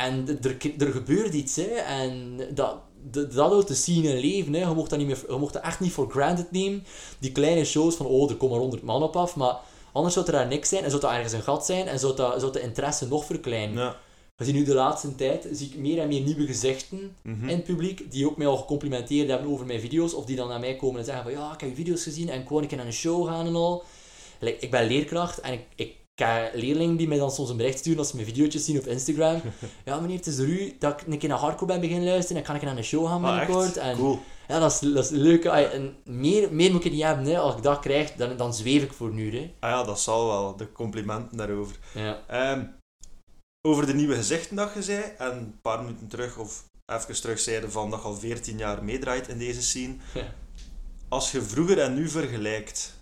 En 0.00 0.38
er, 0.42 0.56
er 0.78 0.92
gebeurt 0.92 1.34
iets, 1.34 1.56
hè. 1.56 1.62
En 1.74 2.36
dat, 2.54 2.76
dat, 3.10 3.32
dat 3.32 3.50
houdt 3.50 3.68
de 3.68 3.74
scene 3.74 4.08
in 4.08 4.20
leven, 4.20 4.52
hè. 4.54 4.60
Je 4.60 4.74
mocht 4.74 4.90
dat, 4.90 4.98
niet 4.98 5.08
meer, 5.08 5.24
je 5.28 5.36
mocht 5.36 5.52
dat 5.52 5.62
echt 5.62 5.80
niet 5.80 5.92
voor 5.92 6.10
granted 6.10 6.50
nemen. 6.50 6.84
Die 7.18 7.32
kleine 7.32 7.64
shows 7.64 7.94
van, 7.94 8.06
oh, 8.06 8.30
er 8.30 8.36
komen 8.36 8.50
maar 8.50 8.60
100 8.60 8.82
man 8.82 9.02
op 9.02 9.16
af. 9.16 9.36
Maar 9.36 9.56
anders 9.92 10.14
zou 10.14 10.26
er 10.26 10.32
daar 10.32 10.46
niks 10.46 10.68
zijn. 10.68 10.84
En 10.84 10.90
zou 10.90 11.02
dat 11.02 11.10
ergens 11.10 11.32
een 11.32 11.42
gat 11.42 11.66
zijn. 11.66 11.86
En 11.86 11.98
zou, 11.98 12.16
dat, 12.16 12.40
zou 12.40 12.52
de 12.52 12.60
interesse 12.60 13.08
nog 13.08 13.24
verkleinen. 13.24 13.76
Ja. 13.82 13.96
We 14.36 14.46
zien 14.46 14.54
nu 14.54 14.64
de 14.64 14.74
laatste 14.74 15.14
tijd, 15.14 15.48
zie 15.52 15.66
ik 15.66 15.76
meer 15.76 15.98
en 15.98 16.08
meer 16.08 16.20
nieuwe 16.20 16.46
gezichten 16.46 17.16
Mhm. 17.22 17.48
in 17.48 17.56
het 17.56 17.64
publiek, 17.64 18.10
die 18.10 18.26
ook 18.26 18.36
mij 18.36 18.46
al 18.46 18.56
gecomplimenteerd 18.56 19.28
hebben 19.28 19.50
over 19.50 19.66
mijn 19.66 19.80
video's, 19.80 20.14
of 20.14 20.24
die 20.24 20.36
dan 20.36 20.48
naar 20.48 20.60
mij 20.60 20.76
komen 20.76 20.98
en 20.98 21.04
zeggen 21.04 21.22
van, 21.22 21.32
ja, 21.32 21.52
ik 21.52 21.60
heb 21.60 21.68
je 21.68 21.74
video's 21.74 22.02
gezien 22.02 22.28
en 22.28 22.40
ik 22.40 22.48
wou 22.48 22.62
een 22.62 22.68
keer 22.68 22.76
naar 22.76 22.86
een 22.86 22.92
show 22.92 23.26
gaan 23.28 23.46
en 23.46 23.54
al. 23.54 23.82
Like, 24.38 24.58
ik 24.60 24.70
ben 24.70 24.86
leerkracht 24.86 25.40
en 25.40 25.52
ik, 25.52 25.60
ik 25.74 25.94
leerlingen 26.54 26.96
die 26.96 27.08
mij 27.08 27.18
dan 27.18 27.30
soms 27.30 27.50
een 27.50 27.56
bericht 27.56 27.78
sturen 27.78 27.98
als 27.98 28.08
ze 28.08 28.16
mijn 28.16 28.28
video's 28.28 28.64
zien 28.64 28.78
op 28.78 28.86
Instagram. 28.86 29.40
ja, 29.84 30.00
meneer, 30.00 30.16
het 30.16 30.26
is 30.26 30.36
door 30.36 30.46
u 30.46 30.76
dat 30.78 31.00
ik 31.00 31.06
een 31.06 31.18
keer 31.18 31.28
naar 31.28 31.38
hardcore 31.38 31.66
ben 31.72 31.80
beginnen 31.80 32.08
luisteren 32.08 32.36
en 32.42 32.46
kan 32.46 32.56
ik 32.56 32.62
naar 32.62 32.76
een 32.76 32.84
show 32.84 33.06
gaan 33.06 33.24
Ah, 33.24 33.38
binnenkort. 33.38 33.66
echt? 33.66 33.76
En, 33.76 33.96
Cool. 33.96 34.18
Ja, 34.48 34.58
dat 34.58 34.70
is, 34.72 34.78
dat 34.92 35.04
is 35.04 35.10
leuk. 35.10 35.44
En 35.44 35.96
meer, 36.04 36.52
meer 36.54 36.72
moet 36.72 36.84
ik 36.84 36.92
niet 36.92 37.02
hebben. 37.02 37.24
Hè. 37.24 37.38
Als 37.38 37.56
ik 37.56 37.62
dat 37.62 37.78
krijg, 37.78 38.12
dan, 38.12 38.36
dan 38.36 38.54
zweef 38.54 38.82
ik 38.82 38.92
voor 38.92 39.10
nu. 39.12 39.36
Hè. 39.36 39.52
Ah 39.60 39.70
ja, 39.70 39.82
dat 39.84 40.00
zal 40.00 40.26
wel. 40.26 40.56
De 40.56 40.72
complimenten 40.72 41.36
daarover. 41.36 41.76
Ja. 41.94 42.22
Ehm, 42.26 42.64
over 43.68 43.86
de 43.86 43.94
nieuwe 43.94 44.14
gezichten 44.14 44.56
dat 44.56 44.70
je 44.74 44.82
zei, 44.82 45.02
en 45.18 45.30
een 45.30 45.58
paar 45.62 45.82
minuten 45.82 46.08
terug, 46.08 46.38
of 46.38 46.64
even 46.92 47.20
terug 47.20 47.38
zeiden 47.38 47.72
van 47.72 47.90
dat 47.90 48.00
je 48.00 48.06
al 48.06 48.14
14 48.14 48.58
jaar 48.58 48.84
meedraait 48.84 49.28
in 49.28 49.38
deze 49.38 49.62
scene. 49.62 49.94
Ja. 50.14 50.34
Als 51.08 51.32
je 51.32 51.42
vroeger 51.42 51.78
en 51.80 51.94
nu 51.94 52.08
vergelijkt, 52.08 52.94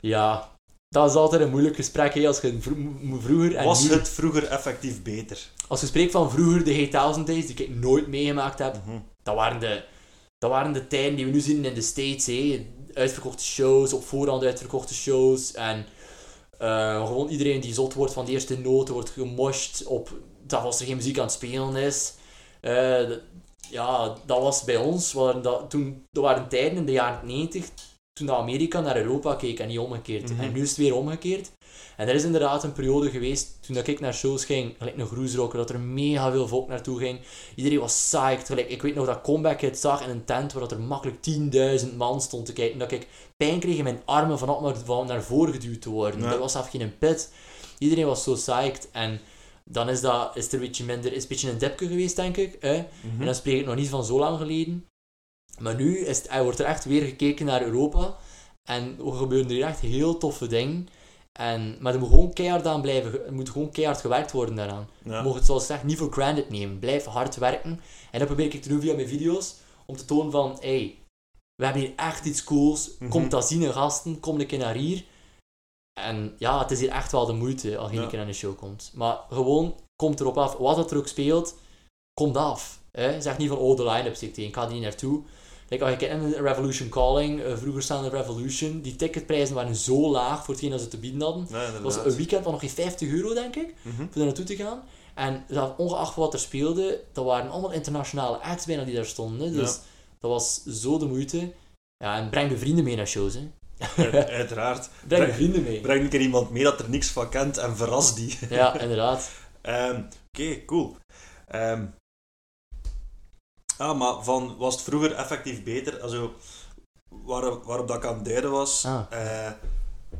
ja, 0.00 0.52
dat 0.94 1.10
is 1.10 1.16
altijd 1.16 1.42
een 1.42 1.50
moeilijk 1.50 1.76
gesprek. 1.76 2.14
Hè. 2.14 2.26
Als 2.26 2.40
je 2.40 2.56
vro- 2.60 3.18
vroeger 3.20 3.54
en 3.56 3.64
was 3.64 3.82
nu... 3.82 3.90
het 3.90 4.08
vroeger 4.08 4.44
effectief 4.44 5.02
beter? 5.02 5.38
Als 5.68 5.80
je 5.80 5.86
spreekt 5.86 6.12
van 6.12 6.30
vroeger, 6.30 6.64
de 6.64 6.86
G1000 6.86 7.24
days, 7.24 7.46
die 7.46 7.56
ik 7.66 7.74
nooit 7.74 8.06
meegemaakt 8.06 8.58
heb, 8.58 8.80
Mhm. 8.86 8.98
dat 9.22 9.34
waren 9.34 9.60
de, 9.60 9.84
dat 10.38 10.50
waren 10.50 10.72
de 10.72 10.86
tijden 10.86 11.16
die 11.16 11.24
we 11.24 11.30
nu 11.30 11.40
zien 11.40 11.64
in 11.64 11.74
de 11.74 11.80
States. 11.80 12.26
Hè. 12.26 12.66
Uitverkochte 12.92 13.44
shows, 13.44 13.92
op 13.92 14.04
voorhand 14.04 14.44
uitverkochte 14.44 14.94
shows. 14.94 15.52
En 15.52 15.86
eh, 16.58 17.06
gewoon 17.06 17.28
iedereen 17.28 17.60
die 17.60 17.74
zot 17.74 17.94
wordt 17.94 18.12
van 18.12 18.24
de 18.24 18.32
eerste 18.32 18.58
noten 18.58 18.94
wordt 18.94 19.10
gemoshed 19.10 19.84
op 19.86 20.12
dat 20.46 20.62
als 20.62 20.80
er 20.80 20.86
geen 20.86 20.96
muziek 20.96 21.18
aan 21.18 21.24
het 21.24 21.32
spelen 21.32 21.76
is. 21.76 22.14
Eh, 22.60 23.10
ja, 23.70 24.16
dat 24.26 24.40
was 24.42 24.64
bij 24.64 24.76
ons. 24.76 25.12
Waren 25.12 25.42
dat, 25.42 25.70
toen, 25.70 26.04
dat 26.10 26.22
waren 26.22 26.48
tijden 26.48 26.78
in 26.78 26.86
de 26.86 26.92
jaren 26.92 27.26
90 27.26 27.64
toen 28.14 28.26
dat 28.26 28.36
Amerika 28.36 28.80
naar 28.80 28.96
Europa 28.96 29.34
keek 29.34 29.58
en 29.58 29.68
niet 29.68 29.78
omgekeerd. 29.78 30.30
Mhm. 30.30 30.40
En 30.40 30.52
nu 30.52 30.62
is 30.62 30.68
het 30.68 30.78
weer 30.78 30.94
omgekeerd. 30.94 31.50
En 31.96 32.08
er 32.08 32.14
is 32.14 32.24
inderdaad 32.24 32.64
een 32.64 32.72
periode 32.72 33.10
geweest 33.10 33.58
toen 33.60 33.74
dat 33.74 33.86
ik 33.86 34.00
naar 34.00 34.14
shows 34.14 34.44
ging, 34.44 34.74
gelijk 34.78 34.98
een 34.98 35.06
groesrocker, 35.06 35.58
dat 35.58 35.70
er 35.70 35.80
mega 35.80 36.30
veel 36.30 36.48
volk 36.48 36.68
naartoe 36.68 36.98
ging. 36.98 37.20
Iedereen 37.54 37.78
was 37.78 38.08
psyched. 38.10 38.46
Gelijk, 38.46 38.68
ik 38.68 38.82
weet 38.82 38.94
nog 38.94 39.06
dat 39.06 39.20
Comeback 39.20 39.60
het 39.60 39.78
zag 39.78 40.02
in 40.02 40.10
een 40.10 40.24
tent 40.24 40.52
waar 40.52 40.62
dat 40.62 40.72
er 40.72 40.80
makkelijk 40.80 41.16
10.000 41.86 41.96
man 41.96 42.20
stond 42.20 42.46
te 42.46 42.52
kijken. 42.52 42.78
Dat 42.78 42.92
ik 42.92 43.08
pijn 43.36 43.60
kreeg 43.60 43.76
in 43.76 43.84
mijn 43.84 44.02
armen 44.04 44.38
van 44.38 44.48
op 44.48 44.62
naar, 44.62 44.76
van 44.84 45.06
naar 45.06 45.22
voren 45.22 45.52
geduwd 45.52 45.82
te 45.82 45.90
worden. 45.90 46.20
Dat 46.20 46.38
was 46.38 46.56
af 46.56 46.70
geen 46.70 46.98
pit. 46.98 47.32
Iedereen 47.78 48.06
was 48.06 48.22
zo 48.22 48.32
psyched. 48.32 48.88
En 48.92 49.20
dan 49.64 49.88
is, 49.88 50.00
dat, 50.00 50.36
is 50.36 50.46
er 50.46 50.54
een 50.54 50.60
beetje 50.60 50.84
minder, 50.84 51.12
is 51.12 51.22
een 51.22 51.28
beetje 51.28 51.50
een 51.50 51.58
dipje 51.58 51.86
geweest, 51.86 52.16
denk 52.16 52.36
ik. 52.36 52.56
Hè? 52.60 52.76
Mhm. 52.76 53.20
En 53.20 53.24
dan 53.24 53.34
spreek 53.34 53.60
ik 53.60 53.66
nog 53.66 53.76
niet 53.76 53.88
van 53.88 54.04
zo 54.04 54.18
lang 54.18 54.38
geleden. 54.38 54.86
Maar 55.58 55.74
nu 55.74 55.98
is 55.98 56.22
het, 56.22 56.42
wordt 56.42 56.58
er 56.58 56.66
echt 56.66 56.84
weer 56.84 57.02
gekeken 57.02 57.46
naar 57.46 57.62
Europa. 57.62 58.16
En 58.64 58.98
er 59.06 59.12
gebeuren 59.12 59.50
er 59.50 59.62
echt 59.62 59.80
heel 59.80 60.18
toffe 60.18 60.46
dingen. 60.46 60.88
En, 61.32 61.76
maar 61.80 61.92
er 61.94 61.98
moet 61.98 62.08
gewoon 62.08 62.32
keihard 62.32 62.66
aan 62.66 62.80
blijven. 62.80 63.26
Er 63.26 63.32
moet 63.34 63.50
gewoon 63.50 63.70
keihard 63.70 64.00
gewerkt 64.00 64.32
worden 64.32 64.54
daaraan. 64.54 64.88
Ja. 65.04 65.16
Je 65.18 65.22
mag 65.24 65.34
het 65.34 65.44
zoals 65.44 65.66
gezegd 65.66 65.84
niet 65.84 65.98
voor 65.98 66.12
granted 66.12 66.50
nemen. 66.50 66.78
Blijf 66.78 67.04
hard 67.04 67.36
werken. 67.36 67.80
En 68.10 68.18
dat 68.18 68.28
probeer 68.28 68.54
ik 68.54 68.62
te 68.62 68.68
doen 68.68 68.80
via 68.80 68.94
mijn 68.94 69.08
video's. 69.08 69.54
Om 69.86 69.96
te 69.96 70.04
tonen 70.04 70.30
van, 70.32 70.56
hey, 70.60 70.98
we 71.54 71.64
hebben 71.64 71.82
hier 71.82 71.92
echt 71.96 72.24
iets 72.24 72.44
cools. 72.44 72.90
Mhm. 72.98 73.10
Kom 73.10 73.28
dat 73.28 73.46
zien, 73.48 73.72
gasten. 73.72 74.20
Kom 74.20 74.40
een 74.40 74.46
keer 74.46 74.58
naar 74.58 74.74
hier. 74.74 75.04
En 76.00 76.34
ja, 76.38 76.58
het 76.58 76.70
is 76.70 76.80
hier 76.80 76.90
echt 76.90 77.12
wel 77.12 77.26
de 77.26 77.32
moeite 77.32 77.76
als 77.78 77.90
je 77.90 77.96
Ja. 77.96 78.02
een 78.02 78.08
keer 78.08 78.18
naar 78.18 78.28
een 78.28 78.34
show 78.34 78.56
komt. 78.58 78.90
Maar 78.94 79.18
gewoon, 79.30 79.74
komt 79.96 80.20
erop 80.20 80.38
af. 80.38 80.56
Wat 80.56 80.76
het 80.76 80.90
er 80.90 80.96
ook 80.96 81.08
speelt, 81.08 81.56
komt 82.14 82.36
af. 82.36 82.80
Hè? 82.90 83.20
Zeg 83.20 83.38
niet 83.38 83.48
van, 83.48 83.58
oh, 83.58 83.76
de 83.76 83.84
line-up 83.84 84.14
zit 84.14 84.34
tegen. 84.34 84.48
Ik 84.48 84.54
ga 84.56 84.64
er 84.66 84.72
niet 84.72 84.82
naartoe. 84.82 85.22
Like, 85.68 85.84
als 85.84 85.92
je 85.92 85.98
kijkt 85.98 86.20
naar 86.22 86.42
Revolution 86.42 86.88
Calling, 86.88 87.42
eh, 87.42 87.56
vroeger 87.56 87.82
staande 87.82 88.08
Revolution, 88.08 88.80
die 88.80 88.96
ticketprijzen 88.96 89.54
waren 89.54 89.74
zo 89.76 90.10
laag 90.10 90.44
voor 90.44 90.54
hetgeen 90.54 90.70
dat 90.70 90.80
ze 90.80 90.88
te 90.88 90.96
bieden 90.98 91.20
hadden. 91.22 91.46
Het 91.52 91.80
was 91.82 91.96
een 91.96 92.14
weekend 92.16 92.42
van 92.42 92.52
nog 92.52 92.60
geen 92.60 92.70
50 92.70 93.08
euro, 93.08 93.34
denk 93.34 93.56
ik, 93.56 93.74
Mhm. 93.82 93.96
voor 93.96 94.08
daar 94.14 94.24
naartoe 94.24 94.44
te 94.44 94.56
gaan. 94.56 94.82
En 95.14 95.44
dat, 95.48 95.74
ongeacht 95.76 96.14
wat 96.16 96.32
er 96.32 96.38
speelde, 96.38 97.00
dat 97.12 97.24
waren 97.24 97.50
allemaal 97.50 97.72
internationale 97.72 98.36
acts 98.36 98.66
bijna 98.66 98.84
die 98.84 98.94
daar 98.94 99.04
stonden. 99.04 99.46
hè. 99.46 99.52
Dus 99.52 99.70
Ja. 99.74 99.78
dat 100.20 100.30
was 100.30 100.62
zo 100.64 100.98
de 100.98 101.06
moeite. 101.06 101.52
Ja, 101.96 102.16
en 102.16 102.30
breng 102.30 102.50
de 102.50 102.58
vrienden 102.58 102.84
mee 102.84 102.96
naar 102.96 103.06
shows. 103.06 103.34
Hè. 103.34 103.50
Uit- 103.96 104.28
Uiteraard. 104.28 104.88
Breng 105.08 105.22
Breng- 105.22 105.34
vrienden 105.34 105.62
mee. 105.62 105.80
Breng 105.80 106.02
een 106.02 106.08
keer 106.08 106.20
iemand 106.20 106.50
mee 106.50 106.62
dat 106.64 106.80
er 106.80 106.88
niks 106.90 107.08
van 107.08 107.28
kent 107.28 107.56
en 107.58 107.76
verras 107.76 108.14
die. 108.14 108.38
Ja, 108.50 108.78
inderdaad. 108.80 109.30
Ehm, 109.62 110.00
Oké, 110.36 110.64
cool. 110.64 110.96
Ehm, 113.78 113.88
ah, 113.90 113.98
maar 113.98 114.24
van, 114.24 114.56
was 114.56 114.74
het 114.74 114.82
vroeger 114.84 115.12
effectief 115.14 115.62
beter? 115.62 116.00
Also, 116.00 116.34
waar, 117.08 117.62
waarop 117.62 117.88
dat 117.88 117.96
ik 117.96 118.04
aan 118.04 118.14
het 118.14 118.24
duiden 118.24 118.50
was, 118.50 118.84
Ah. 118.84 119.06
eh, 119.10 119.52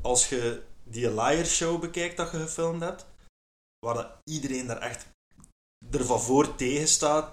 als 0.03 0.29
je 0.29 0.63
die 0.85 1.11
Liar 1.11 1.45
Show 1.47 1.81
bekijkt 1.81 2.17
dat 2.17 2.31
je 2.31 2.39
gefilmd 2.39 2.83
hebt, 2.83 3.07
waar 3.87 3.95
dat 3.95 4.09
iedereen 4.25 4.67
daar 4.67 4.79
echt 4.81 5.07
ervan 5.91 6.21
voor 6.21 6.55
tegen 6.55 6.89
staat. 6.89 7.31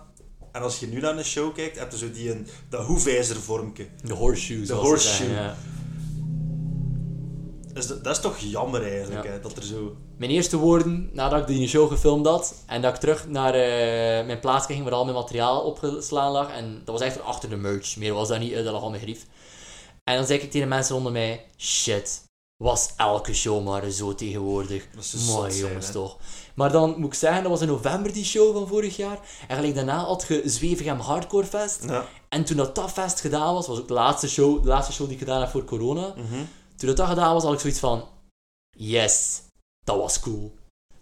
En 0.51 0.61
als 0.61 0.79
je 0.79 0.87
nu 0.87 0.99
naar 0.99 1.17
een 1.17 1.23
show 1.25 1.53
kijkt, 1.55 1.79
heb 1.79 1.91
je 1.91 1.97
zo 1.97 2.11
die 2.11 2.31
een, 2.31 2.47
dat 2.69 2.85
hoefijzervormke. 2.85 3.87
De 4.03 4.13
horseshoe, 4.13 4.65
De 4.65 4.73
horseshoe. 4.73 5.29
ja. 5.29 5.55
Dus 7.73 7.87
dat, 7.87 8.03
dat 8.03 8.15
is 8.15 8.21
toch 8.21 8.37
jammer 8.37 8.83
eigenlijk, 8.83 9.23
Ja. 9.25 9.31
hè, 9.31 9.39
dat 9.39 9.57
er 9.57 9.63
zo... 9.63 9.95
Mijn 10.17 10.31
eerste 10.31 10.57
woorden 10.57 11.09
nadat 11.13 11.39
ik 11.39 11.47
die 11.47 11.67
show 11.67 11.89
gefilmd 11.91 12.25
had 12.25 12.63
en 12.65 12.81
dat 12.81 12.93
ik 12.93 12.99
terug 12.99 13.27
naar 13.27 13.53
eh, 13.53 14.25
mijn 14.25 14.39
plaats 14.39 14.65
ging 14.65 14.83
waar 14.83 14.93
al 14.93 15.03
mijn 15.03 15.15
materiaal 15.15 15.61
opgeslaan 15.61 16.31
lag. 16.31 16.51
En 16.51 16.81
dat 16.85 16.99
was 16.99 17.07
echt 17.07 17.21
achter 17.21 17.49
de 17.49 17.55
merch, 17.55 17.97
meer 17.97 18.13
was 18.13 18.27
dat 18.27 18.39
niet, 18.39 18.51
eh, 18.51 18.63
dat 18.63 18.73
lag 18.73 18.81
al 18.81 18.89
mijn 18.89 19.01
grief. 19.01 19.25
En 20.03 20.15
dan 20.15 20.25
zei 20.25 20.39
ik 20.39 20.45
tegen 20.51 20.69
de 20.69 20.75
mensen 20.75 20.95
onder 20.95 21.11
mij: 21.11 21.45
shit, 21.57 22.23
was 22.57 22.89
elke 22.97 23.33
show 23.33 23.63
maar 23.65 23.89
zo 23.89 24.15
tegenwoordig. 24.15 24.87
Mooi 25.27 25.57
jongens 25.57 25.85
hè. 25.87 25.91
toch. 25.93 26.17
Maar 26.55 26.71
dan 26.71 26.93
moet 26.97 27.13
ik 27.13 27.19
zeggen, 27.19 27.41
dat 27.41 27.51
was 27.51 27.61
in 27.61 27.67
november 27.67 28.13
die 28.13 28.25
show 28.25 28.53
van 28.53 28.67
vorig 28.67 28.95
jaar. 28.97 29.19
En 29.47 29.55
gelijk 29.55 29.75
daarna 29.75 29.97
had 30.03 30.25
je 30.27 30.41
Zwevegem 30.45 30.99
Hardcore 30.99 31.45
Fest. 31.45 31.83
Ja. 31.87 32.05
En 32.29 32.43
toen 32.43 32.57
dat, 32.57 32.75
dat 32.75 32.91
fest 32.91 33.19
gedaan 33.21 33.53
was, 33.53 33.67
was 33.67 33.79
ook 33.79 33.87
de 33.87 33.93
laatste 33.93 34.29
show, 34.29 34.61
de 34.61 34.67
laatste 34.67 34.93
show 34.93 35.05
die 35.05 35.15
ik 35.15 35.21
gedaan 35.23 35.41
heb 35.41 35.49
voor 35.49 35.63
corona. 35.63 36.13
Mhm. 36.17 36.43
Toen 36.81 36.89
dat, 36.89 36.97
dat 36.97 37.07
gedaan 37.07 37.33
was, 37.33 37.43
had 37.43 37.53
ik 37.53 37.59
zoiets 37.59 37.79
van: 37.79 38.07
yes, 38.77 39.41
dat 39.85 39.97
was 39.97 40.19
cool. 40.19 40.53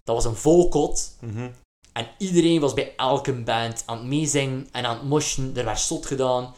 Dat 0.04 0.16
was 0.16 0.26
een 0.26 0.36
vol 0.36 0.70
kot. 0.70 1.18
Mhm. 1.22 1.52
En 1.94 2.08
iedereen 2.18 2.60
was 2.60 2.74
bij 2.74 2.96
elke 2.96 3.34
band 3.34 3.84
aan 3.86 3.98
het 3.98 4.08
meezingen 4.08 4.68
en 4.72 4.86
aan 4.86 4.98
het 4.98 5.08
moshen. 5.08 5.58
Er 5.58 5.66
werd 5.66 5.80
zot 5.80 6.06
gedaan. 6.06 6.54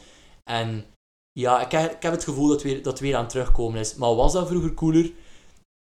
En 0.50 0.84
ja, 1.32 1.64
ik 1.64 1.70
heb, 1.70 1.92
ik 1.92 2.02
heb 2.02 2.12
het 2.12 2.24
gevoel 2.24 2.48
dat, 2.48 2.62
weer, 2.62 2.82
dat 2.82 2.92
het 2.92 3.00
weer 3.00 3.14
aan 3.14 3.22
het 3.22 3.30
terugkomen 3.30 3.80
is. 3.80 3.94
Maar 3.94 4.14
was 4.14 4.32
dat 4.32 4.46
vroeger 4.48 4.74
cooler? 4.74 5.12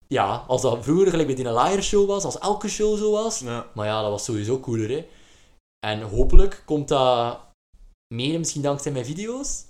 Ja, 0.06 0.44
als 0.48 0.62
dat 0.62 0.84
vroeger 0.84 1.10
gelijk 1.10 1.26
bij 1.26 1.36
die 1.36 1.52
Liar 1.52 1.82
Show 1.82 2.06
was, 2.06 2.24
als 2.24 2.38
elke 2.38 2.68
show 2.68 2.98
zo 2.98 3.10
was. 3.10 3.38
Ja. 3.38 3.70
Maar 3.74 3.86
ja, 3.86 4.02
dat 4.02 4.10
was 4.10 4.24
sowieso 4.24 4.60
cooler, 4.60 4.90
hè. 4.90 5.06
En 5.86 6.02
hopelijk 6.02 6.62
komt 6.66 6.88
dat 6.88 7.40
meer, 8.14 8.38
misschien 8.38 8.62
dankzij 8.62 8.92
mijn 8.92 9.04
video's, 9.04 9.64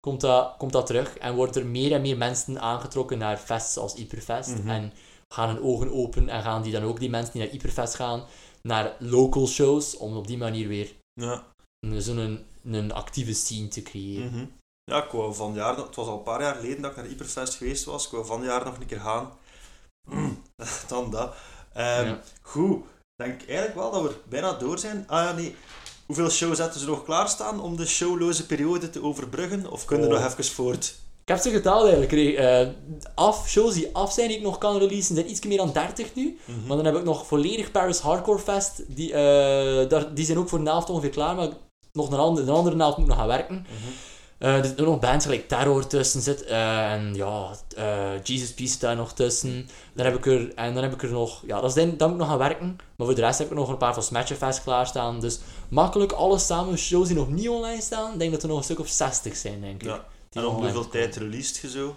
komt 0.00 0.20
dat, 0.20 0.54
komt 0.58 0.72
dat 0.72 0.86
terug. 0.86 1.16
En 1.18 1.34
wordt 1.34 1.56
er 1.56 1.66
meer 1.66 1.92
en 1.92 2.00
meer 2.00 2.16
mensen 2.16 2.60
aangetrokken 2.60 3.18
naar 3.18 3.36
fests 3.36 3.76
als 3.76 3.94
Hyperfest. 3.94 4.58
Mhm. 4.58 4.68
En 4.68 4.92
gaan 5.34 5.48
hun 5.48 5.62
ogen 5.62 5.92
open 5.92 6.28
en 6.28 6.42
gaan 6.42 6.62
die 6.62 6.72
dan 6.72 6.82
ook, 6.82 6.98
die 7.00 7.10
mensen 7.10 7.32
die 7.32 7.42
naar 7.42 7.50
Hyperfest 7.50 7.94
gaan, 7.94 8.24
naar 8.62 8.96
local 8.98 9.46
shows, 9.46 9.96
om 9.96 10.16
op 10.16 10.26
die 10.26 10.38
manier 10.38 10.68
weer 10.68 10.92
Ja. 11.20 11.44
een- 11.80 12.02
zo'n 12.02 12.16
een, 12.18 12.44
een 12.64 12.92
actieve 12.92 13.32
scene 13.32 13.68
te 13.68 13.82
creëren. 13.82 14.30
Mhm. 14.32 14.44
Ja, 14.84 15.04
ik 15.04 15.10
wou 15.10 15.34
van 15.34 15.54
jaar, 15.54 15.76
nog- 15.76 15.86
het 15.86 15.96
was 15.96 16.06
al 16.06 16.16
een 16.16 16.22
paar 16.22 16.40
jaar 16.40 16.54
geleden 16.54 16.82
dat 16.82 16.90
ik 16.90 16.96
naar 16.96 17.06
Hyperfest 17.06 17.54
geweest 17.54 17.84
was. 17.84 18.04
Ik 18.04 18.10
wou 18.10 18.26
van 18.26 18.42
jaar 18.42 18.64
nog 18.64 18.76
een 18.78 18.86
keer 18.86 19.00
gaan. 19.00 19.32
Dan 20.88 21.10
dat. 21.10 21.34
Ehm, 21.72 22.06
Ja. 22.06 22.20
Goed, 22.42 22.76
ik 22.76 22.84
denk 23.26 23.40
eigenlijk 23.40 23.74
wel 23.74 23.90
dat 23.90 24.02
we 24.02 24.16
bijna 24.28 24.52
door 24.52 24.78
zijn. 24.78 25.04
Ah 25.08 25.24
ja, 25.24 25.32
nee. 25.32 25.56
Hoeveel 26.10 26.30
shows 26.30 26.56
zetten 26.56 26.80
ze 26.80 26.86
nog 26.86 27.04
klaarstaan 27.04 27.60
om 27.60 27.76
de 27.76 27.86
showloze 27.86 28.46
periode 28.46 28.90
te 28.90 29.02
overbruggen? 29.02 29.70
Of 29.70 29.84
kunnen 29.84 30.08
we 30.08 30.14
Oh. 30.14 30.22
nog 30.22 30.30
even 30.32 30.44
voort? 30.44 30.94
Ik 31.22 31.28
heb 31.28 31.38
ze 31.38 31.50
geteld 31.50 31.82
eigenlijk. 31.88 32.12
Eh, 32.36 32.68
af, 33.14 33.48
shows 33.48 33.74
die 33.74 33.88
af 33.92 34.12
zijn 34.12 34.28
die 34.28 34.36
ik 34.36 34.42
nog 34.42 34.58
kan 34.58 34.78
releasen, 34.78 35.14
zijn 35.14 35.30
iets 35.30 35.44
meer 35.46 35.56
dan 35.56 35.72
30 35.72 36.14
nu. 36.14 36.38
Mhm. 36.44 36.66
Maar 36.66 36.76
dan 36.76 36.86
heb 36.86 36.96
ik 36.96 37.04
nog 37.04 37.26
volledig 37.26 37.70
Paris 37.70 37.98
Hardcore 37.98 38.38
Fest. 38.38 38.82
Die, 38.88 39.12
eh, 39.12 39.88
daar, 39.88 40.14
die 40.14 40.24
zijn 40.24 40.38
ook 40.38 40.48
voor 40.48 40.64
de 40.64 40.70
helft 40.70 40.90
ongeveer 40.90 41.10
klaar, 41.10 41.34
maar 41.34 41.48
nog 41.92 42.10
een 42.10 42.18
andere, 42.18 42.46
een 42.46 42.54
andere 42.54 42.76
helft 42.76 42.98
moet 42.98 43.06
nog 43.06 43.16
gaan 43.16 43.26
werken. 43.26 43.54
Mhm. 43.54 43.90
Eh, 44.40 44.56
er 44.56 44.64
zitten 44.64 44.84
ook 44.86 44.90
nog 44.90 45.00
bands 45.00 45.24
gelijk 45.24 45.48
Terror 45.48 45.86
tussen 45.86 46.20
zit. 46.20 46.42
eh, 46.44 46.92
en 46.92 47.14
ja, 47.14 47.50
eh, 47.76 48.22
Jesus 48.22 48.54
Peace 48.54 48.78
daar 48.78 48.96
nog 48.96 49.12
tussen. 49.12 49.68
Dan 49.94 50.06
heb 50.06 50.16
ik 50.16 50.26
er, 50.26 50.54
en 50.54 50.74
dan 50.74 50.82
heb 50.82 50.92
ik 50.92 51.02
er 51.02 51.10
nog... 51.10 51.42
Ja, 51.46 51.60
dat, 51.60 51.76
is, 51.76 51.82
dan, 51.84 51.96
dan 51.96 52.08
moet 52.10 52.20
ik 52.20 52.22
nog 52.26 52.28
gaan 52.28 52.48
werken. 52.48 52.78
Maar 52.96 53.06
voor 53.06 53.14
de 53.16 53.20
rest 53.20 53.38
heb 53.38 53.50
ik 53.50 53.56
nog 53.56 53.68
een 53.68 53.76
paar 53.76 53.94
van 53.94 54.02
Smasher 54.02 54.36
Fest 54.36 54.62
klaarstaan. 54.62 55.20
Dus 55.20 55.38
makkelijk 55.68 56.12
alles 56.12 56.46
samen. 56.46 56.78
Shows 56.78 57.06
die 57.08 57.16
nog 57.16 57.28
niet 57.30 57.48
online 57.48 57.80
staan. 57.80 58.12
Ik 58.12 58.18
denk 58.18 58.32
dat 58.32 58.42
er 58.42 58.48
nog 58.48 58.58
een 58.58 58.64
stuk 58.64 58.78
of 58.80 58.88
60 58.88 59.36
zijn, 59.36 59.60
denk 59.60 59.82
ik. 59.82 59.88
Ja. 59.88 60.04
En 60.32 60.44
om 60.44 60.54
online 60.54 60.72
hoeveel 60.72 60.90
tijd 60.90 61.16
released 61.16 61.56
je 61.56 61.70
zo? 61.70 61.96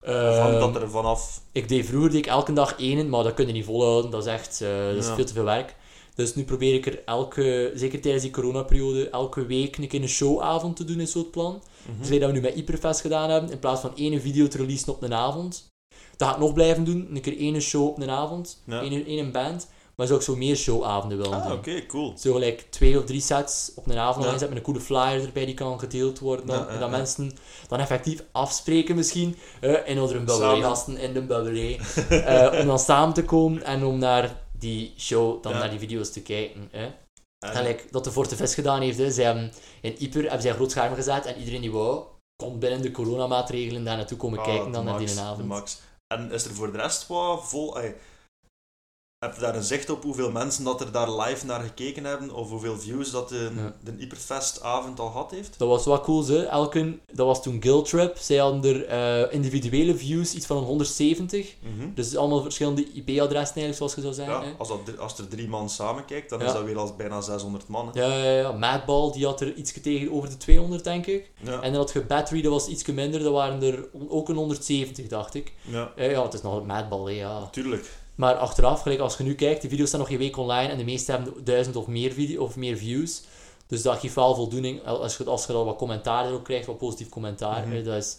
Ehm, 0.00 0.58
dat 0.58 0.76
er 0.82 0.90
vanaf... 0.90 1.40
ik 1.52 1.68
deed 1.68 1.86
vroeger 1.86 2.10
deed 2.10 2.18
ik 2.18 2.26
elke 2.26 2.52
dag 2.52 2.74
één, 2.78 3.08
maar 3.08 3.22
dat 3.22 3.34
kun 3.34 3.46
je 3.46 3.52
niet 3.52 3.64
volhouden. 3.64 4.10
Dat 4.10 4.26
is 4.26 4.32
echt 4.32 4.58
dat 4.58 4.96
is 4.96 5.06
Ja. 5.06 5.14
veel 5.14 5.24
te 5.24 5.32
veel 5.32 5.44
werk. 5.44 5.74
Dus 6.14 6.34
nu 6.34 6.44
probeer 6.44 6.74
ik 6.74 6.86
er 6.86 7.02
elke, 7.04 7.72
zeker 7.74 8.00
tijdens 8.00 8.22
die 8.22 8.32
coronaperiode, 8.32 9.08
elke 9.08 9.46
week 9.46 9.76
een 9.76 9.88
keer 9.88 10.02
een 10.02 10.08
showavond 10.08 10.76
te 10.76 10.84
doen, 10.84 11.00
is 11.00 11.12
zo 11.12 11.18
het 11.18 11.30
plan. 11.30 11.62
Mhm. 11.86 11.98
Dus 12.08 12.18
dat 12.18 12.28
we 12.28 12.34
nu 12.34 12.40
met 12.40 12.54
Hyperfest 12.54 13.00
gedaan 13.00 13.30
hebben, 13.30 13.50
in 13.50 13.58
plaats 13.58 13.80
van 13.80 13.92
één 13.96 14.20
video 14.20 14.48
te 14.48 14.56
releasen 14.56 14.92
op 14.92 15.02
een 15.02 15.14
avond. 15.14 15.72
Dat 16.16 16.28
ga 16.28 16.34
ik 16.34 16.40
nog 16.40 16.52
blijven 16.52 16.84
doen, 16.84 17.08
een 17.14 17.20
keer 17.20 17.38
één 17.38 17.60
show 17.60 17.86
op 17.86 18.00
een 18.02 18.10
avond, 18.10 18.62
Ja. 18.66 18.80
één, 18.80 19.06
één 19.06 19.32
band. 19.32 19.68
Maar 19.96 20.06
zou 20.06 20.18
ik 20.18 20.24
zo 20.24 20.36
meer 20.36 20.56
showavonden 20.56 21.18
willen 21.18 21.32
Ah, 21.40 21.46
doen. 21.48 21.52
oké, 21.56 21.86
cool. 21.86 22.12
Zo 22.18 22.32
gelijk 22.32 22.66
twee 22.70 22.98
of 22.98 23.04
drie 23.04 23.20
sets 23.20 23.72
op 23.74 23.86
een 23.88 23.98
avond 23.98 24.24
Ja. 24.24 24.30
met 24.32 24.56
een 24.56 24.62
coole 24.62 24.80
flyer 24.80 25.22
erbij 25.24 25.44
die 25.44 25.54
kan 25.54 25.78
gedeeld 25.78 26.18
worden. 26.18 26.46
Dan, 26.46 26.56
Ja, 26.56 26.62
ja, 26.62 26.68
en 26.68 26.80
dat 26.80 26.90
ja. 26.90 26.96
mensen 26.96 27.32
dan 27.68 27.78
effectief 27.78 28.24
afspreken 28.32 28.96
misschien. 28.96 29.36
eh, 29.60 29.72
in 29.84 30.00
onze 30.00 30.14
bubbelé, 30.14 30.62
gasten 30.62 30.96
in 30.96 31.12
de 31.12 31.22
bubbelé. 31.22 31.76
eh, 32.08 32.60
om 32.60 32.66
dan 32.66 32.78
samen 32.78 33.14
te 33.14 33.24
komen 33.24 33.62
en 33.64 33.84
om 33.84 33.98
naar 33.98 34.43
die 34.64 34.94
show, 34.98 35.42
dan 35.42 35.52
Ja. 35.52 35.58
naar 35.58 35.70
die 35.70 35.78
video's 35.78 36.10
te 36.12 36.22
kijken. 36.22 36.68
Hè. 36.72 36.84
En- 36.84 37.56
Gelijk 37.56 37.92
dat 37.92 38.04
de 38.04 38.12
Forte 38.12 38.36
Vis 38.36 38.54
gedaan 38.54 38.80
heeft. 38.80 38.98
Hè. 38.98 39.10
Zij 39.10 39.24
hebben 39.24 39.52
in 39.80 39.96
Ieper 39.98 40.20
hebben 40.22 40.40
zij 40.40 40.50
een 40.50 40.56
groot 40.56 40.70
scherm 40.70 40.94
gezet 40.94 41.26
en 41.26 41.36
iedereen 41.38 41.60
die 41.60 41.72
wou, 41.72 42.04
kon 42.42 42.58
binnen 42.58 42.82
de 42.82 42.90
coronamaatregelen 42.90 43.84
daar 43.84 43.96
naartoe 43.96 44.18
komen 44.18 44.38
Ah, 44.38 44.44
kijken 44.44 44.64
de 44.66 44.70
dan 44.72 44.84
naar 44.84 44.94
max, 44.94 45.06
die 45.06 45.14
de 45.14 45.20
avond. 45.26 45.48
max. 45.48 45.80
En 46.14 46.30
is 46.32 46.44
er 46.44 46.54
voor 46.54 46.72
de 46.72 46.78
rest 46.78 47.06
wat 47.06 47.48
vol... 47.48 47.78
heb 49.18 49.34
je 49.34 49.40
daar 49.40 49.54
een 49.56 49.62
zicht 49.62 49.90
op 49.90 50.02
hoeveel 50.02 50.30
mensen 50.30 50.64
dat 50.64 50.80
er 50.80 50.92
daar 50.92 51.10
live 51.12 51.46
naar 51.46 51.60
gekeken 51.60 52.04
hebben? 52.04 52.34
Of 52.34 52.48
hoeveel 52.50 52.78
views 52.78 53.10
dat 53.10 53.28
de, 53.28 53.50
Ja. 53.56 53.74
de 53.84 53.92
Hyperfest-avond 53.98 55.00
al 55.00 55.10
gehad 55.10 55.30
heeft? 55.30 55.58
Dat 55.58 55.68
was 55.68 55.84
wel 55.84 56.00
cool, 56.00 56.26
hè. 56.26 56.42
Elke, 56.44 56.98
dat 57.12 57.26
was 57.26 57.42
toen 57.42 57.62
Guild 57.62 57.88
Trip. 57.88 58.16
Zij 58.16 58.36
hadden 58.36 58.64
er 58.74 58.84
eh, 58.86 59.32
individuele 59.34 59.94
views, 59.96 60.34
iets 60.34 60.46
van 60.46 60.56
een 60.56 60.62
170. 60.64 61.54
Mhm. 61.60 61.94
Dus 61.94 62.16
allemaal 62.16 62.42
verschillende 62.42 62.82
IP-adressen 62.92 63.56
eigenlijk, 63.62 63.76
zoals 63.76 63.94
je 63.94 64.00
zou 64.00 64.14
zeggen. 64.14 64.34
Ja, 64.34 64.42
hè. 64.42 64.52
als, 64.58 64.68
dat, 64.68 64.98
als 64.98 65.18
er 65.18 65.28
drie 65.28 65.48
man 65.48 65.70
samen 65.70 66.04
kijkt, 66.04 66.30
dan 66.30 66.38
Ja. 66.40 66.46
is 66.46 66.52
dat 66.52 66.64
weer 66.64 66.78
als 66.78 66.96
bijna 66.96 67.20
600 67.20 67.68
man. 67.68 67.90
hè. 67.92 68.00
Ja, 68.04 68.16
ja, 68.24 68.38
ja. 68.40 68.52
Madball, 68.52 69.12
die 69.12 69.24
had 69.26 69.40
er 69.40 69.54
iets 69.54 69.80
tegen 69.82 70.12
over 70.12 70.28
de 70.28 70.36
200, 70.36 70.84
denk 70.84 71.06
ik. 71.06 71.30
En 71.44 71.60
dan 71.72 71.74
had 71.74 71.92
je 71.92 72.00
Battery, 72.02 72.42
dat 72.42 72.52
was 72.52 72.66
iets 72.66 72.84
minder. 72.86 73.22
Dat 73.22 73.32
waren 73.32 73.62
er 73.62 73.88
ook 74.08 74.28
een 74.28 74.36
170, 74.36 75.06
dacht 75.06 75.34
ik. 75.34 75.52
ja, 75.62 75.92
Ja, 75.96 76.04
ja 76.04 76.22
het 76.22 76.34
is 76.34 76.42
nog 76.42 76.66
Madball, 76.66 77.04
hè, 77.04 77.10
ja. 77.20 77.48
tuurlijk. 77.50 78.02
Maar 78.14 78.34
achteraf, 78.34 78.82
gelijk 78.82 79.00
als 79.00 79.16
je 79.16 79.22
nu 79.22 79.34
kijkt, 79.34 79.60
die 79.60 79.70
video's 79.70 79.88
staan 79.88 80.00
nog 80.00 80.08
geen 80.08 80.18
week 80.18 80.36
online 80.36 80.68
en 80.72 80.78
de 80.78 80.84
meeste 80.84 81.10
hebben 81.10 81.44
duizend 81.44 81.76
of 81.76 81.86
meer, 81.86 82.12
video, 82.12 82.42
of 82.42 82.56
meer 82.56 82.76
views. 82.76 83.22
Dus 83.66 83.82
dat 83.82 83.98
geeft 83.98 84.14
wel 84.14 84.34
voldoening. 84.34 84.86
Als 84.86 85.16
je, 85.16 85.24
als 85.24 85.46
je 85.46 85.52
dan 85.52 85.64
wat 85.64 85.76
commentaar 85.76 86.26
erop 86.26 86.44
krijgt, 86.44 86.66
wat 86.66 86.78
positief 86.78 87.08
commentaar, 87.08 87.60
Mhm. 87.66 87.70
hè, 87.74 87.82
dat, 87.82 87.96
is, 87.96 88.16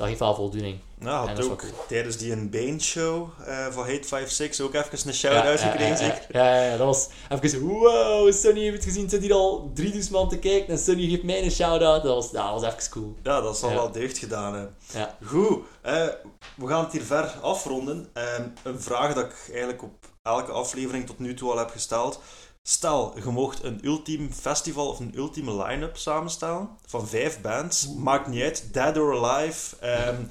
dat 0.00 0.08
geeft 0.08 0.20
wel 0.20 0.34
voldoening. 0.34 0.78
Ja, 1.00 1.22
En 1.22 1.28
had 1.28 1.38
is 1.38 1.44
ook 1.44 1.64
tijdens 1.88 2.16
die 2.16 2.32
een 2.32 2.50
Bane 2.50 2.80
show 2.80 3.28
eh 3.46 3.66
van 3.70 3.86
Hate 3.86 4.08
56 4.08 4.60
ook 4.66 4.74
even 4.74 5.08
een 5.08 5.14
shout-out 5.14 5.60
gekregen, 5.60 5.88
ja, 5.88 5.96
zeker? 5.96 6.26
ja, 6.30 6.54
ja, 6.54 6.62
ja, 6.70 6.76
dat 6.76 6.86
was 6.86 7.08
even 7.28 7.60
wow, 7.60 8.32
Sunny 8.32 8.60
heeft 8.60 8.74
het 8.74 8.84
gezien, 8.84 9.08
zit 9.10 9.22
hier 9.22 9.32
al 9.32 9.70
3000 9.74 10.12
man 10.14 10.28
te 10.28 10.38
kijken 10.38 10.68
en 10.68 10.78
Sunny 10.78 11.08
geeft 11.08 11.22
mij 11.22 11.42
een 11.44 11.50
shout-out. 11.50 12.02
Dat 12.02 12.14
was, 12.14 12.30
dat 12.30 12.50
was 12.60 12.62
even 12.62 12.90
cool. 12.90 13.14
Ja, 13.22 13.40
dat 13.40 13.58
zal 13.58 13.68
Ja. 13.68 13.74
wel 13.74 13.90
deugd 13.92 14.18
gedaan 14.18 14.54
hebben. 14.54 14.74
Ja. 14.92 15.16
Goed, 15.24 15.58
eh, 15.82 16.06
we 16.54 16.66
gaan 16.66 16.84
het 16.84 16.92
hier 16.92 17.02
ver 17.02 17.34
afronden. 17.42 18.08
Ehm, 18.12 18.42
een 18.62 18.80
vraag 18.80 19.14
dat 19.14 19.24
ik 19.24 19.48
eigenlijk 19.50 19.82
op 19.82 19.92
elke 20.22 20.52
aflevering 20.52 21.06
tot 21.06 21.18
nu 21.18 21.34
toe 21.34 21.50
al 21.50 21.58
heb 21.58 21.70
gesteld. 21.70 22.20
Stel, 22.68 23.18
je 23.18 23.30
mocht 23.30 23.62
een 23.62 23.84
ultiem 23.84 24.32
festival 24.32 24.88
of 24.88 24.98
een 25.00 25.16
ultieme 25.16 25.64
line-up 25.64 25.96
samenstellen 25.96 26.68
van 26.86 27.08
vijf 27.08 27.40
bands. 27.40 27.94
Maakt 27.94 28.26
niet 28.26 28.42
uit, 28.42 28.72
dead 28.74 28.96
or 28.96 29.24
alive. 29.24 29.76
ehm, 29.76 30.24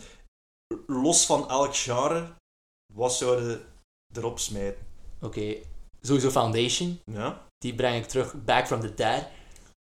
los 0.87 1.25
van 1.25 1.49
elk 1.49 1.75
genre. 1.75 2.27
Wat 2.93 3.13
zouden 3.13 3.61
erop 4.15 4.39
smijten? 4.39 4.87
Oké, 5.21 5.55
sowieso 6.01 6.29
Foundation. 6.29 6.99
Ja? 7.11 7.41
Die 7.57 7.75
breng 7.75 8.03
ik 8.03 8.09
terug, 8.09 8.43
Back 8.43 8.67
from 8.67 8.79
the 8.81 8.93
Dead. 8.93 9.27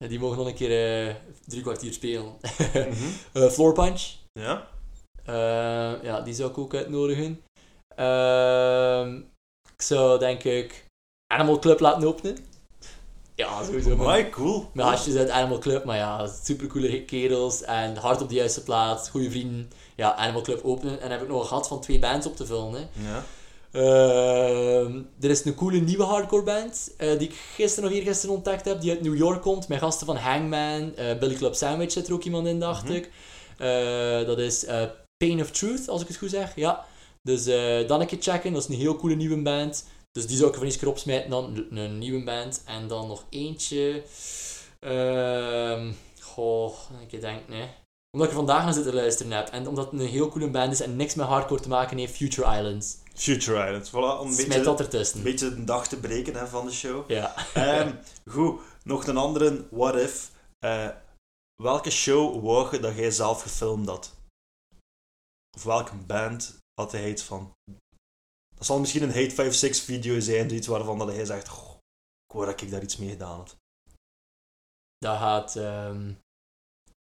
Die 0.08 0.18
mogen 0.18 0.38
nog 0.38 0.46
een 0.46 0.54
keer 0.54 1.06
eh, 1.08 1.14
drie 1.46 1.62
kwartier 1.62 1.92
spelen. 1.92 2.36
Eh, 3.32 3.48
Floor 3.50 3.72
Punch. 3.72 4.02
Ja? 4.32 4.68
Eh, 5.24 6.02
ja, 6.02 6.20
die 6.20 6.34
zou 6.34 6.50
ik 6.50 6.58
ook 6.58 6.74
uitnodigen. 6.74 7.42
Ehm, 7.96 9.16
ik 9.74 9.82
zou 9.82 10.18
denk 10.18 10.42
ik 10.44 10.86
Animal 11.28 11.58
Club 11.58 11.80
laten 11.80 12.08
openen. 12.08 12.36
Ja, 13.34 13.64
sowieso. 13.64 13.92
Amai, 13.92 14.30
cool. 14.30 14.70
Met 14.72 14.84
hasjes 14.84 15.14
uit 15.16 15.30
Animal 15.30 15.58
Club, 15.58 15.84
maar 15.84 15.96
ja, 15.96 16.26
supercoole 16.44 17.02
kerels 17.04 17.62
en 17.62 17.96
hard 17.96 18.22
op 18.22 18.28
de 18.28 18.34
juiste 18.34 18.62
plaats, 18.62 19.10
goede 19.10 19.30
vrienden. 19.30 19.70
Ja, 19.96 20.14
Animal 20.14 20.42
Club 20.42 20.60
openen. 20.64 20.92
En 20.94 21.00
dan 21.00 21.10
heb 21.10 21.22
ik 21.22 21.28
nog 21.28 21.40
een 21.40 21.48
gat 21.48 21.68
van 21.68 21.80
twee 21.80 21.98
bands 21.98 22.26
op 22.26 22.36
te 22.36 22.46
vullen. 22.46 22.72
Hè. 22.72 22.78
Ja. 23.10 23.24
Ehm, 23.72 24.96
er 25.20 25.30
is 25.30 25.44
een 25.44 25.54
coole 25.54 25.78
nieuwe 25.80 26.02
hardcore 26.04 26.42
band 26.42 26.90
eh, 26.96 27.18
die 27.18 27.28
ik 27.28 27.34
gisteren 27.54 27.90
nog 27.90 27.98
eergisteren 27.98 28.34
ontdekt 28.34 28.64
heb, 28.64 28.80
die 28.80 28.90
uit 28.90 29.02
New 29.02 29.16
York 29.16 29.42
komt, 29.42 29.68
met 29.68 29.78
gasten 29.78 30.06
van 30.06 30.16
Hangman, 30.16 30.96
eh, 30.96 31.18
Billy 31.18 31.34
Club 31.34 31.54
Sandwich 31.54 31.92
zit 31.92 32.06
er 32.06 32.12
ook 32.12 32.24
iemand 32.24 32.46
in, 32.46 32.60
dacht 32.60 32.84
Mhm. 32.84 32.92
ik. 32.92 33.10
Eh, 33.58 34.26
dat 34.26 34.38
is 34.38 34.64
Pain 35.16 35.40
of 35.40 35.50
Truth, 35.50 35.88
als 35.88 36.02
ik 36.02 36.08
het 36.08 36.16
goed 36.16 36.30
zeg. 36.30 36.52
Ja. 36.56 36.84
Dus 37.22 37.44
dan 37.86 38.00
een 38.00 38.06
keer 38.06 38.18
checken, 38.20 38.52
dat 38.52 38.62
is 38.62 38.68
een 38.68 38.80
heel 38.80 38.96
coole 38.96 39.14
nieuwe 39.14 39.42
band. 39.42 39.84
Dus 40.18 40.26
die 40.26 40.36
zou 40.36 40.48
ik 40.50 40.56
van 40.56 40.64
eens 40.64 40.76
keer 40.78 40.88
opsmijten, 40.88 41.30
dan 41.30 41.44
een- 41.56 41.76
een 41.76 41.98
nieuwe 41.98 42.24
band. 42.24 42.62
En 42.64 42.88
dan 42.88 43.08
nog 43.08 43.24
eentje. 43.30 44.02
Ehm 44.80 45.92
goh, 46.20 46.74
ik 47.08 47.20
denk 47.20 47.48
nee. 47.48 47.68
Omdat 48.10 48.28
ik 48.28 48.34
er 48.36 48.44
vandaag 48.44 48.64
naar 48.64 48.72
zitten 48.72 48.94
luisteren 48.94 49.32
heb. 49.32 49.48
En 49.48 49.66
omdat 49.68 49.90
het 49.90 50.00
een 50.00 50.06
heel 50.06 50.28
coole 50.28 50.50
band 50.50 50.72
is 50.72 50.80
en 50.80 50.96
niks 50.96 51.14
met 51.14 51.26
hardcore 51.26 51.60
te 51.62 51.68
maken 51.68 51.98
heeft, 51.98 52.16
Future 52.16 52.56
Islands. 52.58 52.96
Future 53.14 53.64
Island. 53.66 53.88
Voilà, 53.88 54.20
om 54.20 54.26
een 54.26 54.32
Smijt 54.32 54.48
beetje, 54.48 54.62
dat 54.62 54.78
een 54.78 54.84
ertussen. 54.84 55.22
beetje 55.22 55.54
de 55.54 55.64
dag 55.64 55.88
te 55.88 55.96
breken 56.00 56.34
hè, 56.34 56.46
van 56.46 56.66
de 56.66 56.72
show. 56.72 57.10
Ja. 57.10 57.34
Ehm, 57.54 57.92
goed, 58.34 58.60
nog 58.84 59.06
een 59.06 59.16
andere 59.16 59.66
what 59.70 59.94
if. 59.94 60.30
Eh, 60.58 60.88
welke 61.62 61.90
show 61.90 62.44
wou 62.44 62.68
je 62.70 62.80
dat 62.80 62.96
jij 62.96 63.10
zelf 63.10 63.42
gefilmd 63.42 63.88
had? 63.88 64.14
Of 65.56 65.62
welke 65.64 65.96
band 66.06 66.58
had 66.80 66.92
hij 66.92 67.08
iets 67.10 67.22
van? 67.22 67.52
Dat 68.58 68.66
zal 68.66 68.78
misschien 68.78 69.02
een 69.02 69.14
Hate 69.14 69.30
56 69.30 69.82
video 69.82 70.20
zijn, 70.20 70.54
iets 70.54 70.66
waarvan 70.66 70.98
dat 70.98 71.08
hij 71.08 71.24
zegt, 71.24 71.46
ik 72.26 72.34
wou 72.34 72.46
dat 72.46 72.60
ik 72.60 72.70
daar 72.70 72.82
iets 72.82 72.96
mee 72.96 73.08
gedaan 73.10 73.36
had. 73.36 73.56
Dat 74.98 75.16
gaat, 75.16 75.56
ehm, 75.56 76.12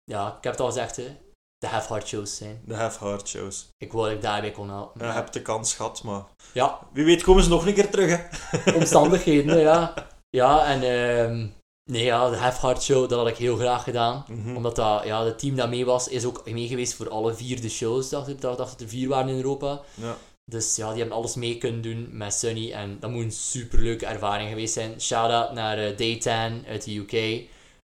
ja, 0.04 0.28
ik 0.38 0.44
heb 0.44 0.52
het 0.52 0.62
al 0.62 0.68
gezegd, 0.68 0.96
hè, 0.96 1.18
de 1.58 1.68
Have 1.68 1.88
Hard 1.88 2.08
shows 2.08 2.36
zijn. 2.36 2.62
De 2.66 2.76
Have 2.76 3.04
Hard 3.04 3.28
shows. 3.28 3.68
Ik 3.78 3.92
wou 3.92 4.06
dat 4.06 4.16
ik 4.16 4.22
daarbij 4.22 4.52
kon 4.52 4.70
helpen. 4.70 5.08
Je 5.08 5.14
hebt 5.14 5.34
de 5.34 5.42
kans 5.42 5.74
gehad, 5.74 6.04
maar 6.04 6.24
Ja, 6.54 6.80
wie 6.94 7.06
weet 7.06 7.24
komen 7.24 7.44
ze 7.44 7.50
nog 7.50 7.66
een 7.66 7.74
keer 7.74 7.90
terug, 7.90 8.18
hè? 8.18 8.28
omstandigheden, 8.80 9.60
ja. 9.60 9.94
Ja, 10.30 10.66
en 10.66 10.82
ehm, 10.82 11.48
nee, 11.92 12.04
ja, 12.04 12.30
de 12.30 12.38
Have 12.38 12.66
Hard 12.66 12.84
show, 12.84 13.10
dat 13.10 13.20
had 13.20 13.28
ik 13.28 13.38
heel 13.38 13.58
graag 13.58 13.84
gedaan. 13.84 14.26
Mhm. 14.28 14.56
Omdat 14.56 14.76
dat, 14.76 15.04
ja, 15.04 15.26
het 15.26 15.40
team 15.40 15.56
dat 15.56 15.70
mee 15.70 15.86
was, 15.86 16.08
is 16.08 16.26
ook 16.26 16.50
mee 16.50 16.68
geweest 16.68 16.94
voor 16.94 17.10
alle 17.10 17.34
vier 17.34 17.62
de 17.62 17.70
shows. 17.70 18.10
Dacht 18.10 18.28
ik 18.28 18.42
dacht 18.42 18.58
dat 18.58 18.82
er 18.82 18.88
vier 18.88 19.10
waren 19.10 19.30
in 19.30 19.36
Europa. 19.36 19.82
Ja. 19.94 20.18
Dus 20.52 20.76
ja, 20.76 20.90
die 20.90 21.00
hebben 21.00 21.18
alles 21.18 21.36
mee 21.36 21.58
kunnen 21.58 21.82
doen 21.82 22.08
met 22.18 22.34
Sunny. 22.34 22.72
En 22.72 23.00
dat 23.00 23.10
moet 23.12 23.24
een 23.24 23.32
superleuke 23.32 24.06
ervaring 24.06 24.50
geweest 24.50 24.74
zijn. 24.74 25.02
Shout-out 25.02 25.54
naar 25.54 25.78
eh, 25.78 25.98
Daytan 25.98 26.66
uit 26.66 26.84
de 26.84 26.96
UK, 26.98 27.12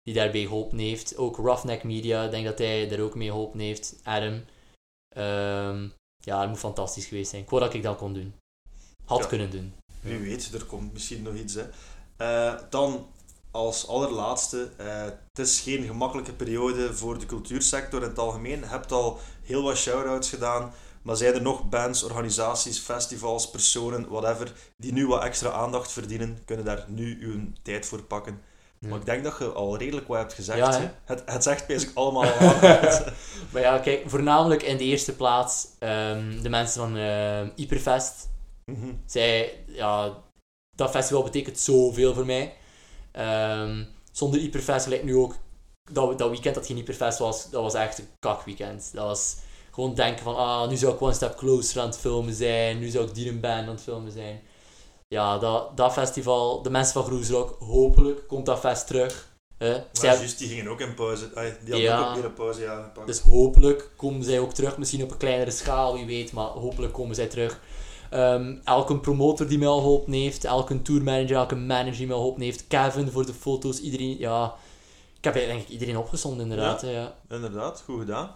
die 0.02 0.14
daarbij 0.14 0.42
geholpen 0.42 0.78
heeft. 0.78 1.16
Ook 1.16 1.36
Roughneck 1.36 1.84
Media, 1.84 2.24
ik 2.24 2.30
denk 2.30 2.44
dat 2.44 2.58
hij 2.58 2.88
daar 2.88 3.00
ook 3.00 3.14
mee 3.14 3.28
geholpen 3.28 3.60
heeft. 3.60 3.96
Adam. 4.02 4.44
Ehm, 5.16 5.88
ja, 6.16 6.40
het 6.40 6.48
moet 6.48 6.58
fantastisch 6.58 7.06
geweest 7.06 7.30
zijn. 7.30 7.42
Ik 7.42 7.50
wou 7.50 7.62
dat 7.62 7.74
ik 7.74 7.82
dat 7.82 7.96
kon 7.96 8.12
doen. 8.14 8.34
Had 9.04 9.18
Ja. 9.18 9.26
kunnen 9.26 9.50
doen. 9.50 9.74
Wie 10.00 10.18
weet, 10.18 10.52
er 10.54 10.64
komt 10.64 10.92
misschien 10.92 11.22
nog 11.22 11.34
iets. 11.34 11.54
Hè. 11.54 11.64
Eh, 12.16 12.60
dan 12.70 13.06
als 13.50 13.86
allerlaatste, 13.88 14.70
eh, 14.76 15.04
het 15.04 15.46
is 15.46 15.60
geen 15.60 15.84
gemakkelijke 15.84 16.32
periode 16.32 16.94
voor 16.94 17.18
de 17.18 17.26
cultuursector 17.26 18.02
in 18.02 18.08
het 18.08 18.18
algemeen. 18.18 18.58
Je 18.60 18.66
hebt 18.66 18.92
al 18.92 19.18
heel 19.42 19.62
wat 19.62 19.76
shout-outs 19.76 20.28
gedaan, 20.28 20.72
maar 21.02 21.16
zijn 21.16 21.34
er 21.34 21.42
nog 21.42 21.68
bands, 21.68 22.02
organisaties, 22.02 22.78
festivals, 22.78 23.50
personen, 23.50 24.08
whatever, 24.08 24.52
die 24.76 24.92
nu 24.92 25.06
wat 25.06 25.22
extra 25.22 25.50
aandacht 25.50 25.92
verdienen, 25.92 26.38
kunnen 26.44 26.64
daar 26.64 26.84
nu 26.88 27.18
uw 27.20 27.52
tijd 27.62 27.86
voor 27.86 28.02
pakken. 28.02 28.40
Maar 28.78 28.98
ik 28.98 29.04
denk 29.04 29.24
dat 29.24 29.38
je 29.38 29.52
al 29.52 29.76
redelijk 29.76 30.08
wat 30.08 30.18
hebt 30.18 30.32
gezegd. 30.32 30.58
Ja? 30.58 30.94
Het, 31.04 31.22
het 31.26 31.42
zegt 31.42 31.66
basically 31.66 31.96
allemaal 31.96 32.32
al. 32.38 32.54
Maar 33.50 33.62
ja, 33.62 33.78
kijk, 33.78 34.02
voornamelijk 34.06 34.62
in 34.62 34.76
de 34.76 34.84
eerste 34.84 35.16
plaats 35.16 35.68
ehm, 35.78 36.42
de 36.42 36.48
mensen 36.48 36.80
van 36.80 36.96
eh 36.96 37.48
Hyperfest. 37.56 38.28
Mhm. 38.64 38.92
Zij, 39.06 39.64
ja, 39.66 40.22
dat 40.76 40.90
festival 40.90 41.22
betekent 41.22 41.58
zoveel 41.58 42.14
voor 42.14 42.26
mij. 42.26 42.54
Ehm, 43.12 43.84
zonder 44.12 44.40
Hyperfest 44.40 44.86
lijkt 44.86 45.04
nu 45.04 45.16
ook, 45.16 45.36
dat, 45.92 46.18
dat 46.18 46.30
weekend 46.30 46.54
dat 46.54 46.66
geen 46.66 46.76
Hyperfest 46.76 47.18
was, 47.18 47.50
dat 47.50 47.62
was 47.62 47.74
echt 47.74 47.98
een 47.98 48.08
kakweekend. 48.18 48.90
Dat 48.92 49.04
was 49.04 49.36
gewoon 49.70 49.94
denken 49.94 50.22
van, 50.24 50.36
ah, 50.36 50.68
nu 50.68 50.76
zou 50.76 50.94
ik 50.94 51.02
one 51.02 51.12
step 51.12 51.36
closer 51.36 51.80
aan 51.80 51.86
het 51.86 51.98
filmen 51.98 52.34
zijn, 52.34 52.78
nu 52.78 52.88
zou 52.88 53.06
ik 53.06 53.14
die 53.14 53.28
een 53.28 53.40
band 53.40 53.62
aan 53.66 53.68
het 53.74 53.80
filmen 53.82 54.12
zijn. 54.12 54.40
Ja, 55.08 55.38
dat, 55.38 55.76
dat 55.76 55.92
festival, 55.92 56.62
de 56.62 56.70
mensen 56.70 56.92
van 56.92 57.04
Groesrock, 57.04 57.56
hopelijk 57.60 58.28
komt 58.28 58.46
dat 58.46 58.58
fest 58.58 58.86
terug. 58.86 59.28
Maar 59.58 59.84
Zij- 59.92 60.14
juist, 60.16 60.38
die 60.38 60.48
gingen 60.48 60.68
ook 60.68 60.80
in 60.80 60.94
pauze. 60.94 61.30
Ay, 61.34 61.56
die 61.64 61.72
hadden 61.72 61.80
Ja. 61.90 62.08
ook 62.08 62.14
weer 62.14 62.24
een 62.24 62.32
pauze 62.32 62.60
ja, 62.60 62.82
gepakt. 62.82 63.06
dus 63.06 63.20
hopelijk 63.20 63.90
komen 63.96 64.24
zij 64.24 64.38
ook 64.40 64.52
terug. 64.52 64.78
Misschien 64.78 65.02
op 65.02 65.10
een 65.10 65.16
kleinere 65.16 65.50
schaal, 65.50 65.94
wie 65.94 66.06
weet. 66.06 66.32
Maar 66.32 66.44
hopelijk 66.46 66.92
komen 66.92 67.14
zij 67.14 67.26
terug. 67.26 67.60
Ehm, 68.10 68.56
elke 68.64 68.98
promotor 68.98 69.46
die 69.48 69.58
mij 69.58 69.68
al 69.68 69.78
geholpen 69.80 70.12
heeft. 70.12 70.44
Elke 70.44 70.82
tourmanager, 70.82 71.36
elke 71.36 71.56
manager 71.56 71.96
die 71.96 72.06
mij 72.06 72.14
al 72.14 72.20
geholpen 72.20 72.42
heeft. 72.44 72.66
Kevin 72.66 73.10
voor 73.10 73.26
de 73.26 73.34
foto's. 73.34 73.80
Iedereen, 73.80 74.18
ja... 74.18 74.54
Ik 75.18 75.24
heb 75.24 75.34
eigenlijk 75.34 75.68
iedereen 75.68 75.96
opgezond 75.96 76.40
inderdaad. 76.40 76.80
Ja. 76.82 77.14
Inderdaad, 77.28 77.82
goed 77.84 77.98
gedaan. 78.00 78.34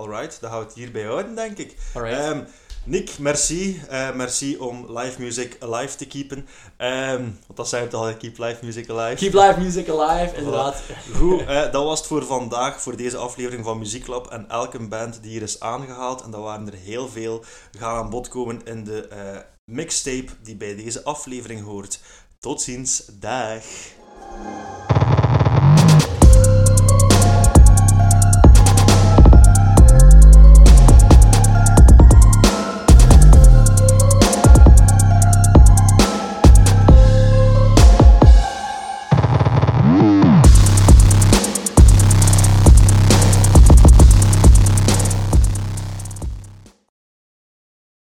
Alright, 0.00 0.38
gaan 0.42 0.58
we 0.58 0.64
het 0.64 0.74
hierbij 0.74 1.04
houden, 1.04 1.34
denk 1.34 1.58
ik. 1.58 1.76
Ehm, 1.94 2.40
Nick, 2.84 3.18
merci. 3.18 3.82
Eh, 3.88 4.14
merci 4.14 4.56
om 4.56 4.98
live 4.98 5.20
music 5.20 5.56
alive 5.60 5.96
te 5.96 6.06
keepen. 6.06 6.48
Ehm, 6.76 7.22
want 7.22 7.56
dat 7.56 7.68
zei 7.68 7.84
het 7.84 7.94
al, 7.94 8.16
keep 8.16 8.38
live 8.38 8.64
music 8.64 8.90
alive. 8.90 9.16
Keep 9.16 9.32
live 9.32 9.60
music 9.60 9.88
alive, 9.88 10.36
inderdaad. 10.36 10.82
Goed, 11.14 11.40
eh, 11.46 11.72
dat 11.72 11.84
was 11.84 11.98
het 11.98 12.08
voor 12.08 12.24
vandaag, 12.24 12.80
voor 12.80 12.96
deze 12.96 13.16
aflevering 13.16 13.64
van 13.64 13.78
Muzieklab. 13.78 14.30
En 14.30 14.48
elke 14.48 14.86
band 14.88 15.22
die 15.22 15.30
hier 15.30 15.42
is 15.42 15.60
aangehaald, 15.60 16.22
en 16.22 16.30
dat 16.30 16.42
waren 16.42 16.66
er 16.66 16.78
heel 16.78 17.08
veel, 17.08 17.44
gaan 17.78 17.96
aan 17.96 18.10
bod 18.10 18.28
komen 18.28 18.60
in 18.64 18.84
de 18.84 19.08
eh, 19.08 19.38
mixtape 19.64 20.32
die 20.42 20.56
bij 20.56 20.76
deze 20.76 21.04
aflevering 21.04 21.64
hoort. 21.64 22.00
Tot 22.38 22.62
ziens, 22.62 23.04
dag. 23.12 23.64